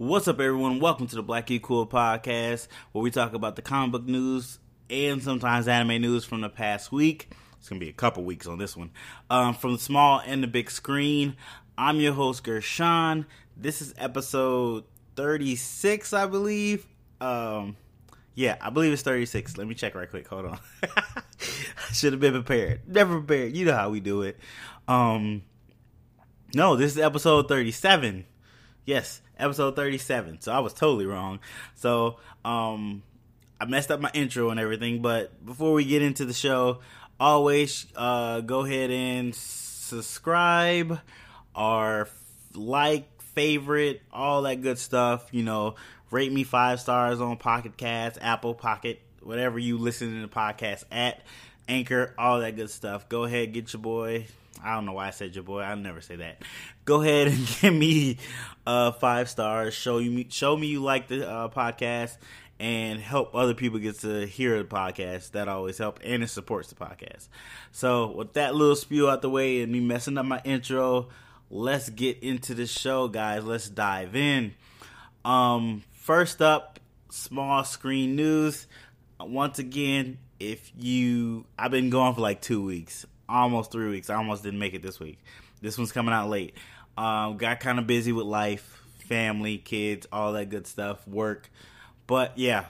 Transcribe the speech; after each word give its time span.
What's 0.00 0.26
up, 0.28 0.40
everyone? 0.40 0.80
Welcome 0.80 1.08
to 1.08 1.16
the 1.16 1.22
Black 1.22 1.50
Cool 1.60 1.86
podcast, 1.86 2.68
where 2.92 3.02
we 3.02 3.10
talk 3.10 3.34
about 3.34 3.54
the 3.54 3.60
comic 3.60 3.92
book 3.92 4.06
news 4.06 4.58
and 4.88 5.22
sometimes 5.22 5.68
anime 5.68 6.00
news 6.00 6.24
from 6.24 6.40
the 6.40 6.48
past 6.48 6.90
week. 6.90 7.28
It's 7.58 7.68
gonna 7.68 7.80
be 7.80 7.90
a 7.90 7.92
couple 7.92 8.24
weeks 8.24 8.46
on 8.46 8.56
this 8.56 8.74
one. 8.74 8.92
Um, 9.28 9.52
from 9.52 9.74
the 9.74 9.78
small 9.78 10.22
and 10.24 10.42
the 10.42 10.46
big 10.46 10.70
screen, 10.70 11.36
I'm 11.76 12.00
your 12.00 12.14
host 12.14 12.44
Gershon. 12.44 13.26
This 13.58 13.82
is 13.82 13.92
episode 13.98 14.84
36, 15.16 16.14
I 16.14 16.24
believe. 16.24 16.86
Um, 17.20 17.76
yeah, 18.34 18.56
I 18.58 18.70
believe 18.70 18.94
it's 18.94 19.02
36. 19.02 19.58
Let 19.58 19.66
me 19.66 19.74
check 19.74 19.94
right 19.94 20.08
quick. 20.08 20.26
Hold 20.28 20.46
on. 20.46 20.58
Should 21.92 22.14
have 22.14 22.20
been 22.20 22.32
prepared. 22.32 22.88
Never 22.88 23.18
prepared. 23.18 23.54
You 23.54 23.66
know 23.66 23.76
how 23.76 23.90
we 23.90 24.00
do 24.00 24.22
it. 24.22 24.38
Um, 24.88 25.42
no, 26.54 26.76
this 26.76 26.92
is 26.92 26.98
episode 26.98 27.48
37. 27.48 28.24
Yes, 28.86 29.20
episode 29.40 29.76
37. 29.76 30.40
So 30.40 30.52
I 30.52 30.60
was 30.60 30.72
totally 30.72 31.06
wrong. 31.06 31.40
So, 31.74 32.18
um, 32.44 33.02
I 33.60 33.66
messed 33.66 33.90
up 33.90 34.00
my 34.00 34.10
intro 34.14 34.50
and 34.50 34.58
everything, 34.58 35.02
but 35.02 35.44
before 35.44 35.74
we 35.74 35.84
get 35.84 36.00
into 36.00 36.24
the 36.24 36.32
show, 36.32 36.78
always 37.18 37.86
uh, 37.94 38.40
go 38.40 38.64
ahead 38.64 38.90
and 38.90 39.34
subscribe 39.34 40.98
or 41.54 42.08
like, 42.54 43.06
favorite, 43.34 44.02
all 44.12 44.42
that 44.42 44.62
good 44.62 44.78
stuff. 44.78 45.28
You 45.30 45.42
know, 45.42 45.76
rate 46.10 46.32
me 46.32 46.44
five 46.44 46.80
stars 46.80 47.20
on 47.20 47.36
Pocket 47.36 47.76
Cast, 47.76 48.18
Apple 48.20 48.54
Pocket, 48.54 49.00
whatever 49.22 49.58
you 49.58 49.78
listen 49.78 50.14
to 50.14 50.22
the 50.22 50.28
podcast 50.28 50.84
at, 50.90 51.22
Anchor, 51.68 52.14
all 52.18 52.40
that 52.40 52.56
good 52.56 52.70
stuff. 52.70 53.08
Go 53.08 53.24
ahead, 53.24 53.52
get 53.52 53.72
your 53.72 53.80
boy. 53.80 54.26
I 54.62 54.74
don't 54.74 54.84
know 54.84 54.92
why 54.92 55.08
I 55.08 55.10
said 55.10 55.34
your 55.34 55.44
boy. 55.44 55.60
I'll 55.60 55.76
never 55.76 56.00
say 56.00 56.16
that. 56.16 56.42
Go 56.90 57.02
ahead 57.02 57.28
and 57.28 57.46
give 57.60 57.72
me 57.72 58.16
uh, 58.66 58.90
five 58.90 59.30
stars. 59.30 59.74
Show 59.74 59.98
you, 59.98 60.24
show 60.28 60.56
me 60.56 60.66
you 60.66 60.82
like 60.82 61.06
the 61.06 61.30
uh, 61.30 61.48
podcast, 61.48 62.16
and 62.58 62.98
help 63.00 63.32
other 63.32 63.54
people 63.54 63.78
get 63.78 64.00
to 64.00 64.26
hear 64.26 64.60
the 64.60 64.64
podcast. 64.64 65.30
That 65.30 65.46
always 65.46 65.78
helps 65.78 66.02
and 66.02 66.24
it 66.24 66.30
supports 66.30 66.68
the 66.68 66.74
podcast. 66.74 67.28
So, 67.70 68.10
with 68.10 68.32
that 68.32 68.56
little 68.56 68.74
spew 68.74 69.08
out 69.08 69.22
the 69.22 69.30
way 69.30 69.62
and 69.62 69.70
me 69.70 69.78
messing 69.78 70.18
up 70.18 70.26
my 70.26 70.40
intro, 70.44 71.10
let's 71.48 71.88
get 71.90 72.24
into 72.24 72.54
the 72.54 72.66
show, 72.66 73.06
guys. 73.06 73.44
Let's 73.44 73.68
dive 73.68 74.16
in. 74.16 74.54
Um, 75.24 75.84
first 75.92 76.42
up, 76.42 76.80
small 77.08 77.62
screen 77.62 78.16
news. 78.16 78.66
Once 79.20 79.60
again, 79.60 80.18
if 80.40 80.72
you, 80.76 81.44
I've 81.56 81.70
been 81.70 81.90
going 81.90 82.16
for 82.16 82.20
like 82.20 82.40
two 82.40 82.64
weeks, 82.64 83.06
almost 83.28 83.70
three 83.70 83.90
weeks. 83.90 84.10
I 84.10 84.16
almost 84.16 84.42
didn't 84.42 84.58
make 84.58 84.74
it 84.74 84.82
this 84.82 84.98
week. 84.98 85.20
This 85.62 85.76
one's 85.76 85.92
coming 85.92 86.14
out 86.14 86.28
late. 86.28 86.54
Um, 86.96 87.36
got 87.36 87.60
kind 87.60 87.78
of 87.78 87.86
busy 87.86 88.12
with 88.12 88.26
life, 88.26 88.82
family, 89.06 89.58
kids, 89.58 90.06
all 90.12 90.32
that 90.34 90.50
good 90.50 90.66
stuff, 90.66 91.06
work. 91.08 91.50
But 92.06 92.36
yeah, 92.36 92.66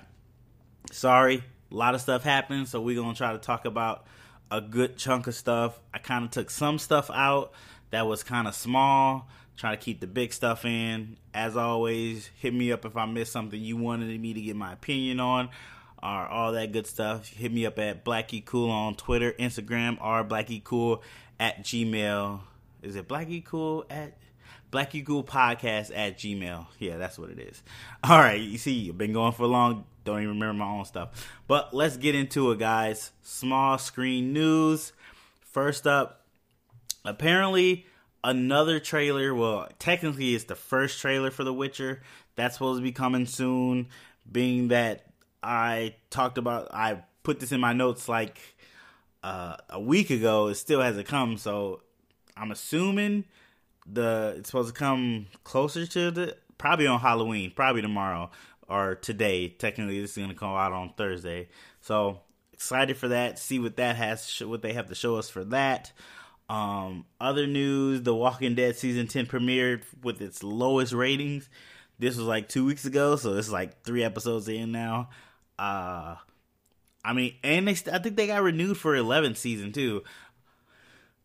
sorry, 0.93 1.43
a 1.71 1.75
lot 1.75 1.95
of 1.95 2.01
stuff 2.01 2.23
happened. 2.23 2.69
So 2.69 2.81
we're 2.81 3.01
gonna 3.01 3.15
try 3.15 3.33
to 3.33 3.39
talk 3.39 3.65
about 3.65 4.07
a 4.51 4.61
good 4.61 4.97
chunk 4.97 5.27
of 5.27 5.35
stuff. 5.35 5.79
I 5.95 5.99
kind 5.99 6.25
of 6.25 6.31
took 6.31 6.51
some 6.51 6.79
stuff 6.79 7.11
out 7.13 7.53
that 7.91 8.07
was 8.07 8.23
kind 8.23 8.49
of 8.49 8.55
small. 8.55 9.29
Try 9.57 9.73
to 9.73 9.77
keep 9.77 10.01
the 10.01 10.07
big 10.07 10.33
stuff 10.33 10.65
in. 10.65 11.17
As 11.35 11.57
always, 11.57 12.31
hit 12.39 12.55
me 12.55 12.73
up 12.73 12.85
if 12.85 12.97
I 12.97 13.05
missed 13.07 13.33
something 13.33 13.61
you 13.61 13.77
wanted 13.77 14.19
me 14.21 14.33
to 14.33 14.41
get 14.41 14.57
my 14.57 14.73
opinion 14.73 15.21
on 15.21 15.51
or 16.03 16.27
all 16.27 16.53
that 16.53 16.73
good 16.73 16.87
stuff. 16.87 17.29
Hit 17.29 17.53
me 17.53 17.67
up 17.67 17.79
at 17.79 18.05
Blackie 18.05 18.45
Cool 18.45 18.71
on 18.71 18.95
Twitter, 18.95 19.33
Instagram, 19.33 20.03
or 20.03 20.25
Blackie 20.25 20.65
Cool 20.65 21.03
at 21.39 21.63
Gmail. 21.63 22.41
Is 22.83 22.97
it 22.97 23.09
Blackie 23.09 23.45
Cool 23.45 23.85
at 23.91 24.17
Blackie 24.73 25.05
Cool 25.05 25.23
Podcast 25.23 25.91
at 25.95 26.19
Gmail? 26.19 26.67
Yeah, 26.79 26.97
that's 26.97 27.19
what 27.19 27.31
it 27.31 27.39
is. 27.39 27.63
All 28.05 28.19
right, 28.19 28.41
you 28.41 28.59
see, 28.59 28.89
I've 28.89 28.99
been 28.99 29.13
going 29.13 29.33
for 29.33 29.47
long. 29.47 29.85
Don't 30.05 30.23
even 30.23 30.41
remember 30.41 30.65
my 30.65 30.71
own 30.71 30.85
stuff. 30.87 31.29
But 31.47 31.75
let's 31.75 31.97
get 31.97 32.15
into 32.15 32.51
it, 32.53 32.59
guys. 32.59 33.13
Small 33.23 33.77
screen 33.77 34.33
news. 34.33 34.93
First 35.41 35.87
up, 35.87 36.25
apparently 37.05 37.87
another 38.25 38.81
trailer. 38.81 39.35
Well, 39.35 39.69
technically, 39.79 40.35
it's 40.35 40.45
the 40.45 40.55
first 40.55 41.01
trailer 41.01 41.31
for 41.31 41.45
The 41.45 41.53
Witcher. 41.53 42.03
That's 42.37 42.55
supposed 42.55 42.79
to 42.79 42.83
be 42.83 42.93
coming 42.93 43.27
soon. 43.27 43.89
Being 44.31 44.69
that 44.69 45.05
I 45.43 45.97
talked 46.09 46.39
about, 46.39 46.69
I 46.73 47.03
put 47.25 47.41
this 47.41 47.53
in 47.53 47.61
my 47.61 47.75
notes 47.75 48.09
like 48.09 48.39
uh, 49.23 49.57
a 49.69 49.81
week 49.81 50.09
ago. 50.09 50.49
It 50.49 50.55
still 50.55 50.81
hasn't 50.81 51.07
come, 51.07 51.37
so 51.37 51.83
I'm 52.41 52.51
assuming 52.51 53.25
the 53.87 54.35
it's 54.39 54.49
supposed 54.49 54.75
to 54.75 54.79
come 54.79 55.27
closer 55.45 55.87
to 55.87 56.11
the 56.11 56.37
probably 56.57 56.87
on 56.87 57.01
Halloween, 57.01 57.53
probably 57.55 57.83
tomorrow 57.83 58.31
or 58.67 58.95
today. 58.95 59.49
Technically, 59.49 60.01
this 60.01 60.13
is 60.13 60.17
gonna 60.17 60.35
come 60.35 60.51
out 60.51 60.73
on 60.73 60.95
Thursday, 60.97 61.49
so 61.83 62.21
excited 62.55 62.97
for 62.97 63.09
that. 63.09 63.39
See 63.39 63.59
what 63.59 63.77
that 63.77 63.97
has, 63.97 64.41
what 64.41 64.63
they 64.63 64.73
have 64.73 64.89
to 64.89 64.95
show 64.95 65.17
us 65.17 65.29
for 65.29 65.45
that. 65.45 65.93
Um, 66.49 67.05
other 67.21 67.47
news: 67.47 68.03
The 68.03 68.15
Walking 68.15 68.55
Dead 68.55 68.75
season 68.75 69.07
ten 69.07 69.27
premiered 69.27 69.83
with 70.03 70.23
its 70.23 70.43
lowest 70.43 70.95
ratings. 70.95 71.49
This 71.99 72.17
was 72.17 72.27
like 72.27 72.49
two 72.49 72.65
weeks 72.65 72.87
ago, 72.87 73.17
so 73.17 73.37
it's 73.37 73.51
like 73.51 73.83
three 73.83 74.03
episodes 74.03 74.49
in 74.49 74.73
now. 74.73 75.11
Uh, 75.59 76.17
I 77.05 77.13
mean, 77.13 77.35
and 77.45 77.69
they, 77.69 77.73
I 77.93 77.99
think 77.99 78.17
they 78.17 78.27
got 78.27 78.43
renewed 78.43 78.79
for 78.79 78.95
11th 78.95 79.37
season 79.37 79.73
too. 79.73 80.03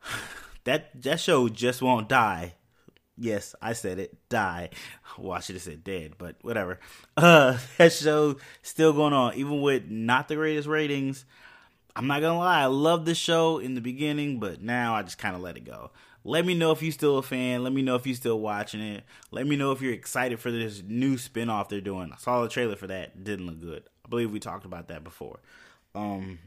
That 0.66 1.02
that 1.04 1.20
show 1.20 1.48
just 1.48 1.82
won't 1.82 2.10
die. 2.10 2.56
Yes, 3.18 3.56
I 3.62 3.74
said 3.74 3.98
it, 3.98 4.18
die. 4.28 4.70
Well, 5.18 5.32
I 5.32 5.40
should 5.40 5.56
have 5.56 5.64
said 5.64 5.86
dead, 5.86 6.16
but 6.18 6.36
whatever. 6.42 6.80
Uh, 7.16 7.58
that 7.78 7.94
show 7.94 8.36
still 8.62 8.92
going 8.92 9.14
on, 9.14 9.36
even 9.36 9.62
with 9.62 9.86
not 9.90 10.28
the 10.28 10.36
greatest 10.36 10.68
ratings. 10.68 11.24
I'm 11.96 12.08
not 12.08 12.20
gonna 12.20 12.38
lie, 12.38 12.64
I 12.64 12.66
loved 12.66 13.06
this 13.06 13.18
show 13.18 13.60
in 13.60 13.76
the 13.76 13.82
beginning, 13.82 14.40
but 14.42 14.62
now 14.62 14.96
I 14.96 15.04
just 15.04 15.18
kind 15.18 15.34
of 15.34 15.42
let 15.42 15.56
it 15.56 15.64
go. 15.64 15.92
Let 16.26 16.46
me 16.46 16.56
know 16.56 16.72
if 16.72 16.82
you're 16.82 16.92
still 16.92 17.20
a 17.20 17.24
fan. 17.24 17.64
Let 17.64 17.72
me 17.72 17.84
know 17.84 17.96
if 17.96 18.08
you're 18.08 18.16
still 18.16 18.40
watching 18.40 18.82
it. 18.82 19.04
Let 19.32 19.46
me 19.46 19.56
know 19.56 19.72
if 19.72 19.82
you're 19.82 19.94
excited 19.94 20.40
for 20.40 20.52
this 20.52 20.82
new 20.86 21.16
spinoff 21.16 21.70
they're 21.70 21.80
doing. 21.80 22.12
I 22.12 22.18
saw 22.18 22.42
the 22.42 22.50
trailer 22.50 22.76
for 22.76 22.88
that. 22.88 23.24
Didn't 23.24 23.46
look 23.46 23.62
good. 23.62 23.84
I 24.04 24.10
believe 24.10 24.32
we 24.32 24.40
talked 24.40 24.66
about 24.66 24.88
that 24.88 25.04
before. 25.04 25.40
Um, 25.94 26.40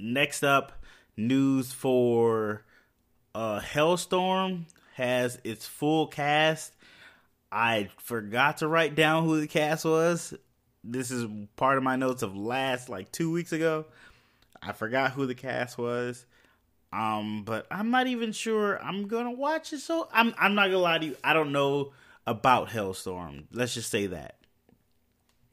next 0.00 0.42
up, 0.42 0.72
news 1.16 1.72
for 1.72 2.64
uh, 3.38 3.60
Helstrom 3.60 4.64
has 4.94 5.38
its 5.44 5.64
full 5.64 6.08
cast. 6.08 6.74
I 7.52 7.88
forgot 7.98 8.58
to 8.58 8.66
write 8.66 8.96
down 8.96 9.26
who 9.26 9.40
the 9.40 9.46
cast 9.46 9.84
was. 9.84 10.34
This 10.82 11.12
is 11.12 11.24
part 11.54 11.78
of 11.78 11.84
my 11.84 11.94
notes 11.94 12.22
of 12.22 12.36
last 12.36 12.88
like 12.88 13.12
two 13.12 13.30
weeks 13.30 13.52
ago. 13.52 13.84
I 14.60 14.72
forgot 14.72 15.12
who 15.12 15.24
the 15.24 15.36
cast 15.36 15.78
was. 15.78 16.26
Um, 16.92 17.44
but 17.44 17.68
I'm 17.70 17.92
not 17.92 18.08
even 18.08 18.32
sure 18.32 18.82
I'm 18.82 19.06
gonna 19.06 19.30
watch 19.30 19.72
it. 19.72 19.80
So 19.80 20.08
I'm 20.12 20.34
I'm 20.36 20.56
not 20.56 20.64
gonna 20.64 20.78
lie 20.78 20.98
to 20.98 21.06
you. 21.06 21.16
I 21.22 21.32
don't 21.32 21.52
know 21.52 21.92
about 22.26 22.70
Helstrom. 22.70 23.44
Let's 23.52 23.74
just 23.74 23.90
say 23.90 24.06
that. 24.06 24.34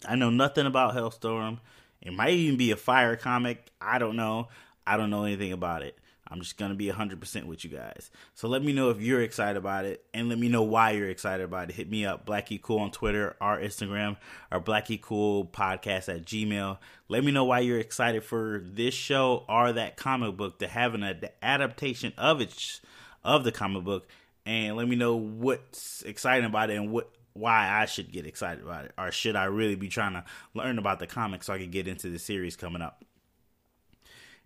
I 0.07 0.15
know 0.15 0.31
nothing 0.31 0.65
about 0.65 0.95
Helstrom. 0.95 1.59
It 2.01 2.13
might 2.13 2.33
even 2.33 2.57
be 2.57 2.71
a 2.71 2.77
fire 2.77 3.15
comic. 3.15 3.69
I 3.79 3.99
don't 3.99 4.15
know. 4.15 4.47
I 4.87 4.97
don't 4.97 5.11
know 5.11 5.25
anything 5.25 5.51
about 5.51 5.83
it. 5.83 5.99
I'm 6.27 6.41
just 6.41 6.57
going 6.57 6.71
to 6.71 6.75
be 6.75 6.87
100% 6.87 7.45
with 7.45 7.63
you 7.63 7.69
guys. 7.69 8.09
So 8.33 8.47
let 8.47 8.63
me 8.63 8.73
know 8.73 8.89
if 8.89 8.99
you're 8.99 9.21
excited 9.21 9.57
about 9.57 9.85
it 9.85 10.03
and 10.13 10.27
let 10.27 10.39
me 10.39 10.49
know 10.49 10.63
why 10.63 10.91
you're 10.91 11.09
excited 11.09 11.43
about 11.43 11.69
it. 11.69 11.75
Hit 11.75 11.89
me 11.89 12.05
up, 12.05 12.25
Blackie 12.25 12.61
Cool 12.61 12.79
on 12.79 12.91
Twitter 12.91 13.35
or 13.39 13.59
Instagram 13.59 14.17
or 14.51 14.59
Blackie 14.59 14.99
Cool 14.99 15.45
Podcast 15.45 16.13
at 16.13 16.25
Gmail. 16.25 16.79
Let 17.09 17.23
me 17.23 17.31
know 17.31 17.45
why 17.45 17.59
you're 17.59 17.79
excited 17.79 18.23
for 18.23 18.63
this 18.65 18.95
show 18.95 19.45
or 19.47 19.73
that 19.73 19.97
comic 19.97 20.35
book 20.35 20.59
to 20.59 20.67
have 20.67 20.95
an 20.95 21.21
adaptation 21.43 22.11
of 22.17 22.41
it, 22.41 22.81
of 23.23 23.43
the 23.43 23.51
comic 23.51 23.83
book. 23.83 24.07
And 24.47 24.75
let 24.75 24.87
me 24.87 24.95
know 24.95 25.15
what's 25.15 26.01
exciting 26.03 26.45
about 26.45 26.69
it 26.69 26.77
and 26.77 26.91
what 26.91 27.11
why 27.35 27.69
I 27.69 27.85
should 27.85 28.13
get 28.13 28.25
excited 28.25 28.63
about 28.63 28.85
it, 28.85 28.93
or 28.97 29.11
should 29.11 29.35
I 29.35 29.43
really 29.45 29.75
be 29.75 29.89
trying 29.89 30.13
to 30.13 30.23
learn 30.53 30.79
about 30.79 30.99
the 30.99 31.07
comics 31.07 31.47
so 31.47 31.53
I 31.53 31.57
can 31.57 31.69
get 31.69 31.85
into 31.85 32.09
the 32.09 32.17
series 32.17 32.55
coming 32.55 32.81
up? 32.81 33.03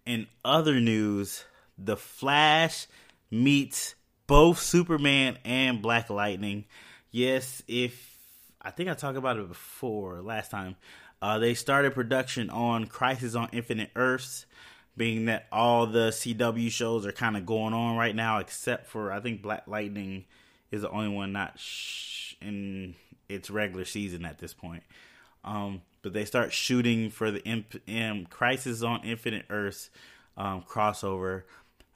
In 0.07 0.25
other 0.44 0.80
news, 0.80 1.45
The 1.84 1.98
Flash 1.98 2.88
meets 3.31 3.96
both 4.28 4.60
Superman 4.60 5.38
and 5.46 5.81
Black 5.81 6.10
Lightning. 6.10 6.66
Yes, 7.12 7.64
if 7.68 8.18
I 8.62 8.72
think 8.72 8.90
I 8.90 8.94
talked 8.94 9.18
about 9.18 9.38
it 9.38 9.48
before 9.48 10.22
last 10.22 10.52
time, 10.52 10.76
uh, 11.22 11.40
they 11.40 11.54
started 11.54 11.94
production 11.94 12.50
on 12.50 12.86
Crisis 12.86 13.36
on 13.36 13.50
Infinite 13.52 13.92
Earths, 13.96 14.46
being 14.96 15.26
that 15.26 15.48
all 15.52 15.88
the 15.88 16.10
CW 16.10 16.70
shows 16.72 17.06
are 17.06 17.12
kind 17.12 17.38
of 17.38 17.46
going 17.46 17.74
on 17.74 17.98
right 17.98 18.16
now, 18.16 18.40
except 18.40 18.88
for 18.88 19.12
I 19.12 19.20
think 19.20 19.42
Black 19.42 19.68
Lightning 19.68 20.26
is 20.72 20.81
the 20.81 20.90
only 20.90 21.10
one 21.10 21.31
not. 21.34 21.58
Sh- 21.60 22.10
in 22.42 22.96
its 23.28 23.50
regular 23.50 23.86
season 23.86 24.26
at 24.26 24.40
this 24.40 24.54
point. 24.54 24.84
Um, 25.44 25.81
but 26.02 26.14
they 26.14 26.26
start 26.26 26.54
shooting 26.54 27.10
for 27.10 27.31
the 27.31 27.44
imp- 27.44 27.81
um, 27.88 28.26
Crisis 28.26 28.84
on 28.84 29.04
Infinite 29.04 29.46
Earths 29.50 29.90
um, 30.38 30.64
crossover. 30.68 31.44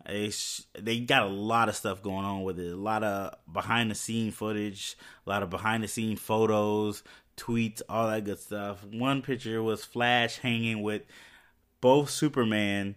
They 0.06 0.32
they 0.78 1.00
got 1.00 1.24
a 1.24 1.28
lot 1.28 1.70
of 1.70 1.76
stuff 1.76 2.02
going 2.02 2.26
on 2.26 2.44
with 2.44 2.60
it. 2.60 2.74
A 2.74 2.78
lot 2.78 3.04
of 3.04 3.36
behind 3.52 3.92
the 3.92 3.96
scene 3.96 4.32
footage, 4.32 4.98
a 5.26 5.30
lot 5.30 5.44
of 5.44 5.50
behind 5.50 5.84
the 5.84 5.88
scene 5.88 6.18
photos, 6.18 7.04
tweets, 7.38 7.82
all 7.88 8.10
that 8.10 8.26
good 8.26 8.40
stuff. 8.40 8.84
One 8.86 9.22
picture 9.22 9.64
was 9.64 9.86
Flash 9.86 10.38
hanging 10.40 10.82
with 10.82 11.04
both 11.80 12.10
Superman 12.10 12.96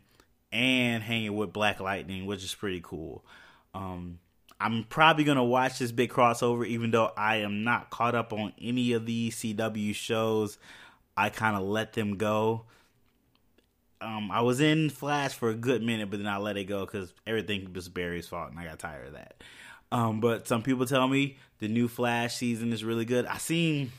and 0.53 1.03
hanging 1.03 1.37
with 1.37 1.53
Black 1.53 1.81
Lightning, 1.81 2.27
which 2.27 2.43
is 2.43 2.55
pretty 2.55 2.81
cool. 2.83 3.25
Um, 3.75 4.19
I'm 4.61 4.85
probably 4.85 5.25
gonna 5.25 5.45
watch 5.45 5.79
this 5.79 5.93
big 5.93 6.11
crossover, 6.11 6.67
even 6.67 6.91
though 6.91 7.13
I 7.17 7.37
am 7.37 7.63
not 7.63 7.91
caught 7.91 8.15
up 8.15 8.33
on 8.33 8.53
any 8.61 8.93
of 8.93 9.07
these 9.07 9.37
CW 9.37 9.95
shows. 9.95 10.59
I 11.17 11.31
kind 11.31 11.57
of 11.57 11.63
let 11.63 11.93
them 11.93 12.17
go. 12.17 12.65
Um, 14.01 14.31
I 14.31 14.43
was 14.43 14.61
in 14.61 14.91
Flash 14.91 15.35
for 15.35 15.49
a 15.49 15.55
good 15.55 15.83
minute, 15.83 16.11
but 16.11 16.19
then 16.19 16.27
I 16.27 16.37
let 16.37 16.57
it 16.57 16.65
go 16.65 16.85
because 16.85 17.13
everything 17.27 17.73
was 17.73 17.89
Barry's 17.89 18.29
fault, 18.29 18.51
and 18.51 18.59
I 18.59 18.65
got 18.65 18.79
tired 18.79 19.09
of 19.09 19.13
that. 19.15 19.43
Um, 19.91 20.21
but 20.21 20.47
some 20.47 20.63
people 20.63 20.85
tell 20.85 21.09
me 21.09 21.39
the 21.59 21.69
new 21.69 21.89
Flash 21.89 22.37
season 22.37 22.73
is 22.73 22.85
really 22.85 23.05
good. 23.05 23.27
I 23.27 23.39
seen 23.39 23.93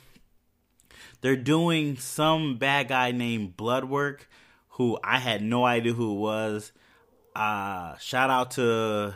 they're 1.21 1.35
doing 1.35 1.97
some 1.97 2.57
bad 2.57 2.89
guy 2.89 3.11
named 3.11 3.57
Bloodwork, 3.57 4.27
who 4.71 4.99
I 5.03 5.19
had 5.19 5.41
no 5.41 5.65
idea 5.65 5.93
who 5.93 6.13
it 6.13 6.19
was. 6.19 6.71
Uh, 7.35 7.97
shout 7.97 8.29
out 8.29 8.51
to 8.51 9.15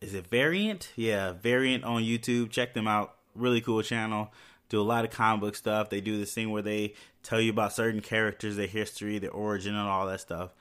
is 0.00 0.14
it 0.14 0.26
Variant? 0.28 0.92
Yeah, 0.96 1.32
Variant 1.32 1.84
on 1.84 2.02
YouTube. 2.02 2.50
Check 2.50 2.74
them 2.74 2.88
out. 2.88 3.16
Really 3.34 3.60
cool 3.60 3.82
channel. 3.82 4.32
Do 4.68 4.80
a 4.80 4.82
lot 4.82 5.04
of 5.04 5.10
comic 5.10 5.40
book 5.40 5.56
stuff. 5.56 5.90
They 5.90 6.00
do 6.00 6.18
this 6.18 6.32
thing 6.32 6.50
where 6.50 6.62
they 6.62 6.94
tell 7.22 7.40
you 7.40 7.50
about 7.50 7.72
certain 7.72 8.00
characters, 8.00 8.56
their 8.56 8.66
history, 8.66 9.18
their 9.18 9.30
origin, 9.30 9.74
and 9.74 9.88
all 9.88 10.06
that 10.06 10.20
stuff. 10.20 10.54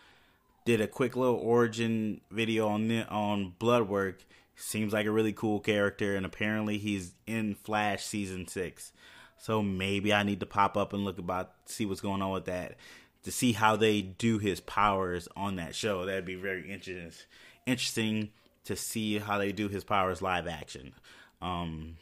Did 0.66 0.82
a 0.82 0.88
quick 0.88 1.16
little 1.16 1.36
origin 1.36 2.22
video 2.32 2.68
on 2.68 2.92
on 3.04 3.54
Bloodwork. 3.60 4.26
Seems 4.56 4.92
like 4.92 5.06
a 5.06 5.12
really 5.12 5.34
cool 5.34 5.62
character, 5.62 6.16
and 6.16 6.26
apparently 6.26 6.78
he's 6.78 7.14
in 7.26 7.56
Flash 7.56 8.04
season 8.04 8.48
six. 8.48 8.92
So 9.38 9.64
maybe 9.64 10.14
I 10.14 10.24
need 10.24 10.42
to 10.42 10.46
pop 10.46 10.76
up 10.76 10.92
and 10.92 11.06
look 11.06 11.18
about, 11.18 11.54
see 11.66 11.86
what's 11.86 12.02
going 12.02 12.22
on 12.22 12.32
with 12.32 12.46
that, 12.46 12.76
to 13.24 13.32
see 13.32 13.54
how 13.54 13.78
they 13.78 14.02
do 14.02 14.38
his 14.38 14.60
powers 14.60 15.30
on 15.36 15.56
that 15.56 15.76
show. 15.76 16.06
That'd 16.06 16.26
be 16.26 16.36
very 16.36 16.70
interesting. 16.70 17.26
Interesting 17.66 18.30
to 18.66 18.76
see 18.76 19.18
how 19.18 19.38
they 19.38 19.54
do 19.54 19.70
his 19.70 19.86
powers 19.86 20.22
live 20.22 20.46
action. 20.46 20.94
Um, 21.42 21.96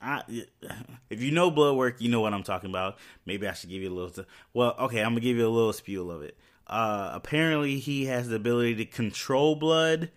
I, 0.00 0.22
if 1.10 1.22
you 1.22 1.32
know 1.32 1.50
Bloodwork, 1.50 2.00
you 2.00 2.08
know 2.08 2.20
what 2.20 2.34
I'm 2.34 2.42
talking 2.42 2.70
about. 2.70 2.98
Maybe 3.26 3.46
I 3.46 3.52
should 3.52 3.70
give 3.70 3.82
you 3.82 3.90
a 3.90 3.94
little. 3.94 4.24
well, 4.54 4.74
okay, 4.78 5.00
I'm 5.00 5.10
gonna 5.10 5.20
give 5.20 5.36
you 5.36 5.46
a 5.46 5.48
little 5.48 5.72
spiel 5.72 6.10
of 6.10 6.22
it. 6.22 6.36
Uh, 6.66 7.10
apparently, 7.14 7.78
he 7.78 8.06
has 8.06 8.28
the 8.28 8.36
ability 8.36 8.74
to 8.76 8.84
control 8.84 9.56
blood, 9.56 10.10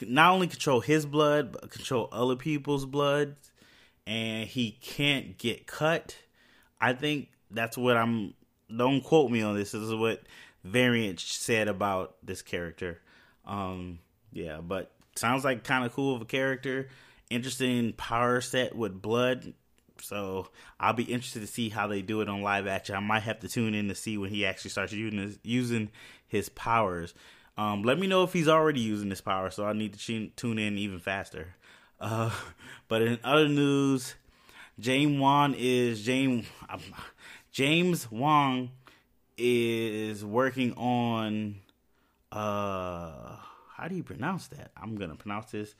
not 0.00 0.32
only 0.32 0.46
control 0.46 0.80
his 0.80 1.04
blood, 1.04 1.52
but 1.52 1.70
control 1.70 2.08
other 2.12 2.36
people's 2.36 2.86
blood, 2.86 3.36
and 4.06 4.48
he 4.48 4.70
can't 4.70 5.36
get 5.36 5.66
cut. 5.66 6.16
I 6.80 6.92
think 6.92 7.28
that's 7.50 7.76
what 7.76 7.96
I'm. 7.96 8.34
Don't 8.74 9.02
quote 9.02 9.30
me 9.30 9.42
on 9.42 9.56
this. 9.56 9.72
This 9.72 9.82
is 9.82 9.94
what 9.94 10.22
Variant 10.62 11.20
said 11.20 11.68
about 11.68 12.16
this 12.22 12.40
character. 12.40 13.00
Um, 13.46 13.98
yeah, 14.32 14.60
but 14.62 14.90
sounds 15.16 15.44
like 15.44 15.64
kind 15.64 15.84
of 15.84 15.92
cool 15.92 16.14
of 16.16 16.22
a 16.22 16.26
character. 16.26 16.88
Interesting 17.30 17.92
power 17.94 18.40
set 18.40 18.76
with 18.76 19.00
blood. 19.00 19.54
So 20.00 20.48
I'll 20.78 20.92
be 20.92 21.04
interested 21.04 21.40
to 21.40 21.46
see 21.46 21.68
how 21.68 21.86
they 21.86 22.02
do 22.02 22.20
it 22.20 22.28
on 22.28 22.42
live 22.42 22.66
action. 22.66 22.94
I 22.94 23.00
might 23.00 23.22
have 23.22 23.40
to 23.40 23.48
tune 23.48 23.74
in 23.74 23.88
to 23.88 23.94
see 23.94 24.18
when 24.18 24.30
he 24.30 24.44
actually 24.44 24.70
starts 24.70 24.92
using 24.92 25.20
his, 25.20 25.38
using 25.42 25.90
his 26.26 26.48
powers. 26.48 27.14
Um, 27.56 27.82
let 27.82 27.98
me 27.98 28.06
know 28.06 28.24
if 28.24 28.32
he's 28.32 28.48
already 28.48 28.80
using 28.80 29.10
his 29.10 29.20
power, 29.20 29.50
so 29.50 29.64
I 29.64 29.72
need 29.72 29.94
to 29.94 30.30
tune 30.36 30.58
in 30.58 30.76
even 30.76 30.98
faster. 30.98 31.54
Uh, 32.00 32.30
but 32.88 33.02
in 33.02 33.18
other 33.22 33.48
news, 33.48 34.14
James 34.78 35.20
Wan 35.20 35.54
is 35.56 36.02
James 36.02 36.46
James 37.52 38.10
Wong 38.10 38.70
is 39.38 40.24
working 40.24 40.72
on 40.74 41.56
uh 42.32 43.36
how 43.76 43.88
do 43.88 43.94
you 43.94 44.02
pronounce 44.02 44.48
that? 44.48 44.70
I'm 44.76 44.96
gonna 44.96 45.14
pronounce 45.14 45.52
this 45.52 45.74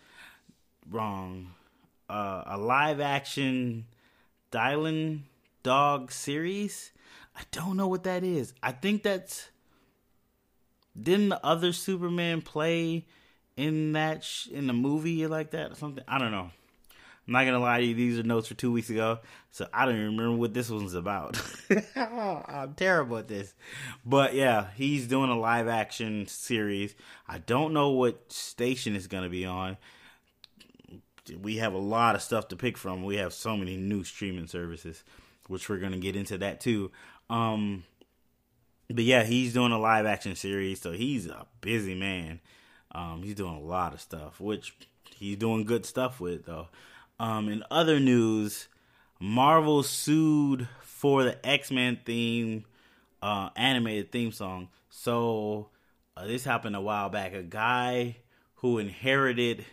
wrong. 0.91 1.55
Uh, 2.09 2.43
a 2.47 2.59
live 2.59 3.01
action 3.01 3.87
Dylan 4.53 5.23
Dog 5.63 6.13
series. 6.13 6.93
I 7.37 7.43
don't 7.51 7.77
know 7.77 7.89
what 7.89 8.05
that 8.05 8.23
is. 8.23 8.55
I 8.63 8.73
think 8.73 9.03
that's. 9.03 9.49
Didn't 11.01 11.31
the 11.31 11.45
other 11.45 11.73
Superman 11.73 12.41
play 12.41 13.07
in 13.57 13.93
that 13.93 14.23
sh- 14.23 14.47
in 14.49 14.67
the 14.69 14.73
movie 14.73 15.27
like 15.27 15.51
that 15.51 15.73
or 15.73 15.75
something? 15.75 16.05
I 16.07 16.19
don't 16.19 16.31
know. 16.31 16.51
I'm 17.27 17.33
not 17.33 17.47
gonna 17.47 17.59
lie 17.59 17.81
to 17.81 17.87
you; 17.87 17.95
these 17.95 18.19
are 18.19 18.23
notes 18.23 18.49
for 18.49 18.55
two 18.55 18.71
weeks 18.71 18.91
ago, 18.91 19.19
so 19.51 19.67
I 19.73 19.87
don't 19.87 19.95
even 19.95 20.17
remember 20.17 20.37
what 20.37 20.53
this 20.53 20.69
one's 20.69 20.95
about. 20.95 21.41
I'm 21.97 22.75
terrible 22.75 23.17
at 23.17 23.29
this, 23.29 23.55
but 24.05 24.35
yeah, 24.35 24.69
he's 24.77 25.09
doing 25.09 25.31
a 25.31 25.39
live 25.39 25.67
action 25.67 26.27
series. 26.27 26.95
I 27.27 27.39
don't 27.39 27.73
know 27.73 27.91
what 27.91 28.31
station 28.31 28.95
it's 28.95 29.07
gonna 29.07 29.31
be 29.31 29.47
on. 29.47 29.79
We 31.41 31.57
have 31.57 31.73
a 31.73 31.79
lot 31.79 32.15
of 32.15 32.23
stuff 32.23 32.49
to 32.49 32.57
pick 32.57 32.77
from. 32.77 33.05
We 33.05 33.17
have 33.17 33.33
so 33.33 33.57
many 33.57 33.77
new 33.77 34.05
streaming 34.05 34.47
services, 34.47 35.05
which 35.49 35.69
we're 35.69 35.79
gonna 35.79 35.99
get 35.99 36.17
into 36.17 36.39
that 36.39 36.61
too. 36.61 36.91
Um, 37.31 37.85
but 38.89 39.05
yeah, 39.05 39.25
he's 39.25 39.55
doing 39.55 39.73
a 39.73 39.79
live 39.79 40.07
action 40.07 40.35
series, 40.37 40.81
so 40.81 40.93
he's 40.93 41.27
a 41.27 41.47
busy 41.61 41.95
man. 41.95 42.41
Um, 42.93 43.23
he's 43.23 43.35
doing 43.35 43.57
a 43.57 43.61
lot 43.61 43.95
of 43.95 44.01
stuff, 44.01 44.41
which 44.41 44.77
he's 45.17 45.37
doing 45.37 45.65
good 45.65 45.87
stuff 45.87 46.21
with 46.21 46.45
though. 46.47 46.69
Um, 47.19 47.49
in 47.49 47.65
other 47.71 47.99
news, 47.99 48.69
Marvel 49.19 49.83
sued 49.83 50.69
for 50.83 51.25
the 51.25 51.47
X 51.47 51.71
Men 51.71 51.99
theme, 52.05 52.65
uh, 53.23 53.51
animated 53.57 54.13
theme 54.13 54.33
song. 54.33 54.69
So 54.91 55.71
uh, 56.17 56.27
this 56.27 56.45
happened 56.45 56.77
a 56.77 56.81
while 56.81 57.09
back. 57.09 57.33
A 57.33 57.43
guy 57.43 58.17
who 58.57 58.79
inherited 58.79 59.65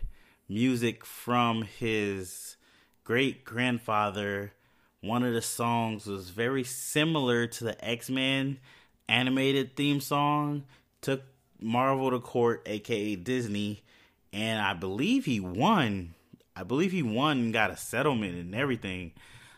music 0.51 1.05
from 1.05 1.63
his 1.63 2.57
great 3.03 3.43
grandfather. 3.43 4.53
One 5.01 5.23
of 5.23 5.33
the 5.33 5.41
songs 5.41 6.05
was 6.05 6.29
very 6.29 6.63
similar 6.63 7.47
to 7.47 7.63
the 7.63 7.85
X 7.85 8.09
Men 8.09 8.59
animated 9.07 9.75
theme 9.75 10.01
song. 10.01 10.63
Took 11.01 11.23
Marvel 11.59 12.11
to 12.11 12.19
court, 12.19 12.63
aka 12.65 13.15
Disney, 13.15 13.83
and 14.31 14.61
I 14.61 14.73
believe 14.73 15.25
he 15.25 15.39
won 15.39 16.13
I 16.55 16.63
believe 16.63 16.91
he 16.91 17.03
won 17.03 17.37
and 17.37 17.53
got 17.53 17.71
a 17.71 17.77
settlement 17.77 18.35
and 18.35 18.53
everything. 18.53 19.13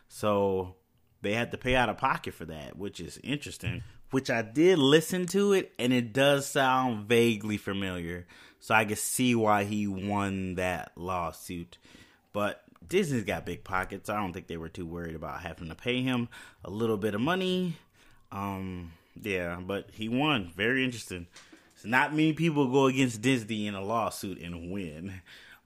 So 0.08 0.76
they 1.22 1.34
had 1.34 1.52
to 1.52 1.58
pay 1.58 1.76
out 1.76 1.90
of 1.90 1.98
pocket 1.98 2.34
for 2.34 2.46
that, 2.46 2.78
which 2.78 3.00
is 3.00 3.20
interesting. 3.24 3.84
Which 4.12 4.30
I 4.30 4.44
did 4.44 4.78
listen 4.78 5.26
to 5.28 5.54
it 5.54 5.74
and 5.80 5.92
it 5.92 6.14
does 6.14 6.46
sound 6.48 7.08
vaguely 7.08 7.58
familiar. 7.58 8.28
So 8.64 8.74
I 8.74 8.86
can 8.86 8.96
see 8.96 9.36
why 9.36 9.66
he 9.66 9.88
won 9.88 10.56
that 10.56 10.94
lawsuit. 10.96 11.78
But 12.32 12.64
Disney's 12.88 13.26
got 13.26 13.46
big 13.46 13.66
pockets. 13.66 14.10
I 14.10 14.16
don't 14.16 14.32
think 14.32 14.48
they 14.48 14.56
were 14.56 14.70
too 14.70 14.86
worried 14.86 15.18
about 15.18 15.42
having 15.42 15.68
to 15.68 15.76
pay 15.76 16.02
him 16.02 16.30
a 16.64 16.70
little 16.70 16.96
bit 16.96 17.14
of 17.14 17.20
money. 17.20 17.76
Um, 18.32 18.94
yeah, 19.22 19.60
but 19.60 19.90
he 19.92 20.08
won. 20.08 20.54
Very 20.56 20.86
interesting. 20.86 21.28
So 21.76 21.90
not 21.90 22.14
many 22.14 22.32
people 22.32 22.72
go 22.72 22.86
against 22.86 23.22
Disney 23.22 23.68
in 23.68 23.76
a 23.76 23.84
lawsuit 23.84 24.40
and 24.40 24.72
win. 24.72 25.16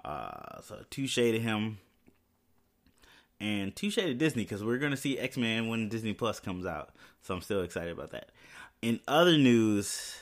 Uh, 0.03 0.61
so 0.63 0.83
touche 0.89 1.13
to 1.13 1.39
him, 1.39 1.77
and 3.39 3.75
touche 3.75 3.97
to 3.97 4.15
Disney 4.15 4.41
because 4.41 4.63
we're 4.63 4.79
gonna 4.79 4.97
see 4.97 5.19
X 5.19 5.37
Men 5.37 5.67
when 5.67 5.87
Disney 5.87 6.13
Plus 6.13 6.39
comes 6.39 6.65
out. 6.65 6.95
So 7.21 7.35
I'm 7.35 7.41
still 7.41 7.61
excited 7.61 7.91
about 7.91 8.09
that. 8.09 8.29
In 8.81 8.99
other 9.07 9.37
news, 9.37 10.15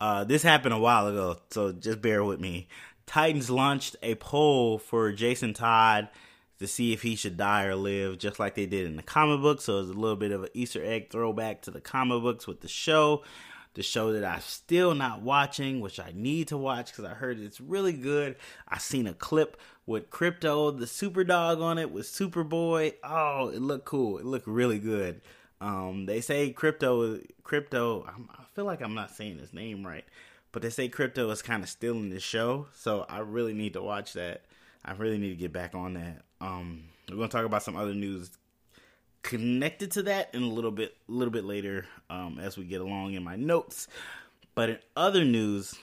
uh, 0.00 0.24
this 0.24 0.42
happened 0.42 0.74
a 0.74 0.78
while 0.78 1.06
ago, 1.08 1.38
so 1.50 1.72
just 1.72 2.00
bear 2.00 2.24
with 2.24 2.40
me. 2.40 2.68
Titans 3.06 3.50
launched 3.50 3.96
a 4.02 4.14
poll 4.16 4.78
for 4.78 5.12
Jason 5.12 5.54
Todd 5.54 6.08
to 6.58 6.66
see 6.66 6.92
if 6.92 7.02
he 7.02 7.16
should 7.16 7.36
die 7.36 7.64
or 7.64 7.74
live, 7.74 8.18
just 8.18 8.38
like 8.38 8.54
they 8.54 8.66
did 8.66 8.86
in 8.86 8.96
the 8.96 9.02
comic 9.02 9.40
book. 9.40 9.60
So 9.60 9.80
it's 9.80 9.90
a 9.90 9.94
little 9.94 10.16
bit 10.16 10.32
of 10.32 10.42
an 10.42 10.50
Easter 10.54 10.84
egg 10.84 11.10
throwback 11.10 11.62
to 11.62 11.70
the 11.70 11.80
comic 11.80 12.22
books 12.22 12.46
with 12.46 12.60
the 12.60 12.68
show 12.68 13.22
the 13.78 13.82
show 13.84 14.12
that 14.12 14.24
I'm 14.24 14.40
still 14.40 14.92
not 14.92 15.22
watching, 15.22 15.80
which 15.80 16.00
I 16.00 16.12
need 16.12 16.48
to 16.48 16.56
watch 16.56 16.90
because 16.90 17.04
I 17.04 17.14
heard 17.14 17.38
it's 17.38 17.60
really 17.60 17.92
good. 17.92 18.34
I 18.66 18.78
seen 18.78 19.06
a 19.06 19.14
clip 19.14 19.56
with 19.86 20.10
Krypto, 20.10 20.76
the 20.76 20.86
super 20.88 21.22
dog 21.22 21.60
on 21.60 21.78
it 21.78 21.92
with 21.92 22.06
Superboy. 22.06 22.94
Oh, 23.04 23.50
it 23.50 23.62
looked 23.62 23.84
cool. 23.84 24.18
It 24.18 24.24
looked 24.24 24.48
really 24.48 24.80
good. 24.80 25.20
Um, 25.60 26.06
they 26.06 26.20
say 26.20 26.52
Krypto, 26.52 27.24
Krypto. 27.42 28.06
I 28.06 28.42
feel 28.54 28.64
like 28.64 28.80
I'm 28.80 28.94
not 28.94 29.10
saying 29.10 29.38
his 29.38 29.52
name 29.52 29.86
right, 29.86 30.04
but 30.52 30.62
they 30.62 30.70
say 30.70 30.88
Krypto 30.88 31.30
is 31.32 31.42
kind 31.42 31.62
of 31.62 31.68
still 31.68 31.96
in 31.96 32.10
the 32.10 32.20
show, 32.20 32.66
so 32.74 33.04
I 33.08 33.18
really 33.18 33.54
need 33.54 33.72
to 33.72 33.82
watch 33.82 34.12
that. 34.12 34.42
I 34.84 34.92
really 34.92 35.18
need 35.18 35.30
to 35.30 35.36
get 35.36 35.52
back 35.52 35.74
on 35.74 35.94
that. 35.94 36.22
Um, 36.40 36.84
we're 37.10 37.16
gonna 37.16 37.28
talk 37.28 37.44
about 37.44 37.62
some 37.62 37.76
other 37.76 37.94
news 37.94 38.30
connected 39.22 39.90
to 39.90 40.02
that 40.04 40.30
in 40.32 40.42
a 40.42 40.48
little 40.48 40.70
bit 40.70 40.96
a 41.08 41.12
little 41.12 41.32
bit 41.32 41.44
later 41.44 41.86
um, 42.08 42.38
as 42.40 42.56
we 42.56 42.64
get 42.64 42.80
along 42.80 43.14
in 43.14 43.24
my 43.24 43.36
notes. 43.36 43.88
But 44.54 44.70
in 44.70 44.78
other 44.96 45.24
news, 45.24 45.74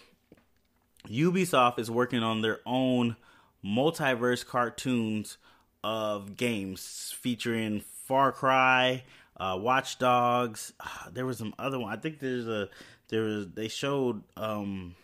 Ubisoft 1.08 1.80
is 1.80 1.92
working 1.92 2.24
on 2.24 2.42
their 2.42 2.60
own 2.66 3.16
multiverse 3.64 4.46
cartoons 4.46 5.38
of 5.84 6.36
games 6.36 7.14
featuring 7.20 7.82
Far 7.82 8.32
Cry, 8.32 9.04
uh, 9.38 9.58
Watch 9.60 10.00
Dogs. 10.00 10.74
Uh, 10.80 11.10
there 11.12 11.26
was 11.26 11.38
some 11.38 11.54
other 11.60 11.80
one. 11.80 11.92
I 11.92 11.98
think 11.98 12.20
there's 12.20 12.48
a 12.48 12.70
there 13.10 13.22
was 13.22 13.48
they 13.50 13.68
showed 13.68 14.24
um, 14.38 14.96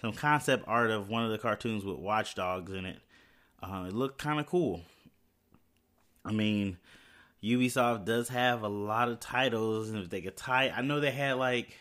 some 0.00 0.12
concept 0.12 0.64
art 0.66 0.90
of 0.90 1.08
one 1.08 1.24
of 1.24 1.30
the 1.30 1.38
cartoons 1.38 1.84
with 1.84 1.96
Watch 1.96 2.34
Dogs 2.34 2.72
in 2.72 2.86
it. 2.86 2.98
Uh, 3.62 3.84
it 3.88 3.92
looked 3.92 4.18
kind 4.18 4.40
of 4.40 4.46
cool. 4.46 4.82
I 6.24 6.32
mean, 6.32 6.78
Ubisoft 7.42 8.04
does 8.04 8.28
have 8.28 8.62
a 8.62 8.68
lot 8.68 9.08
of 9.08 9.20
titles, 9.20 9.90
and 9.90 9.98
if 9.98 10.10
they 10.10 10.20
could 10.20 10.36
tie, 10.36 10.70
I 10.70 10.82
know 10.82 11.00
they 11.00 11.10
had 11.10 11.36
like 11.36 11.76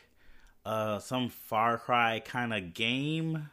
uh, 0.66 1.00
some 1.00 1.30
Far 1.30 1.78
Cry 1.78 2.20
kind 2.20 2.54
of 2.54 2.74
game 2.74 3.50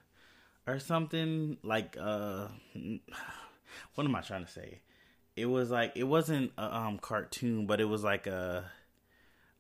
or 0.69 0.79
something 0.79 1.57
like 1.63 1.97
uh 1.99 2.47
what 3.95 4.07
am 4.07 4.15
I 4.15 4.21
trying 4.21 4.45
to 4.45 4.51
say? 4.51 4.81
It 5.39 5.47
was 5.47 5.71
like 5.71 5.93
it 5.95 6.05
wasn't 6.05 6.53
a 6.59 6.77
um 6.77 6.99
cartoon, 6.99 7.67
but 7.67 7.81
it 7.81 7.85
was 7.85 8.03
like 8.03 8.27
a 8.27 8.71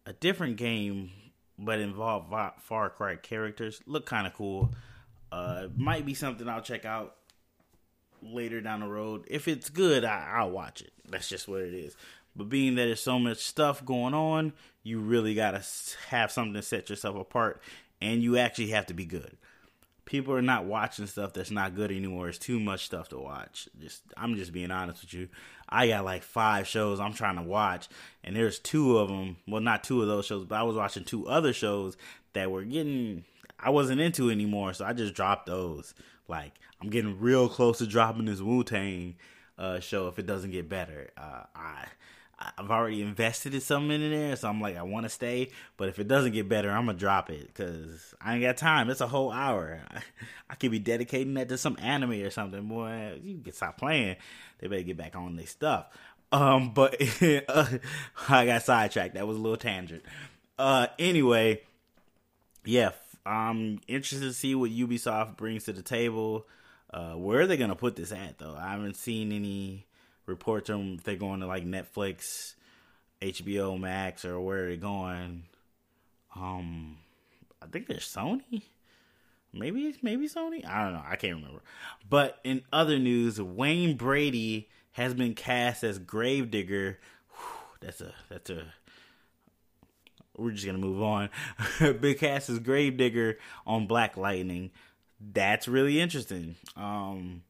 a 0.06 0.12
different 0.12 0.56
game, 0.56 1.10
but 1.58 1.78
involved 1.78 2.32
Far 2.62 2.90
Cry 2.90 3.16
characters. 3.16 3.80
Look 3.86 4.06
kind 4.06 4.26
of 4.26 4.34
cool. 4.34 4.74
Uh, 5.30 5.68
might 5.76 6.06
be 6.06 6.14
something 6.14 6.48
I'll 6.48 6.62
check 6.62 6.84
out 6.86 7.16
later 8.22 8.60
down 8.60 8.80
the 8.80 8.88
road. 8.88 9.26
If 9.28 9.46
it's 9.46 9.68
good, 9.68 10.04
I, 10.04 10.42
will 10.42 10.52
watch 10.52 10.80
it. 10.80 10.92
That's 11.06 11.28
just 11.28 11.46
what 11.46 11.60
it 11.60 11.74
is. 11.74 11.94
But 12.34 12.48
being 12.48 12.76
that 12.76 12.86
there's 12.86 13.02
so 13.02 13.18
much 13.18 13.38
stuff 13.38 13.84
going 13.84 14.14
on, 14.14 14.54
you 14.82 14.98
really 14.98 15.34
gotta 15.34 15.62
have 16.08 16.32
something 16.32 16.54
to 16.54 16.62
set 16.62 16.88
yourself 16.88 17.16
apart, 17.16 17.60
and 18.00 18.22
you 18.22 18.38
actually 18.38 18.68
have 18.68 18.86
to 18.86 18.94
be 18.94 19.04
good 19.04 19.36
people 20.08 20.32
are 20.32 20.40
not 20.40 20.64
watching 20.64 21.06
stuff 21.06 21.34
that's 21.34 21.50
not 21.50 21.74
good 21.74 21.90
anymore. 21.90 22.30
It's 22.30 22.38
too 22.38 22.58
much 22.58 22.86
stuff 22.86 23.10
to 23.10 23.18
watch. 23.18 23.68
Just 23.78 24.02
I'm 24.16 24.36
just 24.36 24.52
being 24.52 24.70
honest 24.70 25.02
with 25.02 25.12
you. 25.12 25.28
I 25.68 25.88
got 25.88 26.04
like 26.04 26.22
five 26.22 26.66
shows 26.66 27.00
I'm 27.00 27.12
trying 27.14 27.36
to 27.36 27.42
watch, 27.42 27.88
and 28.24 28.34
there's 28.34 28.58
two 28.58 28.98
of 28.98 29.08
them. 29.08 29.36
Well, 29.46 29.60
not 29.60 29.84
two 29.84 30.02
of 30.02 30.08
those 30.08 30.26
shows, 30.26 30.44
but 30.44 30.56
I 30.56 30.62
was 30.62 30.76
watching 30.76 31.04
two 31.04 31.28
other 31.28 31.52
shows 31.52 31.96
that 32.32 32.50
were 32.50 32.64
getting 32.64 33.24
I 33.60 33.70
wasn't 33.70 34.00
into 34.00 34.30
anymore, 34.30 34.72
so 34.72 34.84
I 34.84 34.92
just 34.92 35.14
dropped 35.14 35.46
those. 35.46 35.94
Like 36.28 36.52
I'm 36.80 36.90
getting 36.90 37.18
real 37.18 37.48
close 37.48 37.78
to 37.78 37.86
dropping 37.86 38.26
this 38.26 38.40
Wu 38.40 38.64
Tang 38.64 39.16
uh, 39.58 39.80
show 39.80 40.08
if 40.08 40.18
it 40.18 40.26
doesn't 40.26 40.52
get 40.52 40.68
better. 40.68 41.10
Uh, 41.16 41.42
I 41.54 41.86
I've 42.38 42.70
already 42.70 43.02
invested 43.02 43.52
in 43.52 43.60
something 43.60 44.00
in 44.00 44.10
there, 44.12 44.36
so 44.36 44.48
I'm 44.48 44.60
like, 44.60 44.76
I 44.76 44.82
want 44.82 45.04
to 45.04 45.10
stay. 45.10 45.50
But 45.76 45.88
if 45.88 45.98
it 45.98 46.06
doesn't 46.06 46.32
get 46.32 46.48
better, 46.48 46.70
I'm 46.70 46.86
gonna 46.86 46.96
drop 46.96 47.30
it 47.30 47.48
because 47.48 48.14
I 48.20 48.34
ain't 48.34 48.42
got 48.42 48.56
time. 48.56 48.90
It's 48.90 49.00
a 49.00 49.08
whole 49.08 49.32
hour. 49.32 49.80
I, 49.90 50.02
I 50.50 50.54
could 50.54 50.70
be 50.70 50.78
dedicating 50.78 51.34
that 51.34 51.48
to 51.48 51.58
some 51.58 51.76
anime 51.80 52.12
or 52.12 52.30
something. 52.30 52.62
Boy, 52.68 53.18
you 53.22 53.40
can 53.40 53.52
stop 53.52 53.76
playing. 53.76 54.16
They 54.58 54.68
better 54.68 54.82
get 54.82 54.96
back 54.96 55.16
on 55.16 55.34
their 55.34 55.46
stuff. 55.46 55.86
Um, 56.30 56.70
but 56.74 56.96
I 58.28 58.46
got 58.46 58.62
sidetracked. 58.62 59.14
That 59.14 59.26
was 59.26 59.36
a 59.36 59.40
little 59.40 59.56
tangent. 59.56 60.04
Uh, 60.58 60.86
anyway, 60.98 61.62
yeah, 62.64 62.90
I'm 63.26 63.80
interested 63.88 64.26
to 64.26 64.32
see 64.32 64.54
what 64.54 64.70
Ubisoft 64.70 65.36
brings 65.36 65.64
to 65.64 65.72
the 65.72 65.82
table. 65.82 66.46
Uh, 66.90 67.14
where 67.14 67.40
are 67.40 67.46
they 67.48 67.56
gonna 67.56 67.74
put 67.74 67.96
this 67.96 68.12
at 68.12 68.38
though? 68.38 68.56
I 68.56 68.70
haven't 68.70 68.96
seen 68.96 69.32
any 69.32 69.87
reports 70.28 70.70
on 70.70 70.96
if 70.98 71.04
they're 71.04 71.16
going 71.16 71.40
to 71.40 71.46
like 71.46 71.64
Netflix, 71.64 72.54
HBO 73.20 73.78
Max, 73.78 74.24
or 74.24 74.40
where 74.40 74.66
they're 74.66 74.76
going. 74.76 75.44
Um, 76.36 76.98
I 77.62 77.66
think 77.66 77.86
there's 77.86 78.08
Sony. 78.08 78.62
Maybe 79.52 79.96
maybe 80.02 80.28
Sony. 80.28 80.64
I 80.66 80.84
don't 80.84 80.92
know. 80.92 81.02
I 81.06 81.16
can't 81.16 81.36
remember. 81.36 81.62
But 82.08 82.38
in 82.44 82.62
other 82.72 82.98
news, 82.98 83.40
Wayne 83.40 83.96
Brady 83.96 84.68
has 84.92 85.14
been 85.14 85.34
cast 85.34 85.82
as 85.84 85.98
Gravedigger. 85.98 86.98
That's 87.80 88.00
a 88.00 88.12
that's 88.28 88.50
a. 88.50 88.66
We're 90.36 90.50
just 90.50 90.66
gonna 90.66 90.78
move 90.78 91.02
on. 91.02 91.30
Big 92.00 92.18
cast 92.18 92.50
as 92.50 92.58
Gravedigger 92.58 93.38
on 93.66 93.86
Black 93.86 94.16
Lightning. 94.16 94.70
That's 95.20 95.66
really 95.66 96.00
interesting. 96.00 96.56
Um, 96.76 97.42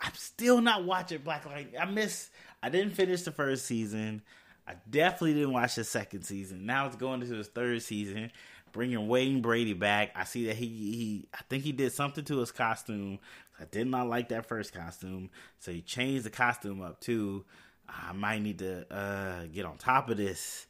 I'm 0.00 0.14
still 0.14 0.60
not 0.60 0.84
watching 0.84 1.22
Black 1.22 1.46
Lightning. 1.46 1.80
I 1.80 1.84
miss. 1.86 2.30
I 2.62 2.68
didn't 2.68 2.94
finish 2.94 3.22
the 3.22 3.32
first 3.32 3.66
season. 3.66 4.22
I 4.66 4.74
definitely 4.90 5.34
didn't 5.34 5.52
watch 5.52 5.76
the 5.76 5.84
second 5.84 6.22
season. 6.22 6.66
Now 6.66 6.86
it's 6.86 6.96
going 6.96 7.22
into 7.22 7.36
the 7.36 7.44
third 7.44 7.82
season, 7.82 8.32
bringing 8.72 9.08
Wayne 9.08 9.40
Brady 9.40 9.72
back. 9.74 10.10
I 10.14 10.24
see 10.24 10.46
that 10.46 10.56
he 10.56 10.66
he. 10.66 11.28
I 11.32 11.38
think 11.48 11.64
he 11.64 11.72
did 11.72 11.92
something 11.92 12.24
to 12.24 12.38
his 12.38 12.52
costume. 12.52 13.18
I 13.60 13.64
did 13.64 13.86
not 13.86 14.08
like 14.08 14.28
that 14.30 14.46
first 14.46 14.74
costume, 14.74 15.30
so 15.60 15.72
he 15.72 15.80
changed 15.80 16.24
the 16.24 16.30
costume 16.30 16.82
up 16.82 17.00
too. 17.00 17.44
I 17.88 18.12
might 18.12 18.42
need 18.42 18.58
to 18.58 18.92
uh, 18.92 19.46
get 19.46 19.64
on 19.64 19.78
top 19.78 20.10
of 20.10 20.16
this. 20.16 20.66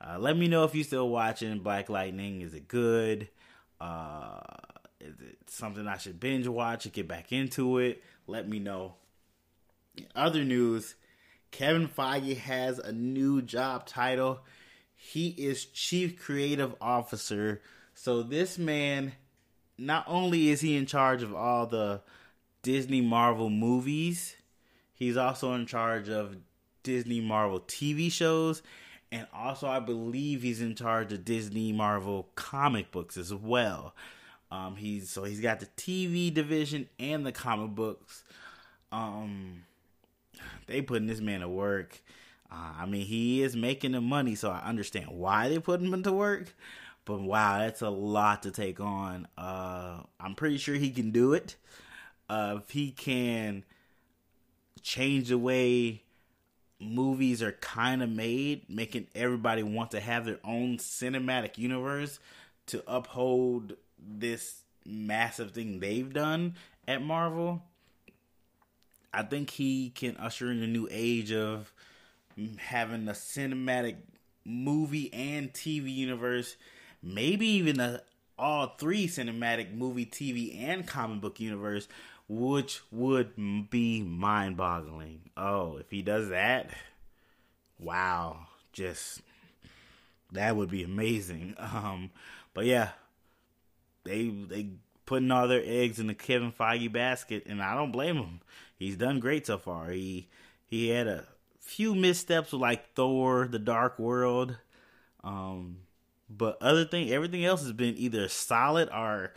Uh, 0.00 0.18
let 0.18 0.36
me 0.36 0.48
know 0.48 0.64
if 0.64 0.74
you're 0.74 0.84
still 0.84 1.08
watching 1.08 1.58
Black 1.58 1.88
Lightning. 1.88 2.40
Is 2.40 2.54
it 2.54 2.68
good? 2.68 3.28
Uh, 3.80 4.40
is 5.00 5.14
it 5.20 5.38
something 5.46 5.86
I 5.86 5.96
should 5.98 6.20
binge 6.20 6.46
watch 6.46 6.84
and 6.84 6.94
get 6.94 7.08
back 7.08 7.32
into 7.32 7.78
it? 7.78 8.02
Let 8.26 8.48
me 8.48 8.58
know. 8.58 8.94
other 10.14 10.44
news, 10.44 10.94
Kevin 11.50 11.88
Feige 11.88 12.36
has 12.38 12.78
a 12.78 12.92
new 12.92 13.42
job 13.42 13.86
title. 13.86 14.40
He 14.94 15.28
is 15.28 15.64
Chief 15.66 16.18
Creative 16.18 16.74
Officer. 16.80 17.60
So 17.94 18.22
this 18.22 18.56
man, 18.58 19.12
not 19.76 20.04
only 20.06 20.48
is 20.48 20.60
he 20.60 20.76
in 20.76 20.86
charge 20.86 21.22
of 21.22 21.34
all 21.34 21.66
the 21.66 22.00
Disney 22.62 23.00
Marvel 23.00 23.50
movies, 23.50 24.36
he's 24.94 25.16
also 25.16 25.52
in 25.54 25.66
charge 25.66 26.08
of 26.08 26.36
Disney 26.82 27.20
Marvel 27.20 27.60
TV 27.60 28.10
shows, 28.10 28.62
and 29.10 29.26
also 29.34 29.68
I 29.68 29.80
believe 29.80 30.42
he's 30.42 30.60
in 30.60 30.74
charge 30.74 31.12
of 31.12 31.24
Disney 31.24 31.72
Marvel 31.72 32.28
comic 32.34 32.90
books 32.90 33.16
as 33.16 33.34
well. 33.34 33.94
Um, 34.52 34.76
he's 34.76 35.08
so 35.08 35.24
he's 35.24 35.40
got 35.40 35.60
the 35.60 35.66
TV 35.78 36.32
division 36.32 36.86
and 36.98 37.24
the 37.24 37.32
comic 37.32 37.74
books. 37.74 38.22
Um, 38.92 39.64
they 40.66 40.82
putting 40.82 41.06
this 41.06 41.22
man 41.22 41.40
to 41.40 41.48
work. 41.48 42.02
Uh, 42.50 42.72
I 42.80 42.86
mean, 42.86 43.06
he 43.06 43.42
is 43.42 43.56
making 43.56 43.92
the 43.92 44.02
money, 44.02 44.34
so 44.34 44.50
I 44.50 44.60
understand 44.68 45.06
why 45.08 45.48
they 45.48 45.58
put 45.58 45.80
him 45.80 45.94
into 45.94 46.12
work. 46.12 46.54
But 47.06 47.22
wow, 47.22 47.60
that's 47.60 47.80
a 47.80 47.88
lot 47.88 48.42
to 48.42 48.50
take 48.50 48.78
on. 48.78 49.26
Uh, 49.38 50.02
I'm 50.20 50.34
pretty 50.34 50.58
sure 50.58 50.74
he 50.74 50.90
can 50.90 51.12
do 51.12 51.32
it. 51.32 51.56
Uh, 52.28 52.58
if 52.62 52.70
he 52.70 52.90
can 52.90 53.64
change 54.82 55.30
the 55.30 55.38
way 55.38 56.02
movies 56.78 57.42
are 57.42 57.52
kind 57.52 58.02
of 58.02 58.10
made, 58.10 58.68
making 58.68 59.06
everybody 59.14 59.62
want 59.62 59.92
to 59.92 60.00
have 60.00 60.26
their 60.26 60.40
own 60.44 60.76
cinematic 60.76 61.56
universe 61.56 62.20
to 62.66 62.82
uphold 62.86 63.76
this 64.06 64.62
massive 64.84 65.52
thing 65.52 65.80
they've 65.80 66.12
done 66.12 66.54
at 66.86 67.02
Marvel, 67.02 67.62
I 69.12 69.22
think 69.22 69.50
he 69.50 69.90
can 69.90 70.16
usher 70.16 70.50
in 70.50 70.62
a 70.62 70.66
new 70.66 70.88
age 70.90 71.32
of 71.32 71.72
having 72.58 73.08
a 73.08 73.12
cinematic 73.12 73.96
movie 74.44 75.12
and 75.12 75.52
TV 75.52 75.94
universe, 75.94 76.56
maybe 77.02 77.46
even 77.46 77.80
a 77.80 78.02
all 78.38 78.74
three 78.78 79.06
cinematic 79.06 79.72
movie, 79.72 80.06
TV, 80.06 80.60
and 80.62 80.86
comic 80.86 81.20
book 81.20 81.38
universe, 81.38 81.86
which 82.28 82.80
would 82.90 83.36
be 83.70 84.02
mind 84.02 84.56
boggling. 84.56 85.30
Oh, 85.36 85.76
if 85.76 85.90
he 85.90 86.02
does 86.02 86.30
that, 86.30 86.70
wow, 87.78 88.46
just 88.72 89.20
that 90.32 90.56
would 90.56 90.70
be 90.70 90.82
amazing. 90.82 91.54
Um, 91.60 92.10
but 92.54 92.66
yeah, 92.66 92.90
they 94.04 94.28
they 94.28 94.70
putting 95.06 95.30
all 95.30 95.48
their 95.48 95.62
eggs 95.64 95.98
in 95.98 96.06
the 96.06 96.14
Kevin 96.14 96.52
Feige 96.52 96.92
basket, 96.92 97.44
and 97.46 97.62
I 97.62 97.74
don't 97.74 97.92
blame 97.92 98.16
him. 98.16 98.40
He's 98.76 98.96
done 98.96 99.20
great 99.20 99.46
so 99.46 99.58
far. 99.58 99.90
He 99.90 100.28
he 100.66 100.88
had 100.88 101.06
a 101.06 101.26
few 101.60 101.94
missteps 101.94 102.52
with 102.52 102.60
like 102.60 102.94
Thor: 102.94 103.46
The 103.50 103.58
Dark 103.58 103.98
World, 103.98 104.56
um, 105.22 105.78
but 106.28 106.60
other 106.60 106.84
thing, 106.84 107.10
everything 107.10 107.44
else 107.44 107.62
has 107.62 107.72
been 107.72 107.96
either 107.96 108.28
solid 108.28 108.88
or 108.88 109.32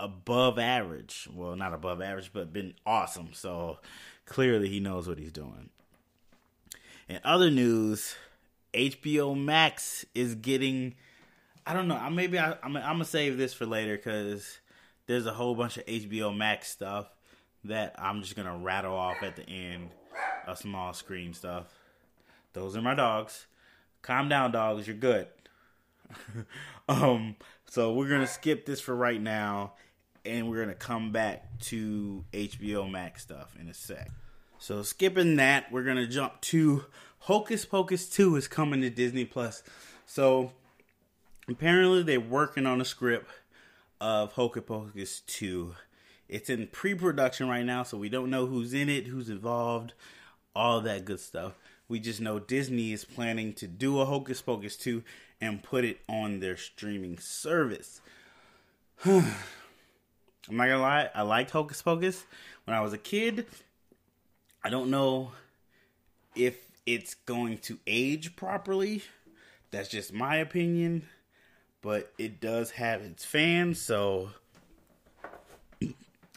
above 0.00 0.58
average. 0.58 1.28
Well, 1.32 1.56
not 1.56 1.74
above 1.74 2.02
average, 2.02 2.30
but 2.32 2.52
been 2.52 2.74
awesome. 2.84 3.30
So 3.32 3.78
clearly, 4.26 4.68
he 4.68 4.80
knows 4.80 5.08
what 5.08 5.18
he's 5.18 5.32
doing. 5.32 5.70
In 7.08 7.20
other 7.24 7.50
news, 7.50 8.16
HBO 8.72 9.38
Max 9.38 10.04
is 10.14 10.34
getting 10.34 10.94
I 11.66 11.72
don't 11.72 11.88
know. 11.88 11.96
I 11.96 12.08
maybe 12.10 12.38
I, 12.38 12.52
I'm, 12.62 12.76
I'm 12.76 12.82
gonna 12.82 13.04
save 13.04 13.38
this 13.38 13.54
for 13.54 13.66
later 13.66 13.96
because 13.96 14.58
there's 15.06 15.26
a 15.26 15.32
whole 15.32 15.54
bunch 15.54 15.76
of 15.76 15.86
HBO 15.86 16.36
Max 16.36 16.68
stuff 16.70 17.06
that 17.64 17.94
I'm 17.98 18.22
just 18.22 18.36
gonna 18.36 18.56
rattle 18.56 18.94
off 18.94 19.22
at 19.22 19.36
the 19.36 19.48
end. 19.48 19.90
A 20.46 20.56
small 20.56 20.92
screen 20.92 21.32
stuff. 21.32 21.66
Those 22.52 22.76
are 22.76 22.82
my 22.82 22.94
dogs. 22.94 23.46
Calm 24.02 24.28
down, 24.28 24.52
dogs. 24.52 24.86
You're 24.86 24.96
good. 24.96 25.26
um. 26.88 27.36
So 27.66 27.92
we're 27.94 28.08
gonna 28.08 28.26
skip 28.26 28.66
this 28.66 28.80
for 28.80 28.94
right 28.94 29.20
now. 29.20 29.72
and 30.24 30.48
we're 30.48 30.60
gonna 30.60 30.74
come 30.74 31.12
back 31.12 31.58
to 31.60 32.24
HBO 32.32 32.90
Max 32.90 33.22
stuff 33.22 33.54
in 33.60 33.68
a 33.68 33.74
sec. 33.74 34.10
So 34.58 34.82
skipping 34.82 35.36
that, 35.36 35.70
we're 35.72 35.84
gonna 35.84 36.06
jump 36.06 36.40
to 36.42 36.84
Hocus 37.20 37.64
Pocus 37.64 38.08
2 38.08 38.36
is 38.36 38.48
coming 38.48 38.80
to 38.82 38.90
Disney 38.90 39.24
Plus. 39.24 39.62
So 40.06 40.52
apparently 41.48 42.02
they're 42.02 42.20
working 42.20 42.66
on 42.66 42.80
a 42.80 42.84
script 42.84 43.30
of 44.00 44.32
Hocus 44.32 44.64
Pocus 44.66 45.20
2. 45.20 45.74
It's 46.28 46.50
in 46.50 46.66
pre-production 46.68 47.48
right 47.48 47.64
now, 47.64 47.82
so 47.82 47.98
we 47.98 48.08
don't 48.08 48.30
know 48.30 48.46
who's 48.46 48.74
in 48.74 48.88
it, 48.88 49.06
who's 49.06 49.28
involved, 49.28 49.92
all 50.54 50.80
that 50.80 51.04
good 51.04 51.20
stuff. 51.20 51.52
We 51.88 52.00
just 52.00 52.20
know 52.20 52.38
Disney 52.38 52.92
is 52.92 53.04
planning 53.04 53.52
to 53.54 53.66
do 53.66 54.00
a 54.00 54.04
Hocus 54.04 54.40
Pocus 54.40 54.76
2 54.76 55.02
and 55.40 55.62
put 55.62 55.84
it 55.84 56.00
on 56.08 56.40
their 56.40 56.56
streaming 56.56 57.18
service. 57.18 58.00
I'm 59.04 59.24
not 60.50 60.66
gonna 60.66 60.80
lie, 60.80 61.10
I 61.14 61.22
liked 61.22 61.50
Hocus 61.50 61.82
Pocus 61.82 62.24
when 62.64 62.76
I 62.76 62.80
was 62.80 62.92
a 62.92 62.98
kid. 62.98 63.46
I 64.62 64.70
don't 64.70 64.90
know 64.90 65.32
if 66.34 66.56
it's 66.86 67.14
going 67.14 67.58
to 67.58 67.78
age 67.86 68.34
properly. 68.34 69.02
That's 69.70 69.88
just 69.88 70.12
my 70.12 70.36
opinion. 70.36 71.06
But 71.84 72.10
it 72.16 72.40
does 72.40 72.70
have 72.70 73.02
its 73.02 73.26
fans, 73.26 73.78
so 73.78 74.30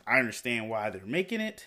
I 0.06 0.20
understand 0.20 0.70
why 0.70 0.90
they're 0.90 1.06
making 1.06 1.40
it. 1.40 1.66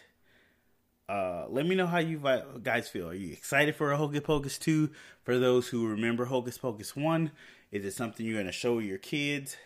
Uh, 1.08 1.46
let 1.48 1.64
me 1.64 1.74
know 1.74 1.86
how 1.86 1.96
you 1.96 2.20
guys 2.62 2.90
feel. 2.90 3.08
Are 3.08 3.14
you 3.14 3.32
excited 3.32 3.74
for 3.74 3.90
a 3.90 3.96
Hocus 3.96 4.20
Pocus 4.20 4.58
2? 4.58 4.90
For 5.24 5.38
those 5.38 5.68
who 5.68 5.88
remember 5.88 6.26
Hocus 6.26 6.58
Pocus 6.58 6.94
1, 6.94 7.30
is 7.72 7.86
it 7.86 7.92
something 7.92 8.26
you're 8.26 8.34
going 8.34 8.44
to 8.44 8.52
show 8.52 8.80
your 8.80 8.98
kids 8.98 9.56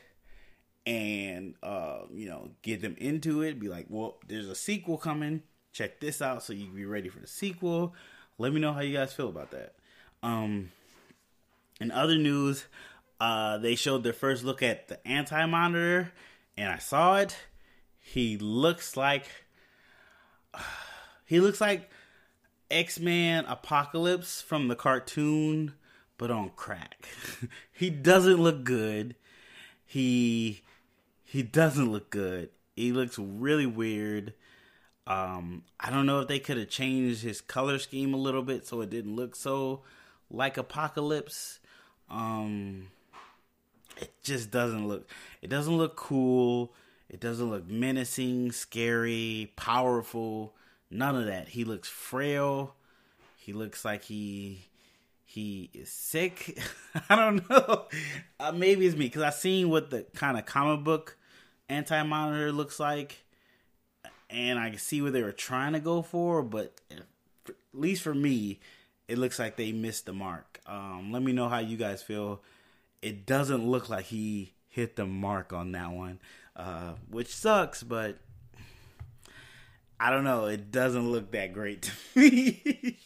and, 0.86 1.56
uh, 1.60 2.02
you 2.12 2.28
know, 2.28 2.50
get 2.62 2.82
them 2.82 2.94
into 2.98 3.42
it? 3.42 3.58
Be 3.58 3.68
like, 3.68 3.86
well, 3.88 4.18
there's 4.28 4.48
a 4.48 4.54
sequel 4.54 4.96
coming. 4.96 5.42
Check 5.72 5.98
this 5.98 6.22
out 6.22 6.44
so 6.44 6.52
you 6.52 6.66
can 6.66 6.76
be 6.76 6.84
ready 6.84 7.08
for 7.08 7.18
the 7.18 7.26
sequel. 7.26 7.94
Let 8.38 8.52
me 8.52 8.60
know 8.60 8.72
how 8.72 8.80
you 8.80 8.96
guys 8.96 9.12
feel 9.12 9.28
about 9.28 9.50
that. 9.50 9.74
Um, 10.22 10.70
in 11.80 11.90
other 11.90 12.16
news, 12.16 12.66
uh, 13.20 13.58
they 13.58 13.74
showed 13.74 14.02
their 14.02 14.12
first 14.12 14.44
look 14.44 14.62
at 14.62 14.88
the 14.88 15.06
Anti 15.06 15.46
Monitor, 15.46 16.12
and 16.56 16.70
I 16.70 16.78
saw 16.78 17.16
it. 17.18 17.36
He 17.98 18.36
looks 18.36 18.96
like 18.96 19.26
he 21.24 21.40
looks 21.40 21.60
like 21.60 21.90
X 22.70 22.98
Men 22.98 23.44
Apocalypse 23.46 24.42
from 24.42 24.68
the 24.68 24.76
cartoon, 24.76 25.74
but 26.18 26.30
on 26.30 26.50
crack. 26.56 27.08
he 27.72 27.90
doesn't 27.90 28.36
look 28.36 28.64
good. 28.64 29.14
He 29.84 30.62
he 31.24 31.42
doesn't 31.42 31.90
look 31.90 32.10
good. 32.10 32.50
He 32.76 32.92
looks 32.92 33.18
really 33.18 33.66
weird. 33.66 34.34
Um, 35.06 35.64
I 35.78 35.90
don't 35.90 36.06
know 36.06 36.20
if 36.20 36.28
they 36.28 36.38
could 36.38 36.56
have 36.56 36.70
changed 36.70 37.22
his 37.22 37.40
color 37.40 37.78
scheme 37.78 38.14
a 38.14 38.18
little 38.18 38.42
bit 38.42 38.66
so 38.66 38.80
it 38.80 38.90
didn't 38.90 39.16
look 39.16 39.36
so 39.36 39.82
like 40.30 40.56
Apocalypse. 40.56 41.60
Um, 42.08 42.88
it 43.96 44.12
just 44.22 44.50
doesn't 44.50 44.86
look. 44.88 45.08
It 45.42 45.48
doesn't 45.48 45.76
look 45.76 45.96
cool. 45.96 46.72
It 47.08 47.20
doesn't 47.20 47.50
look 47.50 47.68
menacing, 47.68 48.52
scary, 48.52 49.52
powerful. 49.56 50.54
None 50.90 51.16
of 51.16 51.26
that. 51.26 51.48
He 51.48 51.64
looks 51.64 51.88
frail. 51.88 52.74
He 53.36 53.52
looks 53.52 53.84
like 53.84 54.04
he 54.04 54.66
he 55.24 55.70
is 55.74 55.90
sick. 55.90 56.58
I 57.08 57.16
don't 57.16 57.48
know. 57.50 57.86
Uh, 58.40 58.52
maybe 58.52 58.86
it's 58.86 58.96
me 58.96 59.06
because 59.06 59.22
I 59.22 59.30
seen 59.30 59.70
what 59.70 59.90
the 59.90 60.02
kind 60.14 60.38
of 60.38 60.46
comic 60.46 60.84
book 60.84 61.16
anti 61.68 62.02
monitor 62.02 62.52
looks 62.52 62.78
like 62.78 63.24
and 64.30 64.58
I 64.58 64.70
can 64.70 64.78
see 64.78 65.00
what 65.00 65.12
they 65.12 65.22
were 65.22 65.32
trying 65.32 65.74
to 65.74 65.80
go 65.80 66.02
for, 66.02 66.42
but 66.42 66.80
at 66.90 67.04
least 67.72 68.02
for 68.02 68.14
me, 68.14 68.58
it 69.06 69.18
looks 69.18 69.38
like 69.38 69.56
they 69.56 69.72
missed 69.72 70.06
the 70.06 70.12
mark. 70.12 70.60
Um, 70.66 71.12
let 71.12 71.22
me 71.22 71.32
know 71.32 71.48
how 71.48 71.58
you 71.58 71.76
guys 71.76 72.02
feel. 72.02 72.40
It 73.04 73.26
doesn't 73.26 73.66
look 73.66 73.88
like 73.88 74.06
he 74.06 74.54
hit 74.68 74.96
the 74.96 75.06
mark 75.06 75.52
on 75.52 75.72
that 75.72 75.90
one, 75.92 76.20
uh, 76.56 76.94
which 77.10 77.34
sucks, 77.34 77.82
but 77.82 78.18
I 80.00 80.10
don't 80.10 80.24
know. 80.24 80.46
It 80.46 80.70
doesn't 80.70 81.10
look 81.10 81.30
that 81.32 81.52
great 81.52 81.82
to 81.82 81.92
me. 82.20 82.98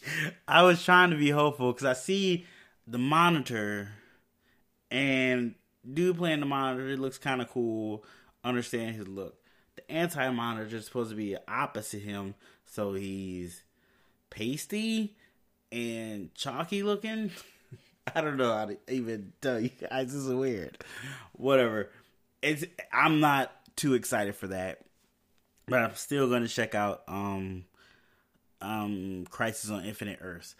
I 0.47 0.63
was 0.63 0.83
trying 0.83 1.11
to 1.11 1.17
be 1.17 1.29
hopeful 1.29 1.71
because 1.71 1.85
I 1.85 1.93
see 1.93 2.45
the 2.87 2.97
monitor 2.97 3.89
and 4.89 5.55
dude 5.91 6.17
playing 6.17 6.39
the 6.39 6.45
monitor. 6.45 6.89
It 6.89 6.99
looks 6.99 7.17
kind 7.17 7.41
of 7.41 7.49
cool. 7.49 8.03
Understand 8.43 8.95
his 8.95 9.07
look 9.07 9.39
the 9.79 9.91
anti 9.91 10.29
monitor 10.29 10.75
is 10.75 10.85
supposed 10.85 11.09
to 11.11 11.15
be 11.15 11.37
opposite 11.47 12.01
him, 12.01 12.35
so 12.65 12.93
he's 12.93 13.63
pasty 14.29 15.15
and 15.71 16.33
chalky 16.35 16.83
looking. 16.83 17.31
I 18.15 18.21
don't 18.21 18.37
know 18.37 18.53
how 18.53 18.65
to 18.65 18.77
even 18.87 19.33
tell 19.41 19.59
you 19.59 19.69
guys. 19.69 20.07
This 20.07 20.15
is 20.15 20.33
weird. 20.33 20.83
Whatever. 21.33 21.89
It's 22.41 22.65
I'm 22.91 23.19
not 23.19 23.51
too 23.75 23.93
excited 23.93 24.35
for 24.35 24.47
that, 24.47 24.79
but 25.67 25.79
I'm 25.79 25.95
still 25.95 26.29
to 26.29 26.47
check 26.47 26.75
out 26.75 27.03
um 27.07 27.65
um 28.61 29.25
Crisis 29.29 29.69
on 29.69 29.85
Infinite 29.85 30.19
Earths. 30.21 30.55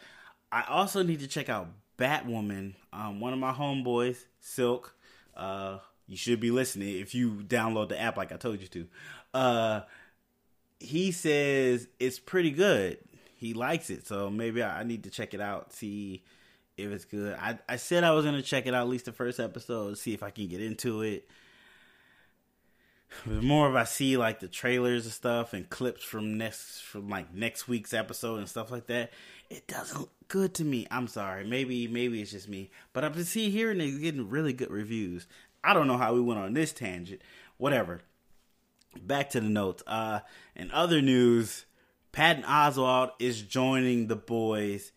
I 0.52 0.64
also 0.68 1.04
need 1.04 1.20
to 1.20 1.28
check 1.28 1.50
out 1.50 1.68
Batwoman. 1.98 2.74
Um, 2.92 3.20
one 3.20 3.34
of 3.34 3.40
my 3.40 3.52
homeboys, 3.52 4.18
Silk, 4.40 4.96
uh, 5.38 5.78
you 6.08 6.18
should 6.18 6.40
be 6.40 6.50
listening 6.50 6.98
if 7.00 7.14
you 7.14 7.44
download 7.48 7.90
the 7.90 8.02
app 8.02 8.18
like 8.18 8.32
I 8.32 8.38
told 8.38 8.62
you 8.62 8.68
to. 8.68 8.88
Uh, 9.34 9.82
he 10.80 11.12
says 11.12 11.88
it's 12.00 12.20
pretty 12.20 12.52
good. 12.52 12.98
He 13.36 13.54
likes 13.54 13.90
it, 13.90 14.08
so 14.08 14.30
maybe 14.30 14.64
I, 14.64 14.84
need 14.84 15.04
to 15.04 15.10
check 15.10 15.34
it 15.34 15.40
out, 15.40 15.72
see 15.72 16.24
if 16.84 16.92
it's 16.92 17.06
good. 17.06 17.36
I 17.40 17.60
I 17.68 17.76
said 17.78 18.04
I 18.04 18.12
was 18.12 18.26
gonna 18.26 18.42
check 18.42 18.66
it 18.66 18.74
out 18.74 18.84
at 18.84 18.90
least 18.90 19.06
the 19.06 19.12
first 19.12 19.40
episode, 19.40 19.98
see 19.98 20.14
if 20.14 20.24
I 20.24 20.30
can 20.30 20.48
get 20.48 20.62
into 20.62 21.02
it. 21.02 21.28
The 23.26 23.42
more 23.42 23.70
if 23.70 23.76
I 23.76 23.84
see 23.84 24.18
like 24.18 24.40
the 24.40 24.48
trailers 24.48 25.06
and 25.06 25.14
stuff 25.14 25.54
and 25.54 25.70
clips 25.70 26.04
from 26.04 26.38
next 26.38 26.82
from 26.82 27.10
like 27.10 27.34
next 27.34 27.68
week's 27.68 27.94
episode 27.94 28.40
and 28.40 28.50
stuff 28.50 28.72
like 28.72 28.88
that, 28.88 29.12
it 29.50 29.68
doesn't 29.68 30.00
look 30.00 30.12
good 30.28 30.54
to 30.56 30.64
me. 30.64 30.88
I'm 30.92 31.08
sorry. 31.08 31.46
Maybe 31.46 31.88
maybe 31.88 32.22
it's 32.22 32.32
just 32.32 32.50
me. 32.50 32.72
But 32.94 33.04
I'm 33.04 33.14
just 33.14 33.32
seeing 33.32 33.52
here 33.52 33.72
and 33.72 33.82
they're 33.82 34.00
getting 34.00 34.30
really 34.30 34.54
good 34.54 34.72
reviews. 34.72 35.28
I 35.64 35.74
don't 35.74 35.88
know 35.88 35.98
how 35.98 36.14
we 36.14 36.22
went 36.22 36.40
on 36.40 36.54
this 36.54 36.72
tangent. 36.72 37.22
Whatever. 37.58 38.02
Back 39.02 39.32
to 39.32 39.42
the 39.42 39.50
notes. 39.50 39.84
Uh, 39.86 40.22
in 40.56 40.72
other 40.72 41.02
news, 41.02 41.66
Patton 42.12 42.44
Oswalt 42.44 43.12
is 43.20 43.42
joining 43.42 44.08
the 44.08 44.16
boys 44.16 44.92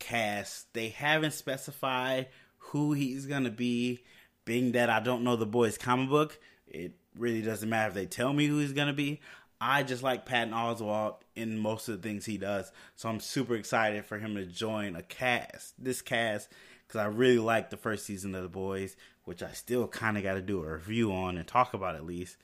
cast. 0.00 0.72
They 0.74 0.88
haven't 0.88 1.32
specified 1.32 2.28
who 2.58 2.92
he's 2.92 3.26
gonna 3.26 3.50
be. 3.50 4.02
Being 4.44 4.72
that 4.72 4.90
I 4.90 4.98
don't 4.98 5.22
know 5.22 5.36
the 5.36 5.46
boys 5.46 5.78
comic 5.78 6.08
book, 6.08 6.40
it 6.66 6.94
really 7.16 7.42
doesn't 7.42 7.68
matter 7.68 7.88
if 7.88 7.94
they 7.94 8.06
tell 8.06 8.32
me 8.32 8.46
who 8.46 8.58
he's 8.58 8.72
gonna 8.72 8.92
be. 8.92 9.20
I 9.60 9.84
just 9.84 10.02
like 10.02 10.26
Patton 10.26 10.54
Oswalt 10.54 11.16
in 11.36 11.58
most 11.58 11.88
of 11.88 12.00
the 12.00 12.08
things 12.08 12.24
he 12.24 12.38
does, 12.38 12.72
so 12.96 13.08
I'm 13.08 13.20
super 13.20 13.54
excited 13.54 14.04
for 14.06 14.18
him 14.18 14.34
to 14.34 14.46
join 14.46 14.96
a 14.96 15.02
cast. 15.02 15.74
This 15.78 16.02
cast 16.02 16.48
because 16.88 16.98
I 16.98 17.06
really 17.06 17.38
like 17.38 17.70
the 17.70 17.76
first 17.76 18.06
season 18.06 18.34
of 18.34 18.42
the 18.42 18.48
boys 18.48 18.96
which 19.30 19.44
I 19.44 19.52
still 19.52 19.86
kind 19.86 20.16
of 20.16 20.24
got 20.24 20.34
to 20.34 20.42
do 20.42 20.64
a 20.64 20.72
review 20.72 21.12
on 21.12 21.36
and 21.36 21.46
talk 21.46 21.72
about 21.72 21.94
at 21.94 22.04
least 22.04 22.36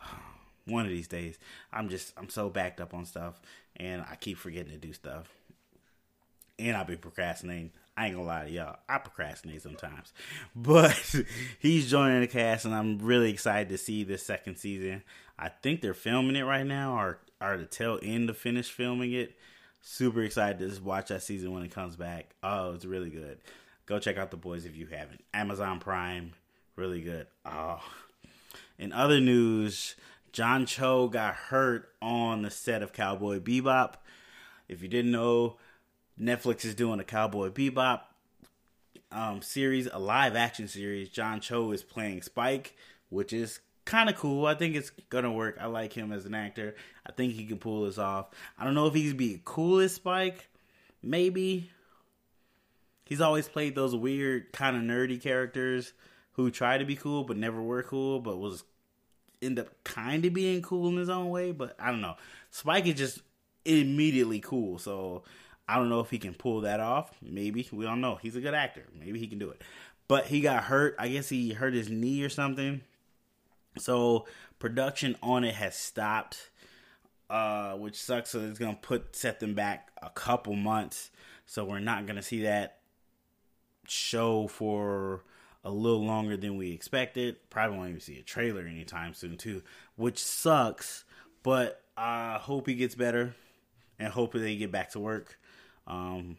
one 0.64 0.86
of 0.86 0.90
these 0.90 1.06
days. 1.06 1.38
I'm 1.70 1.90
just 1.90 2.14
I'm 2.16 2.30
so 2.30 2.48
backed 2.48 2.80
up 2.80 2.94
on 2.94 3.04
stuff, 3.04 3.40
and 3.76 4.02
I 4.10 4.16
keep 4.16 4.38
forgetting 4.38 4.72
to 4.72 4.78
do 4.78 4.94
stuff, 4.94 5.28
and 6.58 6.76
I'll 6.76 6.84
be 6.84 6.96
procrastinating. 6.96 7.72
I 7.96 8.06
ain't 8.06 8.14
gonna 8.14 8.26
lie 8.26 8.44
to 8.44 8.50
y'all, 8.50 8.78
I 8.88 8.98
procrastinate 8.98 9.62
sometimes, 9.62 10.12
but 10.56 10.96
he's 11.58 11.90
joining 11.90 12.20
the 12.20 12.26
cast, 12.26 12.64
and 12.64 12.74
I'm 12.74 12.98
really 12.98 13.30
excited 13.30 13.68
to 13.68 13.78
see 13.78 14.02
this 14.04 14.22
second 14.22 14.56
season. 14.56 15.02
I 15.38 15.48
think 15.48 15.80
they're 15.80 15.94
filming 15.94 16.36
it 16.36 16.42
right 16.42 16.66
now, 16.66 16.98
or 16.98 17.18
are 17.40 17.58
the 17.58 17.66
tail 17.66 17.98
end 18.02 18.28
to 18.28 18.34
finish 18.34 18.70
filming 18.70 19.12
it. 19.12 19.36
Super 19.82 20.22
excited 20.22 20.60
to 20.60 20.68
just 20.68 20.82
watch 20.82 21.08
that 21.08 21.22
season 21.22 21.52
when 21.52 21.64
it 21.64 21.72
comes 21.72 21.96
back. 21.96 22.34
Oh, 22.42 22.72
it's 22.72 22.84
really 22.84 23.10
good. 23.10 23.38
Go 23.86 23.98
check 23.98 24.16
out 24.16 24.30
the 24.30 24.36
boys 24.36 24.64
if 24.64 24.76
you 24.76 24.86
haven't. 24.86 25.24
Amazon 25.34 25.80
Prime, 25.80 26.32
really 26.76 27.00
good. 27.00 27.26
Oh. 27.44 27.82
In 28.78 28.92
other 28.92 29.20
news, 29.20 29.96
John 30.32 30.66
Cho 30.66 31.08
got 31.08 31.34
hurt 31.34 31.90
on 32.00 32.42
the 32.42 32.50
set 32.50 32.82
of 32.82 32.92
Cowboy 32.92 33.40
Bebop. 33.40 33.94
If 34.68 34.82
you 34.82 34.88
didn't 34.88 35.10
know, 35.10 35.56
Netflix 36.20 36.64
is 36.64 36.74
doing 36.74 37.00
a 37.00 37.04
Cowboy 37.04 37.50
Bebop 37.50 38.02
um, 39.10 39.42
series, 39.42 39.88
a 39.92 39.98
live 39.98 40.36
action 40.36 40.68
series. 40.68 41.08
John 41.08 41.40
Cho 41.40 41.72
is 41.72 41.82
playing 41.82 42.22
Spike, 42.22 42.76
which 43.08 43.32
is 43.32 43.60
kind 43.84 44.08
of 44.08 44.16
cool. 44.16 44.46
I 44.46 44.54
think 44.54 44.76
it's 44.76 44.90
gonna 45.10 45.32
work. 45.32 45.58
I 45.60 45.66
like 45.66 45.92
him 45.92 46.12
as 46.12 46.24
an 46.24 46.34
actor. 46.34 46.74
I 47.06 47.12
think 47.12 47.34
he 47.34 47.44
can 47.44 47.58
pull 47.58 47.84
this 47.84 47.98
off. 47.98 48.28
I 48.58 48.64
don't 48.64 48.74
know 48.74 48.86
if 48.86 48.94
he's 48.94 49.14
be 49.14 49.40
cool 49.44 49.80
as 49.80 49.94
Spike, 49.94 50.48
maybe, 51.02 51.70
he's 53.04 53.20
always 53.20 53.48
played 53.48 53.74
those 53.74 53.94
weird 53.94 54.52
kind 54.52 54.76
of 54.76 54.82
nerdy 54.82 55.20
characters 55.20 55.92
who 56.32 56.50
try 56.50 56.78
to 56.78 56.84
be 56.84 56.96
cool 56.96 57.24
but 57.24 57.36
never 57.36 57.60
were 57.60 57.82
cool 57.82 58.20
but 58.20 58.38
was 58.38 58.64
end 59.42 59.58
up 59.58 59.68
kind 59.84 60.24
of 60.24 60.32
being 60.32 60.62
cool 60.62 60.88
in 60.88 60.96
his 60.96 61.08
own 61.08 61.28
way, 61.28 61.50
but 61.52 61.74
I 61.78 61.90
don't 61.90 62.00
know. 62.00 62.14
Spike 62.50 62.86
is 62.86 62.94
just 62.94 63.18
immediately 63.64 64.40
cool, 64.40 64.78
so 64.78 65.24
I 65.68 65.76
don't 65.76 65.88
know 65.88 66.00
if 66.00 66.10
he 66.10 66.18
can 66.18 66.34
pull 66.34 66.62
that 66.62 66.80
off. 66.80 67.12
Maybe 67.22 67.68
we 67.72 67.84
don't 67.84 68.00
know. 68.00 68.16
He's 68.16 68.36
a 68.36 68.40
good 68.40 68.54
actor. 68.54 68.84
Maybe 68.98 69.18
he 69.18 69.26
can 69.26 69.38
do 69.38 69.50
it. 69.50 69.62
But 70.08 70.26
he 70.26 70.40
got 70.40 70.64
hurt. 70.64 70.96
I 70.98 71.08
guess 71.08 71.28
he 71.28 71.52
hurt 71.52 71.74
his 71.74 71.88
knee 71.88 72.22
or 72.22 72.28
something. 72.28 72.82
So 73.78 74.26
production 74.58 75.16
on 75.22 75.44
it 75.44 75.54
has 75.54 75.76
stopped, 75.76 76.50
uh, 77.30 77.74
which 77.74 78.00
sucks. 78.00 78.30
So 78.30 78.40
it's 78.40 78.58
gonna 78.58 78.78
put 78.80 79.16
set 79.16 79.40
them 79.40 79.54
back 79.54 79.90
a 80.02 80.10
couple 80.10 80.54
months. 80.54 81.10
So 81.46 81.64
we're 81.64 81.78
not 81.78 82.06
gonna 82.06 82.22
see 82.22 82.42
that 82.42 82.80
show 83.86 84.48
for 84.48 85.24
a 85.64 85.70
little 85.70 86.04
longer 86.04 86.36
than 86.36 86.56
we 86.56 86.72
expected. 86.72 87.36
Probably 87.48 87.76
won't 87.76 87.88
even 87.90 88.00
see 88.00 88.18
a 88.18 88.22
trailer 88.22 88.66
anytime 88.66 89.14
soon 89.14 89.36
too, 89.36 89.62
which 89.96 90.18
sucks. 90.18 91.04
But 91.42 91.82
I 91.96 92.38
hope 92.40 92.66
he 92.66 92.74
gets 92.74 92.94
better, 92.94 93.34
and 93.98 94.12
hope 94.12 94.32
they 94.32 94.56
get 94.56 94.72
back 94.72 94.90
to 94.92 95.00
work. 95.00 95.38
Um, 95.86 96.36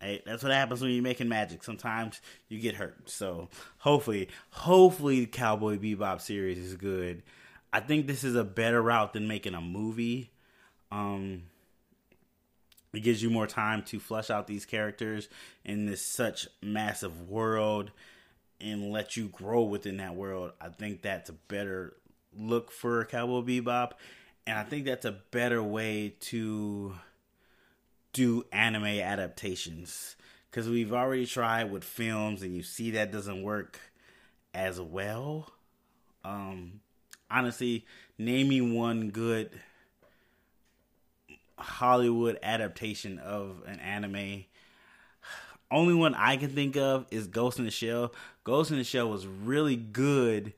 hey, 0.00 0.22
that's 0.24 0.42
what 0.42 0.52
happens 0.52 0.80
when 0.80 0.90
you're 0.90 1.02
making 1.02 1.28
magic. 1.28 1.62
Sometimes 1.62 2.20
you 2.48 2.58
get 2.60 2.76
hurt. 2.76 3.08
So 3.10 3.48
hopefully, 3.78 4.28
hopefully, 4.50 5.20
the 5.20 5.26
Cowboy 5.26 5.78
Bebop 5.78 6.20
series 6.20 6.58
is 6.58 6.74
good. 6.76 7.22
I 7.72 7.80
think 7.80 8.06
this 8.06 8.24
is 8.24 8.34
a 8.34 8.44
better 8.44 8.82
route 8.82 9.12
than 9.12 9.28
making 9.28 9.54
a 9.54 9.60
movie. 9.60 10.30
Um, 10.90 11.44
it 12.92 13.00
gives 13.00 13.22
you 13.22 13.30
more 13.30 13.46
time 13.46 13.82
to 13.84 14.00
flesh 14.00 14.30
out 14.30 14.46
these 14.48 14.64
characters 14.64 15.28
in 15.64 15.86
this 15.86 16.04
such 16.04 16.48
massive 16.60 17.28
world 17.28 17.92
and 18.60 18.90
let 18.90 19.16
you 19.16 19.28
grow 19.28 19.62
within 19.62 19.98
that 19.98 20.16
world. 20.16 20.52
I 20.60 20.68
think 20.68 21.02
that's 21.02 21.30
a 21.30 21.34
better 21.34 21.94
look 22.36 22.72
for 22.72 23.04
Cowboy 23.04 23.42
Bebop, 23.42 23.92
and 24.46 24.58
I 24.58 24.64
think 24.64 24.84
that's 24.84 25.04
a 25.04 25.18
better 25.30 25.62
way 25.62 26.14
to 26.20 26.94
do 28.12 28.44
anime 28.52 28.84
adaptations 28.84 30.16
because 30.50 30.68
we've 30.68 30.92
already 30.92 31.26
tried 31.26 31.70
with 31.70 31.84
films, 31.84 32.42
and 32.42 32.54
you 32.54 32.62
see 32.62 32.92
that 32.92 33.12
doesn't 33.12 33.42
work 33.42 33.78
as 34.52 34.80
well. 34.80 35.50
Um, 36.24 36.80
honestly, 37.30 37.86
name 38.18 38.48
me 38.48 38.60
one 38.60 39.10
good 39.10 39.50
Hollywood 41.56 42.38
adaptation 42.42 43.18
of 43.18 43.62
an 43.66 43.78
anime. 43.80 44.44
Only 45.70 45.94
one 45.94 46.14
I 46.14 46.36
can 46.36 46.50
think 46.50 46.76
of 46.76 47.06
is 47.10 47.28
Ghost 47.28 47.58
in 47.58 47.64
the 47.64 47.70
Shell. 47.70 48.12
Ghost 48.42 48.72
in 48.72 48.78
the 48.78 48.84
Shell 48.84 49.08
was 49.08 49.26
really 49.26 49.76
good, 49.76 50.52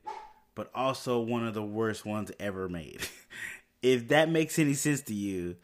but 0.55 0.71
also 0.73 1.19
one 1.19 1.45
of 1.45 1.53
the 1.53 1.61
worst 1.63 2.03
ones 2.03 2.31
ever 2.39 2.67
made. 2.67 3.07
if 3.83 4.07
that 4.07 4.29
makes 4.29 4.57
any 4.57 4.73
sense 4.73 5.01
to 5.01 5.13
you, 5.13 5.55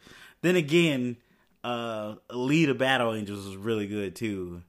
then 0.42 0.54
again, 0.54 1.16
uh, 1.62 2.16
Alita 2.30 2.76
Battle 2.76 3.14
Angels 3.14 3.46
was 3.46 3.56
really 3.56 3.86
good 3.86 4.16
too, 4.16 4.62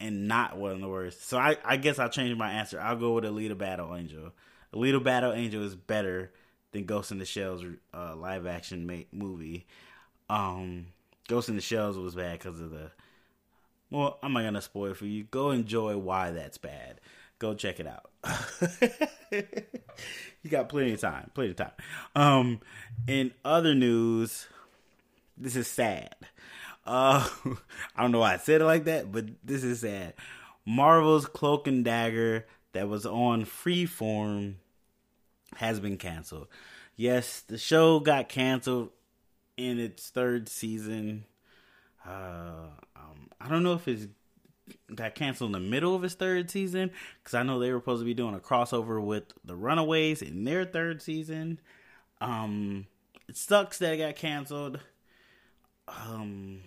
and 0.00 0.28
not 0.28 0.56
one 0.56 0.72
of 0.72 0.80
the 0.80 0.88
worst. 0.88 1.28
So 1.28 1.38
I, 1.38 1.56
I 1.64 1.76
guess 1.76 1.98
I'll 1.98 2.08
change 2.08 2.36
my 2.36 2.52
answer. 2.52 2.80
I'll 2.80 2.96
go 2.96 3.14
with 3.14 3.24
Alita 3.24 3.56
Battle 3.56 3.94
Angel. 3.94 4.32
A 4.72 4.78
lead 4.78 4.94
of 4.94 5.04
Battle 5.04 5.32
Angel 5.32 5.62
is 5.64 5.74
better 5.74 6.32
than 6.72 6.84
Ghost 6.84 7.12
in 7.12 7.18
the 7.18 7.24
Shells 7.24 7.62
uh, 7.94 8.16
live 8.16 8.46
action 8.46 8.86
ma- 8.86 9.04
movie. 9.12 9.66
Um, 10.28 10.86
Ghost 11.28 11.48
in 11.48 11.56
the 11.56 11.62
Shells 11.62 11.96
was 11.96 12.14
bad 12.14 12.38
because 12.38 12.60
of 12.60 12.70
the. 12.70 12.90
Well, 13.90 14.18
I'm 14.22 14.32
not 14.32 14.42
gonna 14.42 14.62
spoil 14.62 14.94
for 14.94 15.04
you. 15.06 15.24
Go 15.24 15.50
enjoy 15.50 15.96
why 15.98 16.30
that's 16.30 16.58
bad. 16.58 17.00
Go 17.38 17.54
check 17.54 17.80
it 17.80 17.86
out. 17.86 18.10
you 20.42 20.50
got 20.50 20.68
plenty 20.68 20.92
of 20.92 21.00
time. 21.00 21.30
Plenty 21.34 21.50
of 21.50 21.56
time. 21.56 21.72
Um, 22.14 22.60
in 23.06 23.32
other 23.44 23.74
news, 23.74 24.46
this 25.36 25.56
is 25.56 25.66
sad. 25.66 26.14
Uh, 26.84 27.28
I 27.96 28.02
don't 28.02 28.12
know 28.12 28.20
why 28.20 28.34
I 28.34 28.38
said 28.38 28.60
it 28.60 28.64
like 28.66 28.84
that, 28.84 29.12
but 29.12 29.26
this 29.44 29.64
is 29.64 29.80
sad. 29.80 30.14
Marvel's 30.64 31.26
Cloak 31.26 31.66
and 31.66 31.84
Dagger 31.84 32.46
that 32.72 32.88
was 32.88 33.06
on 33.06 33.44
Freeform 33.44 34.54
has 35.56 35.80
been 35.80 35.96
canceled. 35.96 36.48
Yes, 36.96 37.40
the 37.40 37.58
show 37.58 38.00
got 38.00 38.28
canceled 38.28 38.90
in 39.56 39.78
its 39.78 40.10
third 40.10 40.48
season. 40.48 41.24
Uh, 42.06 42.68
um, 42.96 43.28
I 43.40 43.48
don't 43.48 43.62
know 43.62 43.74
if 43.74 43.88
it's 43.88 44.06
got 44.94 45.14
canceled 45.14 45.54
in 45.54 45.62
the 45.62 45.70
middle 45.70 45.94
of 45.94 46.04
its 46.04 46.14
third 46.14 46.50
season 46.50 46.90
because 47.22 47.34
I 47.34 47.42
know 47.42 47.58
they 47.58 47.72
were 47.72 47.80
supposed 47.80 48.00
to 48.00 48.06
be 48.06 48.14
doing 48.14 48.34
a 48.34 48.40
crossover 48.40 49.02
with 49.02 49.24
the 49.44 49.56
Runaways 49.56 50.22
in 50.22 50.44
their 50.44 50.64
third 50.64 51.02
season. 51.02 51.60
Um, 52.20 52.86
it 53.28 53.36
sucks 53.36 53.78
that 53.78 53.94
it 53.94 53.98
got 53.98 54.16
canceled. 54.16 54.80
Um, 55.88 56.60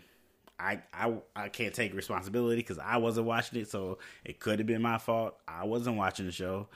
I 0.59 0.79
I 0.93 1.13
I 1.35 1.49
can't 1.49 1.73
take 1.73 1.93
responsibility 1.93 2.61
because 2.61 2.79
I 2.79 2.97
wasn't 2.97 3.27
watching 3.27 3.59
it, 3.59 3.69
so 3.69 3.97
it 4.23 4.39
could 4.39 4.59
have 4.59 4.67
been 4.67 4.81
my 4.81 4.97
fault. 4.97 5.35
I 5.47 5.65
wasn't 5.65 5.97
watching 5.97 6.25
the 6.25 6.31
show. 6.31 6.67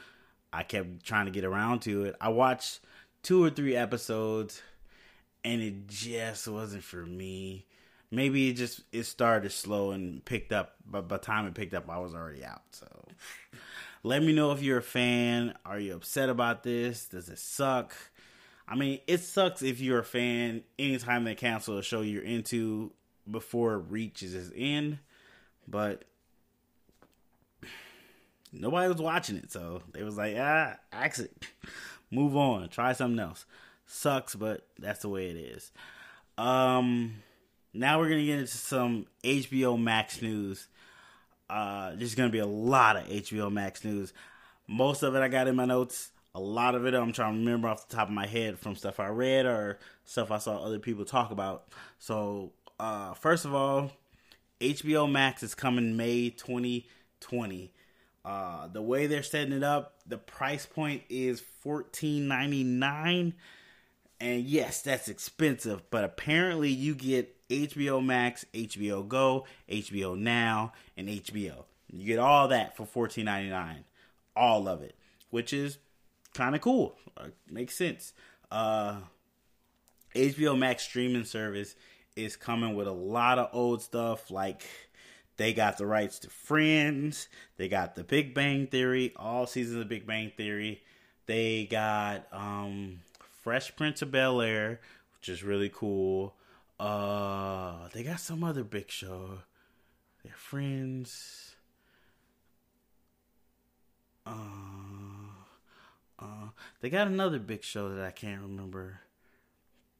I 0.51 0.63
kept 0.63 1.03
trying 1.05 1.25
to 1.25 1.31
get 1.31 1.43
around 1.45 1.81
to 1.81 2.05
it. 2.05 2.15
I 2.19 2.29
watched 2.29 2.79
two 3.23 3.43
or 3.43 3.49
three 3.49 3.75
episodes, 3.75 4.61
and 5.43 5.61
it 5.61 5.87
just 5.87 6.47
wasn't 6.47 6.83
for 6.83 7.05
me. 7.05 7.65
Maybe 8.11 8.49
it 8.49 8.53
just 8.53 8.81
it 8.91 9.03
started 9.03 9.51
slow 9.51 9.91
and 9.91 10.23
picked 10.25 10.51
up, 10.51 10.75
but 10.85 11.07
by 11.07 11.17
the 11.17 11.23
time 11.23 11.45
it 11.45 11.53
picked 11.53 11.73
up, 11.73 11.89
I 11.89 11.99
was 11.99 12.15
already 12.15 12.43
out. 12.43 12.63
So, 12.71 12.87
let 14.03 14.23
me 14.23 14.33
know 14.33 14.51
if 14.51 14.61
you're 14.63 14.79
a 14.79 14.83
fan. 14.83 15.53
Are 15.65 15.79
you 15.79 15.95
upset 15.95 16.29
about 16.29 16.63
this? 16.63 17.05
Does 17.05 17.29
it 17.29 17.39
suck? 17.39 17.95
I 18.69 18.75
mean, 18.75 18.99
it 19.07 19.21
sucks 19.21 19.63
if 19.63 19.81
you're 19.81 19.99
a 19.99 20.03
fan. 20.03 20.61
Anytime 20.77 21.23
they 21.23 21.33
cancel 21.33 21.79
a 21.79 21.83
show 21.83 22.01
you're 22.01 22.21
into 22.21 22.91
before 23.29 23.73
it 23.73 23.83
reaches 23.89 24.35
its 24.35 24.51
end, 24.55 24.99
but 25.67 26.05
nobody 28.53 28.87
was 28.87 29.01
watching 29.01 29.37
it, 29.37 29.51
so 29.51 29.81
they 29.91 30.03
was 30.03 30.17
like, 30.17 30.35
ah, 30.37 30.75
exit, 30.93 31.47
move 32.11 32.37
on, 32.37 32.69
try 32.69 32.93
something 32.93 33.19
else. 33.19 33.45
Sucks, 33.87 34.35
but 34.35 34.67
that's 34.77 35.01
the 35.01 35.09
way 35.09 35.29
it 35.29 35.35
is. 35.35 35.71
Um, 36.37 37.23
now 37.73 37.99
we're 37.99 38.09
gonna 38.09 38.23
get 38.23 38.39
into 38.39 38.51
some 38.55 39.07
HBO 39.23 39.81
Max 39.81 40.21
news. 40.21 40.67
Uh, 41.49 41.93
there's 41.95 42.13
gonna 42.13 42.29
be 42.29 42.39
a 42.39 42.45
lot 42.45 42.97
of 42.97 43.07
HBO 43.07 43.51
Max 43.51 43.83
news. 43.83 44.13
Most 44.67 45.01
of 45.01 45.15
it 45.15 45.21
I 45.21 45.27
got 45.27 45.47
in 45.47 45.55
my 45.55 45.65
notes. 45.65 46.11
A 46.35 46.39
lot 46.39 46.75
of 46.75 46.85
it 46.85 46.93
I'm 46.93 47.11
trying 47.11 47.33
to 47.33 47.39
remember 47.39 47.67
off 47.67 47.87
the 47.87 47.95
top 47.95 48.07
of 48.07 48.13
my 48.13 48.27
head 48.27 48.59
from 48.59 48.75
stuff 48.75 48.99
I 48.99 49.07
read 49.07 49.45
or 49.45 49.79
stuff 50.05 50.31
I 50.31 50.37
saw 50.37 50.57
other 50.57 50.79
people 50.79 51.05
talk 51.05 51.31
about. 51.31 51.67
So, 51.97 52.51
uh, 52.79 53.13
first 53.13 53.45
of 53.45 53.53
all, 53.55 53.91
HBO 54.61 55.09
Max 55.09 55.41
is 55.41 55.55
coming 55.55 55.97
May 55.97 56.29
2020. 56.29 57.71
Uh, 58.25 58.67
the 58.67 58.81
way 58.81 59.07
they're 59.07 59.23
setting 59.23 59.53
it 59.53 59.63
up, 59.63 59.95
the 60.05 60.17
price 60.17 60.65
point 60.65 61.03
is 61.09 61.39
fourteen 61.39 62.27
ninety 62.27 62.63
nine, 62.63 63.33
and 64.19 64.43
yes, 64.43 64.81
that's 64.81 65.07
expensive. 65.07 65.89
But 65.89 66.03
apparently, 66.03 66.69
you 66.69 66.93
get 66.95 67.35
HBO 67.49 68.05
Max, 68.05 68.45
HBO 68.53 69.07
Go, 69.07 69.45
HBO 69.69 70.17
Now, 70.17 70.73
and 70.97 71.07
HBO. 71.07 71.63
You 71.91 72.05
get 72.05 72.19
all 72.19 72.49
that 72.49 72.75
for 72.75 72.85
fourteen 72.85 73.25
ninety 73.25 73.49
nine, 73.49 73.85
all 74.35 74.67
of 74.67 74.81
it, 74.81 74.95
which 75.29 75.53
is 75.53 75.77
kind 76.33 76.55
of 76.55 76.61
cool. 76.61 76.95
Makes 77.49 77.75
sense. 77.75 78.13
Uh, 78.51 78.99
HBO 80.15 80.57
Max 80.57 80.83
streaming 80.83 81.25
service 81.25 81.75
is 82.15 82.35
coming 82.35 82.75
with 82.75 82.87
a 82.87 82.91
lot 82.93 83.39
of 83.39 83.49
old 83.53 83.81
stuff 83.81 84.31
like 84.31 84.63
they 85.37 85.53
got 85.53 85.77
the 85.77 85.85
rights 85.85 86.19
to 86.19 86.29
Friends. 86.29 87.27
They 87.57 87.69
got 87.69 87.95
the 87.95 88.03
Big 88.03 88.33
Bang 88.33 88.67
Theory, 88.67 89.13
all 89.15 89.47
seasons 89.47 89.81
of 89.81 89.87
Big 89.87 90.05
Bang 90.05 90.31
Theory. 90.35 90.81
They 91.27 91.65
got 91.65 92.27
um, 92.31 93.01
Fresh 93.43 93.75
Prince 93.75 94.01
of 94.01 94.11
Bel 94.11 94.41
Air, 94.41 94.81
which 95.17 95.29
is 95.29 95.43
really 95.43 95.69
cool. 95.69 96.35
Uh, 96.79 97.87
they 97.93 98.03
got 98.03 98.19
some 98.19 98.43
other 98.43 98.63
big 98.63 98.89
show. 98.89 99.39
Their 100.23 100.33
Friends. 100.35 101.55
Uh, 104.25 104.33
uh, 106.19 106.49
they 106.81 106.89
got 106.89 107.07
another 107.07 107.39
big 107.39 107.63
show 107.63 107.89
that 107.89 108.05
I 108.05 108.11
can't 108.11 108.41
remember. 108.41 109.01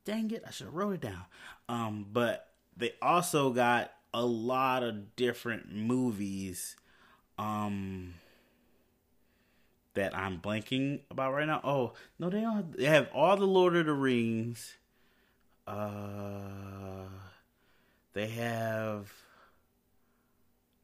Dang 0.06 0.32
it, 0.32 0.44
I 0.48 0.52
should 0.52 0.68
have 0.68 0.76
wrote 0.76 0.96
it 0.96 1.02
down. 1.02 1.26
Um, 1.68 2.06
but 2.12 2.48
they 2.76 2.94
also 3.02 3.52
got 3.52 3.92
a 4.14 4.26
lot 4.26 4.82
of 4.84 5.16
different 5.16 5.72
movies 5.72 6.76
um 7.38 8.16
that 9.94 10.16
I'm 10.16 10.40
blanking 10.40 11.02
about 11.12 11.34
right 11.34 11.48
now. 11.48 11.62
Oh, 11.64 11.94
no, 12.18 12.30
they 12.30 12.42
don't 12.42 12.56
have, 12.56 12.72
they 12.74 12.86
have 12.86 13.10
all 13.14 13.38
the 13.38 13.46
Lord 13.46 13.76
of 13.76 13.86
the 13.86 13.94
Rings. 13.94 14.76
Uh 15.68 17.06
they 18.14 18.28
have 18.28 19.12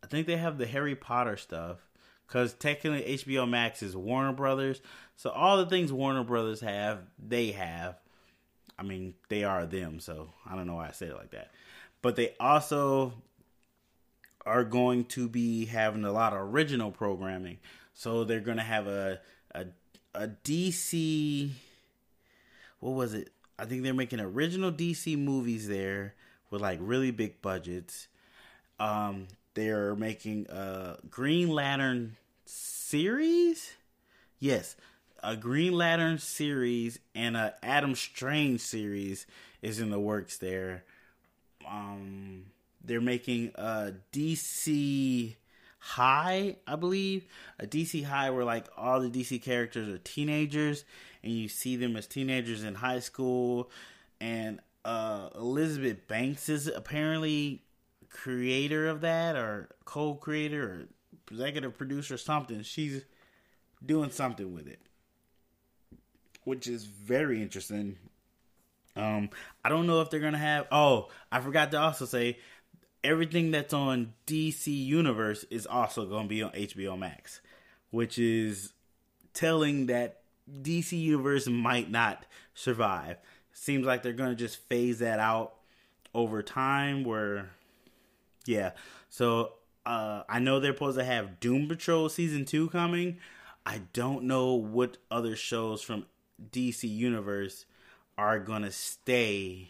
I 0.03 0.07
think 0.07 0.27
they 0.27 0.37
have 0.37 0.57
the 0.57 0.67
Harry 0.67 0.95
Potter 0.95 1.37
stuff 1.37 1.79
because 2.27 2.53
technically 2.53 3.15
HBO 3.17 3.49
Max 3.49 3.81
is 3.81 3.95
Warner 3.95 4.33
Brothers. 4.33 4.81
So 5.15 5.29
all 5.29 5.57
the 5.57 5.65
things 5.65 5.91
Warner 5.91 6.23
Brothers 6.23 6.61
have, 6.61 6.99
they 7.17 7.51
have. 7.51 7.97
I 8.77 8.83
mean, 8.83 9.13
they 9.29 9.43
are 9.43 9.65
them. 9.65 9.99
So 9.99 10.29
I 10.45 10.55
don't 10.55 10.67
know 10.67 10.75
why 10.75 10.89
I 10.89 10.91
said 10.91 11.09
it 11.09 11.15
like 11.15 11.31
that. 11.31 11.51
But 12.01 12.15
they 12.15 12.35
also 12.39 13.13
are 14.45 14.63
going 14.63 15.05
to 15.05 15.27
be 15.27 15.65
having 15.65 16.05
a 16.05 16.11
lot 16.11 16.33
of 16.33 16.39
original 16.39 16.91
programming. 16.91 17.57
So 17.93 18.23
they're 18.23 18.39
going 18.41 18.57
to 18.57 18.63
have 18.63 18.87
a 18.87 19.19
a 19.53 19.65
a 20.13 20.27
DC. 20.27 21.49
What 22.79 22.91
was 22.91 23.13
it? 23.13 23.31
I 23.57 23.65
think 23.65 23.83
they're 23.83 23.93
making 23.93 24.19
original 24.19 24.71
DC 24.71 25.17
movies 25.17 25.67
there 25.67 26.13
with 26.51 26.61
like 26.61 26.79
really 26.81 27.11
big 27.11 27.41
budgets. 27.41 28.07
Um, 28.79 29.27
they're 29.53 29.95
making 29.95 30.47
a 30.49 30.97
Green 31.09 31.49
Lantern 31.49 32.17
series. 32.45 33.71
Yes, 34.39 34.75
a 35.25 35.35
Green 35.35 35.73
Lantern 35.73 36.19
series 36.19 36.99
and 37.15 37.35
a 37.35 37.55
Adam 37.63 37.95
Strange 37.95 38.61
series 38.61 39.25
is 39.61 39.79
in 39.79 39.89
the 39.89 39.99
works 39.99 40.37
there. 40.37 40.83
Um, 41.67 42.45
they're 42.83 43.01
making 43.01 43.51
a 43.55 43.93
DC 44.13 45.35
High, 45.79 46.55
I 46.65 46.75
believe, 46.75 47.25
a 47.59 47.65
DC 47.65 48.05
High 48.05 48.29
where 48.29 48.45
like 48.45 48.67
all 48.77 48.99
the 48.99 49.09
DC 49.09 49.41
characters 49.41 49.87
are 49.87 49.97
teenagers 49.99 50.83
and 51.23 51.33
you 51.33 51.47
see 51.47 51.75
them 51.75 51.95
as 51.95 52.07
teenagers 52.07 52.63
in 52.63 52.75
high 52.75 52.99
school 52.99 53.69
and 54.19 54.59
uh, 54.83 55.29
Elizabeth 55.35 56.07
Banks 56.07 56.49
is 56.49 56.67
apparently 56.67 57.63
creator 58.09 58.87
of 58.87 59.01
that 59.01 59.35
or 59.35 59.69
co-creator 59.85 60.63
or 60.63 60.87
executive 61.31 61.77
producer 61.77 62.13
or 62.13 62.17
something. 62.17 62.61
She's 62.61 63.03
doing 63.83 64.11
something 64.11 64.53
with 64.53 64.67
it, 64.67 64.79
which 66.45 66.67
is 66.67 66.85
very 66.85 67.41
interesting. 67.41 67.97
Um, 68.95 69.29
I 69.63 69.69
don't 69.69 69.87
know 69.87 69.99
if 70.01 70.09
they're 70.09 70.21
gonna 70.21 70.37
have. 70.37 70.67
Oh, 70.71 71.09
I 71.31 71.41
forgot 71.41 71.71
to 71.71 71.79
also 71.79 72.05
say 72.05 72.37
everything 73.03 73.51
that's 73.51 73.73
on 73.73 74.13
DC 74.25 74.67
Universe 74.67 75.43
is 75.49 75.65
also 75.65 76.05
gonna 76.05 76.27
be 76.27 76.41
on 76.41 76.51
HBO 76.51 76.97
Max, 76.97 77.41
which 77.89 78.17
is 78.17 78.71
telling 79.33 79.87
that 79.87 80.21
DC 80.49 80.93
Universe 80.93 81.47
might 81.47 81.91
not 81.91 82.25
survive. 82.53 83.17
Seems 83.51 83.85
like 83.85 84.01
they're 84.01 84.13
gonna 84.13 84.35
just 84.35 84.57
phase 84.69 84.99
that 84.99 85.19
out 85.19 85.55
over 86.13 86.41
time. 86.41 87.03
Where, 87.03 87.49
yeah. 88.45 88.71
So 89.09 89.53
uh, 89.85 90.23
I 90.29 90.39
know 90.39 90.59
they're 90.59 90.73
supposed 90.73 90.97
to 90.97 91.03
have 91.03 91.39
Doom 91.39 91.67
Patrol 91.67 92.07
season 92.07 92.45
two 92.45 92.69
coming. 92.69 93.19
I 93.65 93.81
don't 93.93 94.23
know 94.23 94.53
what 94.53 94.97
other 95.09 95.35
shows 95.35 95.81
from 95.81 96.05
DC 96.51 96.83
Universe 96.89 97.65
are 98.17 98.39
gonna 98.39 98.71
stay 98.71 99.69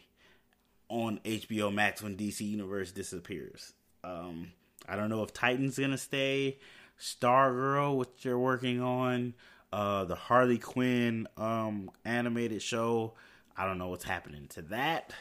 on 0.90 1.20
HBO 1.26 1.74
Max 1.74 2.02
when 2.02 2.16
DC 2.16 2.42
Universe 2.42 2.92
disappears. 2.92 3.74
Um, 4.04 4.52
I 4.88 4.96
don't 4.96 5.10
know 5.10 5.24
if 5.24 5.34
Titan's 5.34 5.80
gonna 5.80 5.98
stay, 5.98 6.60
Stargirl, 7.00 7.98
which 7.98 8.10
they're 8.24 8.38
working 8.38 8.82
on, 8.82 9.34
uh, 9.74 10.06
the 10.06 10.16
Harley 10.16 10.58
Quinn 10.58 11.28
um, 11.38 11.90
animated 12.06 12.62
show. 12.62 13.14
I 13.58 13.66
don't 13.66 13.78
know 13.78 13.90
what's 13.90 14.04
happening 14.04 14.48
to 14.50 14.62
that. 14.64 15.14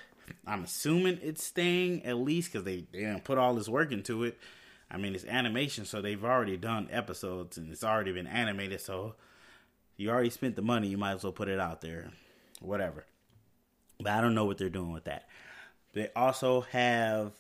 I'm 0.46 0.64
assuming 0.64 1.18
it's 1.22 1.44
staying 1.44 2.04
at 2.04 2.16
least 2.16 2.52
because 2.52 2.64
they, 2.64 2.83
didn't 2.92 3.24
put 3.24 3.38
all 3.38 3.54
this 3.54 3.68
work 3.68 3.92
into 3.92 4.24
it. 4.24 4.38
I 4.90 4.96
mean, 4.96 5.14
it's 5.14 5.24
animation, 5.24 5.85
so 5.85 6.00
they've 6.00 6.24
already 6.24 6.57
done 6.57 6.88
episodes 6.90 7.59
and 7.59 7.72
it's 7.72 7.85
already 7.85 8.12
been 8.12 8.26
animated. 8.26 8.80
So 8.80 9.14
you 9.96 10.11
already 10.11 10.30
spent 10.30 10.57
the 10.57 10.62
money, 10.62 10.88
you 10.88 10.98
might 10.98 11.12
as 11.12 11.24
well 11.24 11.33
put 11.33 11.48
it 11.48 11.61
out 11.61 11.80
there, 11.80 12.11
whatever. 12.61 13.04
But 14.00 14.12
I 14.12 14.20
don't 14.20 14.35
know 14.35 14.44
what 14.44 14.59
they're 14.59 14.68
doing 14.68 14.92
with 14.92 15.04
that. 15.04 15.28
They 15.92 16.09
also 16.16 16.62
have 16.72 17.33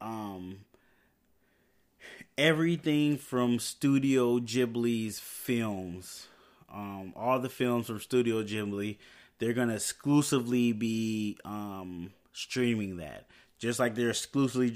um, 0.00 0.60
everything 2.38 3.18
from 3.18 3.58
Studio 3.58 4.38
Ghibli's 4.38 5.20
films. 5.20 6.28
Um, 6.72 7.12
all 7.14 7.38
the 7.38 7.50
films 7.50 7.86
from 7.86 8.00
Studio 8.00 8.42
Ghibli, 8.42 8.96
they're 9.38 9.52
gonna 9.52 9.74
exclusively 9.74 10.72
be 10.72 11.36
um, 11.44 12.12
streaming 12.32 12.96
that. 12.96 13.26
Just 13.58 13.78
like 13.78 13.94
they're 13.94 14.10
exclusively 14.10 14.70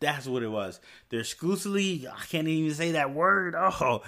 that's 0.00 0.26
what 0.26 0.42
it 0.42 0.48
was. 0.48 0.80
They're 1.10 1.20
exclusively 1.20 2.08
I 2.08 2.24
can't 2.24 2.48
even 2.48 2.74
say 2.74 2.92
that 2.92 3.12
word. 3.12 3.54
Oh, 3.80 4.02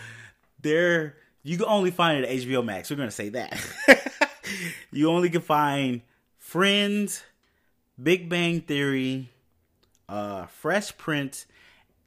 they're 0.62 1.16
you 1.46 1.56
can 1.56 1.66
only 1.66 1.92
find 1.92 2.24
it 2.24 2.28
at 2.28 2.36
HBO 2.36 2.64
Max. 2.64 2.90
We're 2.90 2.96
gonna 2.96 3.10
say 3.10 3.28
that. 3.30 4.12
you 4.92 5.08
only 5.08 5.30
can 5.30 5.42
find 5.42 6.02
Friends, 6.38 7.22
Big 8.02 8.28
Bang 8.28 8.60
Theory, 8.60 9.30
uh, 10.08 10.46
Fresh 10.46 10.98
Prince, 10.98 11.46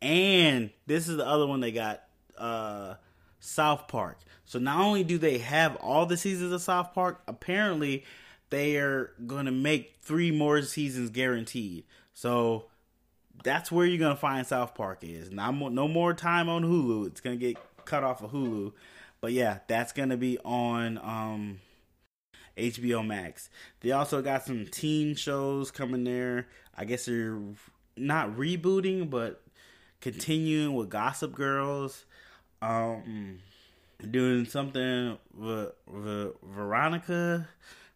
and 0.01 0.71
this 0.87 1.07
is 1.07 1.15
the 1.15 1.25
other 1.25 1.47
one 1.47 1.61
they 1.61 1.71
got, 1.71 2.03
uh, 2.37 2.95
South 3.39 3.87
Park. 3.87 4.17
So 4.43 4.59
not 4.59 4.81
only 4.81 5.03
do 5.03 5.17
they 5.17 5.37
have 5.37 5.77
all 5.77 6.05
the 6.05 6.17
seasons 6.17 6.51
of 6.51 6.61
South 6.61 6.93
Park, 6.93 7.21
apparently 7.27 8.03
they 8.49 8.77
are 8.77 9.11
going 9.25 9.45
to 9.45 9.51
make 9.51 9.97
three 10.01 10.31
more 10.31 10.61
seasons 10.63 11.11
guaranteed. 11.11 11.85
So 12.13 12.65
that's 13.43 13.71
where 13.71 13.85
you're 13.85 13.99
going 13.99 14.15
to 14.15 14.19
find 14.19 14.45
South 14.45 14.75
Park 14.75 14.99
is. 15.03 15.31
Not 15.31 15.53
more, 15.53 15.69
no 15.69 15.87
more 15.87 16.13
time 16.13 16.49
on 16.49 16.63
Hulu. 16.63 17.07
It's 17.07 17.21
going 17.21 17.39
to 17.39 17.45
get 17.45 17.57
cut 17.85 18.03
off 18.03 18.21
of 18.21 18.31
Hulu. 18.31 18.73
But 19.21 19.33
yeah, 19.33 19.59
that's 19.67 19.91
to 20.09 20.17
be 20.17 20.37
on 20.39 20.97
um, 20.97 21.59
HBO 22.57 23.05
Max. 23.05 23.49
They 23.81 23.91
also 23.91 24.21
got 24.21 24.45
some 24.45 24.65
teen 24.65 25.15
shows 25.15 25.71
coming 25.71 26.03
there. 26.03 26.47
I 26.77 26.85
guess 26.85 27.05
they're 27.05 27.39
not 27.97 28.35
rebooting, 28.35 29.09
but 29.09 29.41
continuing 30.01 30.75
with 30.75 30.89
Gossip 30.89 31.33
Girls. 31.33 32.05
Um, 32.61 33.39
doing 34.09 34.45
something 34.45 35.17
with, 35.37 35.71
with 35.87 36.33
Veronica 36.43 37.47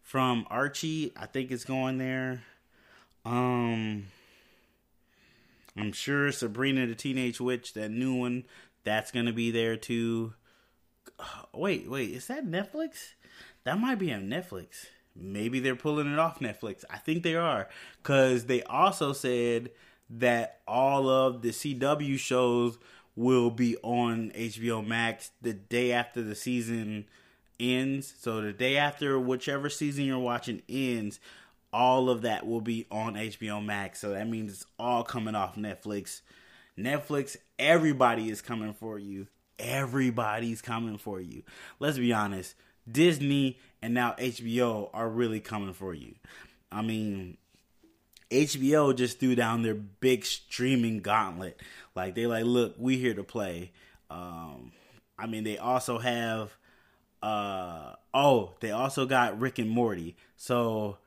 from 0.02 0.46
Archie. 0.50 1.14
I 1.16 1.26
think 1.26 1.52
it's 1.52 1.66
going 1.66 1.98
there. 1.98 2.44
Um, 3.26 4.08
I'm 5.78 5.92
sure 5.94 6.32
Sabrina 6.32 6.88
the 6.88 6.96
Teenage 6.96 7.40
Witch, 7.40 7.74
that 7.74 7.90
new 7.90 8.14
one, 8.14 8.46
that's 8.84 9.12
gonna 9.12 9.34
be 9.34 9.50
there 9.52 9.78
too. 9.78 10.34
Wait, 11.54 11.90
wait, 11.90 12.12
is 12.12 12.28
that 12.28 12.46
Netflix? 12.46 13.14
That 13.64 13.80
might 13.80 14.00
be 14.00 14.14
on 14.14 14.24
Netflix. 14.24 14.88
Maybe 15.16 15.60
they're 15.60 15.76
pulling 15.76 16.12
it 16.12 16.20
off 16.20 16.40
Netflix. 16.40 16.84
I 16.90 16.98
think 16.98 17.24
they 17.24 17.36
are. 17.36 17.70
Because 18.02 18.46
they 18.46 18.64
also 18.64 19.14
said 19.14 19.70
that 20.10 20.60
all 20.68 21.08
of 21.10 21.42
the 21.42 21.50
CW 21.50 22.18
shows 22.18 22.78
will 23.16 23.52
be 23.52 23.78
on 23.84 24.32
HBO 24.32 24.86
Max 24.86 25.32
the 25.42 25.54
day 25.54 25.92
after 25.92 26.22
the 26.22 26.36
season 26.36 27.06
ends. 27.60 28.14
So 28.20 28.42
the 28.42 28.54
day 28.54 28.78
after 28.78 29.20
whichever 29.20 29.70
season 29.70 30.06
you're 30.06 30.20
watching 30.20 30.62
ends, 30.68 31.20
all 31.72 32.10
of 32.10 32.22
that 32.24 32.46
will 32.46 32.62
be 32.62 32.86
on 32.92 33.16
HBO 33.16 33.64
Max. 33.64 34.00
So 34.00 34.12
that 34.12 34.28
means 34.28 34.54
it's 34.54 34.66
all 34.80 35.04
coming 35.04 35.36
off 35.36 35.56
Netflix. 35.56 36.22
Netflix, 36.78 37.38
everybody 37.60 38.30
is 38.30 38.42
coming 38.42 38.74
for 38.74 38.98
you. 38.98 39.28
Everybody's 39.60 40.62
coming 40.62 40.98
for 40.98 41.22
you. 41.22 41.44
Let's 41.80 41.98
be 41.98 42.14
honest. 42.14 42.56
Disney 42.90 43.60
and 43.82 43.94
now 43.94 44.16
HBO 44.20 44.90
are 44.94 45.10
really 45.10 45.40
coming 45.40 45.74
for 45.74 45.94
you. 45.94 46.16
I 46.72 46.82
mean, 46.82 47.38
HBO 48.32 48.96
just 48.96 49.20
threw 49.20 49.36
down 49.36 49.62
their 49.62 49.76
big 49.76 50.26
streaming 50.26 51.00
gauntlet. 51.00 51.62
Like 51.96 52.16
they 52.16 52.26
like, 52.26 52.46
look, 52.46 52.76
we 52.78 52.98
here 52.98 53.14
to 53.14 53.24
play. 53.24 53.72
Um, 54.10 54.72
I 55.18 55.28
mean, 55.28 55.44
they 55.44 55.58
also 55.58 56.00
have, 56.00 56.56
uh, 57.22 57.94
oh, 58.14 58.54
they 58.60 58.72
also 58.72 59.06
got 59.06 59.40
Rick 59.40 59.60
and 59.60 59.70
Morty. 59.70 60.16
So 60.36 60.98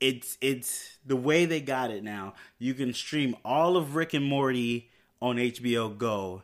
it's 0.00 0.36
it's 0.40 0.98
the 1.04 1.16
way 1.16 1.44
they 1.44 1.60
got 1.60 1.90
it 1.90 2.02
now. 2.02 2.34
You 2.58 2.74
can 2.74 2.92
stream 2.92 3.36
all 3.44 3.76
of 3.76 3.94
Rick 3.94 4.14
and 4.14 4.24
Morty 4.24 4.90
on 5.20 5.36
HBO 5.36 5.96
Go. 5.96 6.42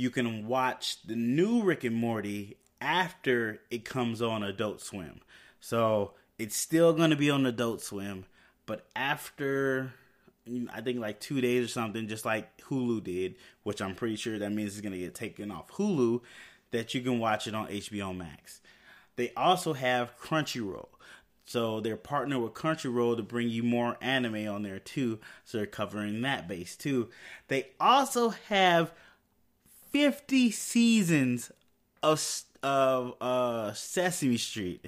You 0.00 0.08
can 0.08 0.46
watch 0.46 1.02
the 1.02 1.14
new 1.14 1.62
Rick 1.62 1.84
and 1.84 1.94
Morty 1.94 2.56
after 2.80 3.60
it 3.70 3.84
comes 3.84 4.22
on 4.22 4.42
Adult 4.42 4.80
Swim. 4.80 5.20
So 5.60 6.14
it's 6.38 6.56
still 6.56 6.94
going 6.94 7.10
to 7.10 7.16
be 7.16 7.28
on 7.28 7.44
Adult 7.44 7.82
Swim, 7.82 8.24
but 8.64 8.86
after 8.96 9.92
I 10.72 10.80
think 10.80 11.00
like 11.00 11.20
two 11.20 11.42
days 11.42 11.66
or 11.66 11.68
something, 11.68 12.08
just 12.08 12.24
like 12.24 12.56
Hulu 12.62 13.04
did, 13.04 13.34
which 13.62 13.82
I'm 13.82 13.94
pretty 13.94 14.16
sure 14.16 14.38
that 14.38 14.52
means 14.52 14.72
it's 14.72 14.80
going 14.80 14.94
to 14.94 14.98
get 14.98 15.14
taken 15.14 15.50
off 15.50 15.70
Hulu, 15.72 16.22
that 16.70 16.94
you 16.94 17.02
can 17.02 17.18
watch 17.18 17.46
it 17.46 17.54
on 17.54 17.68
HBO 17.68 18.16
Max. 18.16 18.62
They 19.16 19.34
also 19.36 19.74
have 19.74 20.18
Crunchyroll. 20.18 20.88
So 21.44 21.80
they're 21.80 21.98
partnered 21.98 22.40
with 22.40 22.54
Crunchyroll 22.54 23.18
to 23.18 23.22
bring 23.22 23.50
you 23.50 23.62
more 23.62 23.98
anime 24.00 24.48
on 24.48 24.62
there 24.62 24.78
too. 24.78 25.18
So 25.44 25.58
they're 25.58 25.66
covering 25.66 26.22
that 26.22 26.48
base 26.48 26.74
too. 26.74 27.10
They 27.48 27.72
also 27.78 28.30
have 28.48 28.92
50 29.90 30.50
seasons 30.52 31.50
of 32.02 32.22
of 32.62 33.14
uh 33.20 33.72
Sesame 33.72 34.36
Street. 34.36 34.86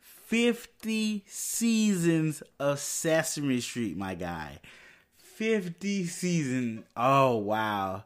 50 0.00 1.24
seasons 1.26 2.42
of 2.58 2.78
Sesame 2.78 3.60
Street, 3.60 3.96
my 3.96 4.14
guy. 4.14 4.60
50 5.18 6.06
seasons. 6.06 6.84
Oh 6.96 7.36
wow. 7.36 8.04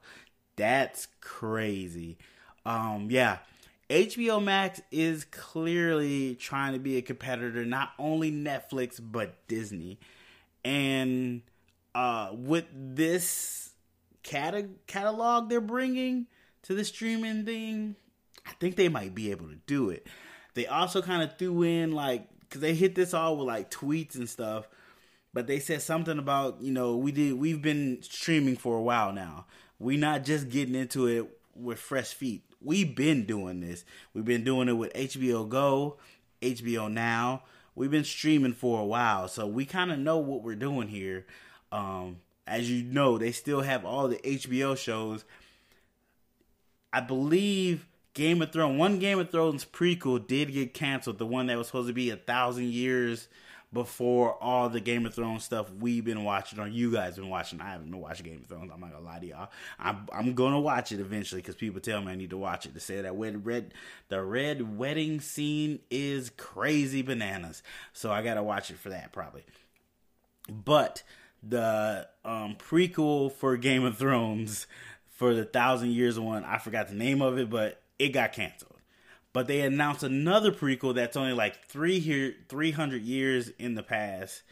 That's 0.57 1.09
crazy. 1.21 2.19
Um 2.65 3.09
yeah. 3.11 3.39
HBO 3.89 4.43
Max 4.43 4.81
is 4.91 5.25
clearly 5.25 6.35
trying 6.35 6.73
to 6.73 6.81
be 6.81 6.97
a 6.97 7.03
competitor 7.03 7.65
not 7.65 7.93
only 7.99 8.31
Netflix 8.33 9.01
but 9.01 9.47
Disney. 9.49 9.99
And 10.65 11.43
uh 11.95 12.31
with 12.33 12.67
this 12.75 13.66
cata- 14.27 14.69
catalog 14.87 15.49
they're 15.49 15.61
bringing 15.61 16.27
to 16.63 16.75
the 16.75 16.85
streaming 16.85 17.45
thing, 17.45 17.97
I 18.45 18.53
think 18.61 18.77
they 18.77 18.89
might 18.89 19.15
be 19.15 19.31
able 19.31 19.49
to 19.49 19.57
do 19.67 19.91
it. 19.91 20.07
They 20.55 20.67
also 20.67 21.01
kind 21.01 21.23
of 21.23 21.39
threw 21.39 21.63
in 21.63 21.93
like 21.93 22.29
because 22.41 22.61
they 22.61 22.75
hit 22.75 22.95
this 22.95 23.15
all 23.15 23.37
with 23.37 23.47
like 23.47 23.71
tweets 23.71 24.17
and 24.17 24.29
stuff, 24.29 24.69
but 25.33 25.47
they 25.47 25.59
said 25.59 25.83
something 25.83 26.19
about 26.19 26.61
you 26.61 26.73
know 26.73 26.97
we 26.97 27.13
did 27.13 27.35
we've 27.35 27.63
been 27.63 28.03
streaming 28.03 28.57
for 28.57 28.77
a 28.77 28.83
while 28.83 29.13
now. 29.13 29.47
We 29.79 29.97
not 29.97 30.25
just 30.25 30.49
getting 30.49 30.75
into 30.75 31.07
it 31.07 31.27
with 31.55 31.79
fresh 31.79 32.15
feet. 32.15 32.43
We've 32.63 32.97
been 32.97 33.25
doing 33.27 33.61
this. 33.61 33.85
We've 34.15 34.25
been 34.25 34.45
doing 34.45 34.69
it 34.69 34.73
with 34.73 34.93
HBO 34.95 35.49
Go, 35.49 35.99
HBO 36.41 36.91
Now. 36.91 37.43
We've 37.75 37.91
been 37.91 38.05
streaming 38.05 38.55
for 38.55 38.81
a 38.81 38.87
while, 38.87 39.29
so 39.29 39.47
we 39.47 39.67
kind 39.67 39.93
of 39.93 39.99
know 39.99 40.17
what 40.17 40.43
we're 40.43 40.55
doing 40.55 40.89
here. 40.89 41.27
Um, 41.71 42.17
as 42.47 42.71
you 42.71 42.83
know, 42.85 43.19
they 43.19 43.33
still 43.33 43.63
have 43.63 43.85
all 43.85 44.09
the 44.09 44.19
HBO 44.19 44.77
shows. 44.77 45.25
I 46.93 47.01
believe 47.01 47.87
Game 48.15 48.41
of 48.41 48.53
Thrones, 48.53 48.79
one 48.79 48.99
Game 48.99 49.19
of 49.19 49.31
Thrones 49.31 49.65
prequel 49.65 50.27
did 50.27 50.53
get 50.53 50.73
canceled. 50.73 51.19
The 51.19 51.27
one 51.27 51.47
that 51.47 51.59
was 51.59 51.67
supposed 51.67 51.89
to 51.89 51.95
be 51.95 52.11
a 52.11 52.17
thousand 52.17 52.71
years 52.73 53.29
before 53.73 54.43
all 54.43 54.71
the 54.71 54.81
Game 54.81 55.05
of 55.05 55.15
Thrones 55.15 55.45
stuff 55.45 55.71
we've 55.79 56.05
been 56.05 56.25
watching, 56.25 56.59
or 56.59 56.67
you 56.67 56.91
guys 56.93 57.17
been 57.17 57.29
watching. 57.29 57.61
I 57.61 57.71
haven't 57.71 57.91
been 57.91 58.01
watching 58.01 58.25
Game 58.25 58.41
of 58.43 58.47
Thrones. 58.47 58.71
I'm 58.73 58.81
not 58.81 58.93
gonna 58.93 59.05
lie 59.05 59.19
to 59.19 59.27
y'all. 59.27 59.51
I'm 59.79 60.07
I'm 60.13 60.35
gonna 60.35 60.61
watch 60.61 60.93
it 60.93 61.01
eventually 61.01 61.43
because 61.43 61.57
people 61.57 61.81
tell 61.81 62.01
me 62.01 62.13
I 62.13 62.15
need 62.15 62.31
to 62.31 62.39
watch 62.39 62.65
it. 62.65 62.75
To 62.75 62.81
say 62.81 63.01
that 63.03 63.13
red 63.15 63.45
red 63.45 63.75
the 64.09 64.23
red 64.23 64.79
wedding 64.79 65.21
scene 65.21 65.81
is 65.91 66.31
crazy 66.31 67.03
bananas. 67.03 67.63
So 67.93 68.11
I 68.13 68.23
gotta 68.23 68.43
watch 68.43 68.71
it 68.71 68.79
for 68.79 68.89
that 68.91 69.13
probably. 69.13 69.45
But 70.49 71.03
the 71.43 72.09
um, 72.25 72.57
prequel 72.57 73.33
for 73.33 73.57
Game 73.57 73.85
of 73.85 73.97
Thrones 73.97 74.67
for 75.09 75.35
the 75.35 75.45
thousand 75.45 75.93
years 75.93 76.19
one, 76.19 76.45
I 76.45 76.59
forgot 76.59 76.89
the 76.89 76.95
name 76.95 77.23
of 77.23 77.39
it, 77.39 77.49
but 77.49 77.83
it 77.99 78.11
got 78.11 78.33
canceled. 78.33 78.73
But 79.33 79.47
they 79.47 79.61
announced 79.61 80.03
another 80.03 80.51
prequel 80.53 80.95
that's 80.95 81.17
only 81.17 81.33
like 81.33 81.67
three 81.67 81.99
here, 81.99 82.35
three 82.49 82.71
hundred 82.71 83.03
years 83.03 83.51
in 83.59 83.75
the 83.75 83.83
past. 83.83 84.43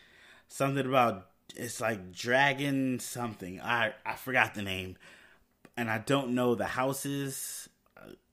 Something 0.48 0.86
about 0.86 1.28
it's 1.56 1.80
like 1.80 2.12
dragon 2.12 2.98
something. 3.00 3.60
I 3.60 3.92
I 4.04 4.14
forgot 4.14 4.54
the 4.54 4.62
name, 4.62 4.96
and 5.76 5.90
I 5.90 5.98
don't 5.98 6.34
know 6.34 6.54
the 6.54 6.66
houses. 6.66 7.68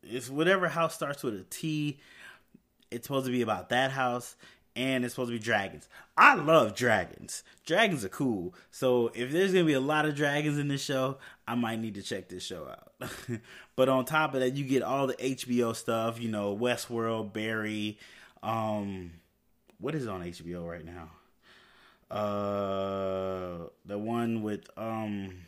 It's 0.03 0.29
whatever 0.29 0.67
house 0.67 0.95
starts 0.95 1.23
with 1.23 1.35
a 1.35 1.45
T. 1.49 1.99
It's 2.89 3.07
supposed 3.07 3.27
to 3.27 3.31
be 3.31 3.41
about 3.41 3.69
that 3.69 3.91
house, 3.91 4.35
and 4.75 5.03
it's 5.03 5.13
supposed 5.13 5.29
to 5.29 5.37
be 5.37 5.43
dragons. 5.43 5.87
I 6.17 6.35
love 6.35 6.75
dragons. 6.75 7.43
Dragons 7.65 8.05
are 8.05 8.09
cool. 8.09 8.53
So 8.69 9.11
if 9.13 9.31
there's 9.31 9.51
gonna 9.51 9.65
be 9.65 9.73
a 9.73 9.79
lot 9.79 10.05
of 10.05 10.15
dragons 10.15 10.57
in 10.57 10.67
this 10.67 10.83
show, 10.83 11.17
I 11.47 11.55
might 11.55 11.79
need 11.79 11.95
to 11.95 12.01
check 12.01 12.29
this 12.29 12.43
show 12.43 12.67
out. 12.67 13.11
but 13.75 13.89
on 13.89 14.05
top 14.05 14.33
of 14.33 14.39
that, 14.41 14.55
you 14.55 14.63
get 14.63 14.83
all 14.83 15.07
the 15.07 15.15
HBO 15.15 15.75
stuff. 15.75 16.21
You 16.21 16.29
know, 16.29 16.55
Westworld, 16.55 17.33
Barry. 17.33 17.97
Um, 18.43 19.11
what 19.79 19.95
is 19.95 20.07
on 20.07 20.21
HBO 20.21 20.67
right 20.67 20.85
now? 20.85 21.09
Uh, 22.15 23.67
the 23.85 23.97
one 23.97 24.43
with 24.43 24.69
um. 24.77 25.43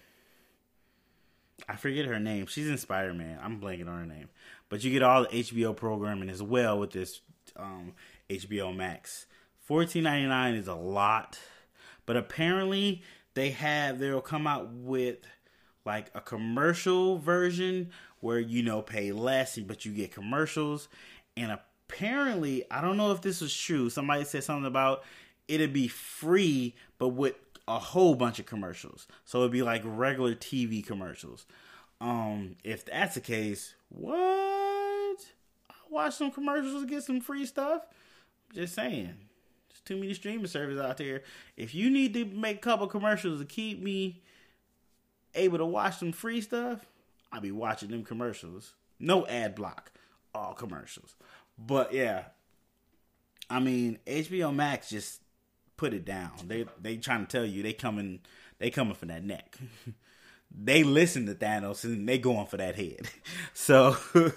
I 1.69 1.77
forget 1.77 2.05
her 2.05 2.19
name. 2.19 2.47
She's 2.47 2.67
in 2.67 2.77
Spider 2.77 3.13
Man. 3.13 3.39
I'm 3.41 3.61
blanking 3.61 3.87
on 3.87 3.99
her 3.99 4.05
name. 4.05 4.27
But 4.67 4.83
you 4.83 4.91
get 4.91 5.03
all 5.03 5.21
the 5.21 5.29
HBO 5.29 5.75
programming 5.75 6.29
as 6.29 6.41
well 6.41 6.77
with 6.79 6.91
this 6.91 7.21
um, 7.55 7.93
HBO 8.29 8.75
Max. 8.75 9.25
Fourteen 9.59 10.03
ninety 10.03 10.27
nine 10.27 10.55
is 10.55 10.67
a 10.67 10.75
lot, 10.75 11.39
but 12.05 12.17
apparently 12.17 13.01
they 13.33 13.51
have 13.51 13.99
they'll 13.99 14.21
come 14.21 14.47
out 14.47 14.69
with 14.71 15.17
like 15.85 16.11
a 16.15 16.21
commercial 16.21 17.17
version 17.17 17.89
where 18.19 18.39
you 18.39 18.63
know 18.63 18.81
pay 18.81 19.11
less 19.11 19.57
but 19.59 19.85
you 19.85 19.91
get 19.91 20.13
commercials 20.13 20.87
and 21.35 21.51
apparently 21.51 22.63
I 22.71 22.81
don't 22.81 22.97
know 22.97 23.11
if 23.11 23.21
this 23.21 23.41
is 23.41 23.53
true. 23.55 23.89
Somebody 23.89 24.23
said 24.23 24.43
something 24.43 24.65
about 24.65 25.03
it'd 25.47 25.73
be 25.73 25.87
free 25.87 26.75
but 26.97 27.09
with 27.09 27.35
a 27.67 27.79
whole 27.79 28.15
bunch 28.15 28.39
of 28.39 28.45
commercials. 28.45 29.07
So 29.25 29.39
it'd 29.39 29.51
be 29.51 29.61
like 29.61 29.81
regular 29.85 30.35
TV 30.35 30.85
commercials. 30.85 31.45
Um 31.99 32.55
if 32.63 32.85
that's 32.85 33.15
the 33.15 33.21
case, 33.21 33.75
what? 33.89 35.25
I'll 35.69 35.89
watch 35.89 36.15
some 36.15 36.31
commercials 36.31 36.83
to 36.83 36.89
get 36.89 37.03
some 37.03 37.21
free 37.21 37.45
stuff. 37.45 37.83
Just 38.53 38.75
saying. 38.75 39.15
There's 39.69 39.81
too 39.85 39.97
many 39.97 40.13
streaming 40.13 40.47
services 40.47 40.81
out 40.81 40.97
there. 40.97 41.23
If 41.57 41.73
you 41.73 41.89
need 41.89 42.13
to 42.13 42.25
make 42.25 42.57
a 42.57 42.61
couple 42.61 42.87
commercials 42.87 43.39
to 43.39 43.45
keep 43.45 43.81
me 43.81 44.21
able 45.35 45.57
to 45.57 45.65
watch 45.65 45.97
some 45.97 46.11
free 46.11 46.41
stuff, 46.41 46.85
I'll 47.31 47.41
be 47.41 47.51
watching 47.51 47.89
them 47.89 48.03
commercials. 48.03 48.73
No 48.99 49.25
ad 49.27 49.55
block. 49.55 49.91
All 50.35 50.53
commercials. 50.53 51.15
But 51.57 51.93
yeah. 51.93 52.25
I 53.49 53.59
mean, 53.59 53.99
HBO 54.07 54.53
Max 54.53 54.89
just 54.89 55.21
put 55.77 55.93
it 55.93 56.05
down. 56.05 56.31
They 56.47 56.65
they 56.81 56.97
trying 56.97 57.25
to 57.25 57.31
tell 57.31 57.45
you 57.45 57.63
they 57.63 57.73
coming 57.73 58.21
they 58.59 58.69
coming 58.69 58.95
for 58.95 59.05
that 59.07 59.23
neck. 59.23 59.57
they 60.55 60.83
listen 60.83 61.25
to 61.25 61.35
Thanos 61.35 61.83
and 61.83 62.07
they 62.07 62.17
going 62.17 62.47
for 62.47 62.57
that 62.57 62.75
head. 62.75 63.07
So, 63.55 63.95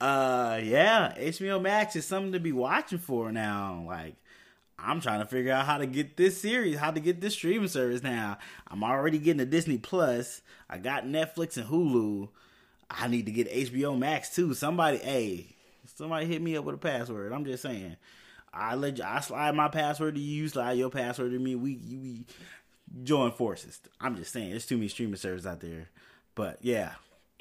uh, 0.00 0.60
yeah, 0.62 1.14
HBO 1.18 1.60
Max 1.60 1.96
is 1.96 2.06
something 2.06 2.32
to 2.32 2.40
be 2.40 2.52
watching 2.52 2.98
for 2.98 3.32
now. 3.32 3.84
Like, 3.86 4.14
I'm 4.78 5.00
trying 5.00 5.20
to 5.20 5.26
figure 5.26 5.52
out 5.52 5.66
how 5.66 5.78
to 5.78 5.86
get 5.86 6.16
this 6.16 6.40
series, 6.40 6.78
how 6.78 6.90
to 6.90 7.00
get 7.00 7.20
this 7.20 7.34
streaming 7.34 7.68
service 7.68 8.02
now. 8.02 8.38
I'm 8.68 8.84
already 8.84 9.18
getting 9.18 9.40
a 9.40 9.46
Disney 9.46 9.78
Plus. 9.78 10.42
I 10.68 10.78
got 10.78 11.04
Netflix 11.04 11.56
and 11.56 11.66
Hulu. 11.66 12.28
I 12.90 13.08
need 13.08 13.26
to 13.26 13.32
get 13.32 13.52
HBO 13.52 13.98
Max 13.98 14.34
too. 14.34 14.54
Somebody, 14.54 14.98
hey, 14.98 15.56
somebody 15.96 16.26
hit 16.26 16.42
me 16.42 16.56
up 16.56 16.64
with 16.64 16.76
a 16.76 16.78
password. 16.78 17.32
I'm 17.32 17.44
just 17.44 17.62
saying. 17.62 17.96
I 18.52 18.74
let 18.74 18.98
you, 18.98 19.04
I 19.04 19.20
slide 19.20 19.54
my 19.54 19.68
password 19.68 20.16
to 20.16 20.20
you, 20.20 20.48
slide 20.48 20.72
your 20.72 20.90
password 20.90 21.32
to 21.32 21.38
me. 21.38 21.54
We 21.54 21.76
we 21.76 22.24
join 23.02 23.32
forces. 23.32 23.80
I'm 24.00 24.16
just 24.16 24.32
saying, 24.32 24.50
there's 24.50 24.66
too 24.66 24.76
many 24.76 24.88
streaming 24.88 25.16
services 25.16 25.46
out 25.46 25.60
there. 25.60 25.88
But 26.34 26.58
yeah, 26.62 26.92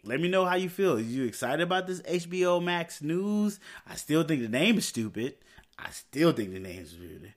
let 0.03 0.19
me 0.19 0.27
know 0.27 0.45
how 0.45 0.55
you 0.55 0.69
feel. 0.69 0.97
Are 0.97 0.99
you 0.99 1.25
excited 1.25 1.61
about 1.61 1.87
this 1.87 2.01
HBO 2.01 2.63
Max 2.63 3.01
news? 3.01 3.59
I 3.87 3.95
still 3.95 4.23
think 4.23 4.41
the 4.41 4.49
name 4.49 4.77
is 4.77 4.85
stupid. 4.85 5.35
I 5.77 5.89
still 5.91 6.31
think 6.31 6.53
the 6.53 6.59
name 6.59 6.81
is 6.81 6.91
stupid. 6.91 7.33